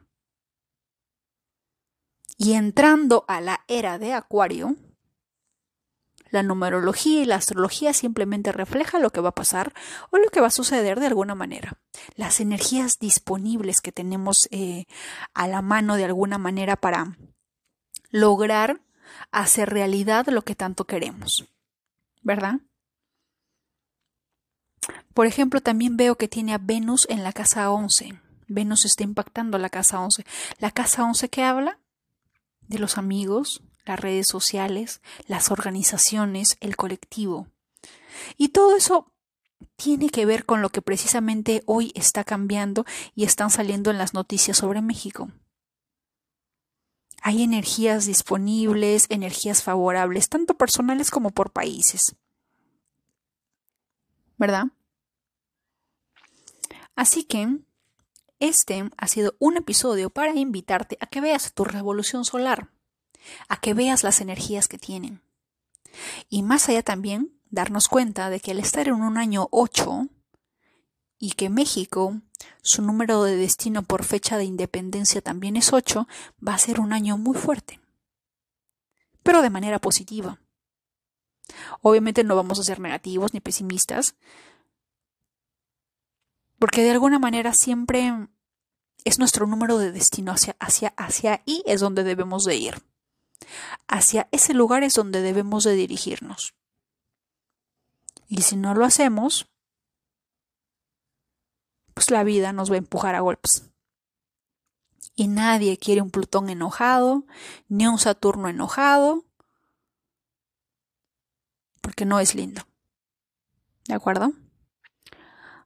Y 2.38 2.54
entrando 2.54 3.26
a 3.28 3.42
la 3.42 3.64
era 3.68 3.98
de 3.98 4.14
Acuario, 4.14 4.76
la 6.30 6.44
numerología 6.44 7.22
y 7.22 7.26
la 7.26 7.36
astrología 7.36 7.94
simplemente 7.94 8.52
refleja 8.52 9.00
lo 9.00 9.12
que 9.12 9.22
va 9.22 9.30
a 9.30 9.36
pasar 9.36 9.74
o 10.12 10.18
lo 10.18 10.30
que 10.30 10.42
va 10.42 10.48
a 10.48 10.52
suceder 10.52 11.00
de 11.00 11.08
alguna 11.08 11.36
manera. 11.36 11.80
Las 12.16 12.40
energías 12.40 13.00
disponibles 13.00 13.82
que 13.82 13.92
tenemos 13.92 14.48
eh, 14.52 14.86
a 15.34 15.48
la 15.48 15.62
mano 15.62 15.96
de 15.96 16.06
alguna 16.06 16.38
manera 16.38 16.76
para 16.76 17.18
lograr 18.10 18.82
hacer 19.32 19.70
realidad 19.70 20.28
lo 20.28 20.44
que 20.44 20.56
tanto 20.56 20.86
queremos. 20.86 21.46
¿Verdad? 22.22 22.60
Por 25.14 25.28
ejemplo, 25.28 25.62
también 25.62 25.98
veo 25.98 26.18
que 26.18 26.28
tiene 26.28 26.54
a 26.54 26.58
Venus 26.58 27.08
en 27.10 27.24
la 27.24 27.34
casa 27.34 27.72
11. 27.72 28.20
Venus 28.48 28.86
está 28.86 29.04
impactando 29.04 29.58
la 29.58 29.70
casa 29.70 30.00
11. 30.00 30.26
La 30.60 30.72
casa 30.72 31.04
11 31.04 31.30
que 31.30 31.44
habla 31.44 31.80
de 32.62 32.80
los 32.80 32.98
amigos, 32.98 33.62
las 33.86 34.00
redes 34.00 34.28
sociales, 34.28 35.02
las 35.28 35.52
organizaciones, 35.52 36.58
el 36.60 36.76
colectivo. 36.76 37.48
Y 38.38 38.50
todo 38.50 38.76
eso 38.76 39.12
tiene 39.76 40.10
que 40.10 40.26
ver 40.26 40.46
con 40.46 40.62
lo 40.62 40.70
que 40.70 40.82
precisamente 40.82 41.64
hoy 41.66 41.92
está 41.96 42.24
cambiando 42.24 42.86
y 43.14 43.24
están 43.26 43.50
saliendo 43.50 43.92
en 43.92 43.98
las 43.98 44.14
noticias 44.14 44.58
sobre 44.58 44.82
México. 44.82 45.30
Hay 47.22 47.42
energías 47.42 48.06
disponibles, 48.06 49.08
energías 49.10 49.64
favorables, 49.64 50.30
tanto 50.30 50.56
personales 50.56 51.10
como 51.10 51.32
por 51.32 51.52
países. 51.52 52.16
¿Verdad? 54.38 54.66
Así 56.96 57.24
que 57.24 57.58
este 58.40 58.90
ha 58.98 59.08
sido 59.08 59.36
un 59.40 59.58
episodio 59.58 60.10
para 60.10 60.36
invitarte 60.36 60.98
a 61.02 61.08
que 61.08 61.22
veas 61.22 61.54
tu 61.54 61.64
revolución 61.64 62.26
solar 62.26 62.75
a 63.48 63.60
que 63.60 63.74
veas 63.74 64.04
las 64.04 64.22
energías 64.22 64.68
que 64.68 64.78
tienen. 64.78 65.22
Y 66.30 66.44
más 66.44 66.70
allá 66.70 66.84
también, 66.84 67.40
darnos 67.50 67.88
cuenta 67.88 68.30
de 68.30 68.40
que 68.40 68.52
al 68.52 68.60
estar 68.60 68.88
en 68.88 68.96
un 68.96 69.18
año 69.18 69.48
8 69.52 70.08
y 71.18 71.32
que 71.32 71.50
México, 71.50 72.22
su 72.62 72.82
número 72.82 73.24
de 73.24 73.36
destino 73.36 73.84
por 73.84 74.04
fecha 74.04 74.38
de 74.38 74.44
independencia 74.44 75.22
también 75.22 75.56
es 75.56 75.74
8, 75.74 76.08
va 76.46 76.54
a 76.54 76.60
ser 76.60 76.80
un 76.80 76.94
año 76.94 77.18
muy 77.18 77.36
fuerte. 77.36 77.80
Pero 79.24 79.42
de 79.42 79.50
manera 79.50 79.80
positiva. 79.80 80.40
Obviamente 81.82 82.24
no 82.24 82.36
vamos 82.36 82.60
a 82.60 82.64
ser 82.64 82.80
negativos 82.80 83.34
ni 83.34 83.40
pesimistas, 83.40 84.16
Porque 86.58 86.84
de 86.84 86.92
alguna 86.92 87.20
manera 87.20 87.54
siempre 87.54 88.28
es 89.04 89.20
nuestro 89.20 89.46
número 89.46 89.78
de 89.78 89.92
destino 89.92 90.32
hacia, 90.32 90.56
hacia, 90.60 90.94
hacia 90.98 91.44
ahí 91.46 91.62
es 91.66 91.82
donde 91.82 92.04
debemos 92.04 92.44
de 92.46 92.56
ir. 92.56 92.82
Hacia 93.88 94.28
ese 94.32 94.54
lugar 94.54 94.84
es 94.84 94.94
donde 94.94 95.22
debemos 95.22 95.64
de 95.64 95.74
dirigirnos. 95.74 96.56
Y 98.28 98.42
si 98.42 98.56
no 98.56 98.74
lo 98.74 98.86
hacemos, 98.86 99.48
pues 101.94 102.10
la 102.12 102.24
vida 102.24 102.54
nos 102.54 102.70
va 102.72 102.76
a 102.76 102.80
empujar 102.80 103.16
a 103.16 103.22
golpes. 103.22 103.70
Y 105.16 105.28
nadie 105.28 105.78
quiere 105.78 106.02
un 106.02 106.12
Plutón 106.12 106.50
enojado, 106.50 107.26
ni 107.70 107.88
un 107.88 108.00
Saturno 108.00 108.50
enojado, 108.50 109.24
porque 111.82 112.06
no 112.06 112.20
es 112.20 112.36
lindo. 112.36 112.68
¿De 113.88 113.94
acuerdo? 113.94 114.34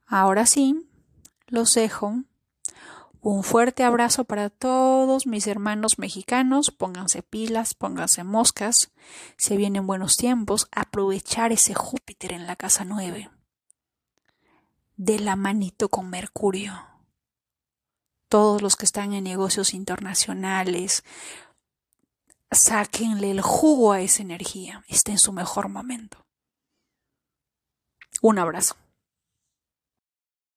Ahora 0.05 0.45
sí, 0.45 0.89
los 1.47 1.73
dejo 1.73 2.23
un 3.21 3.43
fuerte 3.43 3.83
abrazo 3.83 4.23
para 4.23 4.49
todos 4.49 5.27
mis 5.27 5.47
hermanos 5.47 5.99
mexicanos. 5.99 6.71
Pónganse 6.71 7.21
pilas, 7.21 7.73
pónganse 7.73 8.23
moscas. 8.23 8.91
Se 9.35 9.57
vienen 9.57 9.85
buenos 9.85 10.15
tiempos. 10.15 10.69
Aprovechar 10.71 11.51
ese 11.51 11.73
Júpiter 11.73 12.31
en 12.31 12.47
la 12.47 12.55
casa 12.55 12.85
9. 12.85 13.29
De 14.95 15.19
la 15.19 15.35
manito 15.35 15.89
con 15.89 16.09
Mercurio. 16.09 16.85
Todos 18.29 18.61
los 18.61 18.77
que 18.77 18.85
están 18.85 19.11
en 19.13 19.25
negocios 19.25 19.73
internacionales, 19.73 21.03
sáquenle 22.51 23.31
el 23.31 23.41
jugo 23.41 23.91
a 23.91 24.01
esa 24.01 24.21
energía. 24.21 24.85
Está 24.87 25.11
en 25.11 25.17
su 25.17 25.33
mejor 25.33 25.67
momento. 25.67 26.25
Un 28.21 28.39
abrazo. 28.39 28.75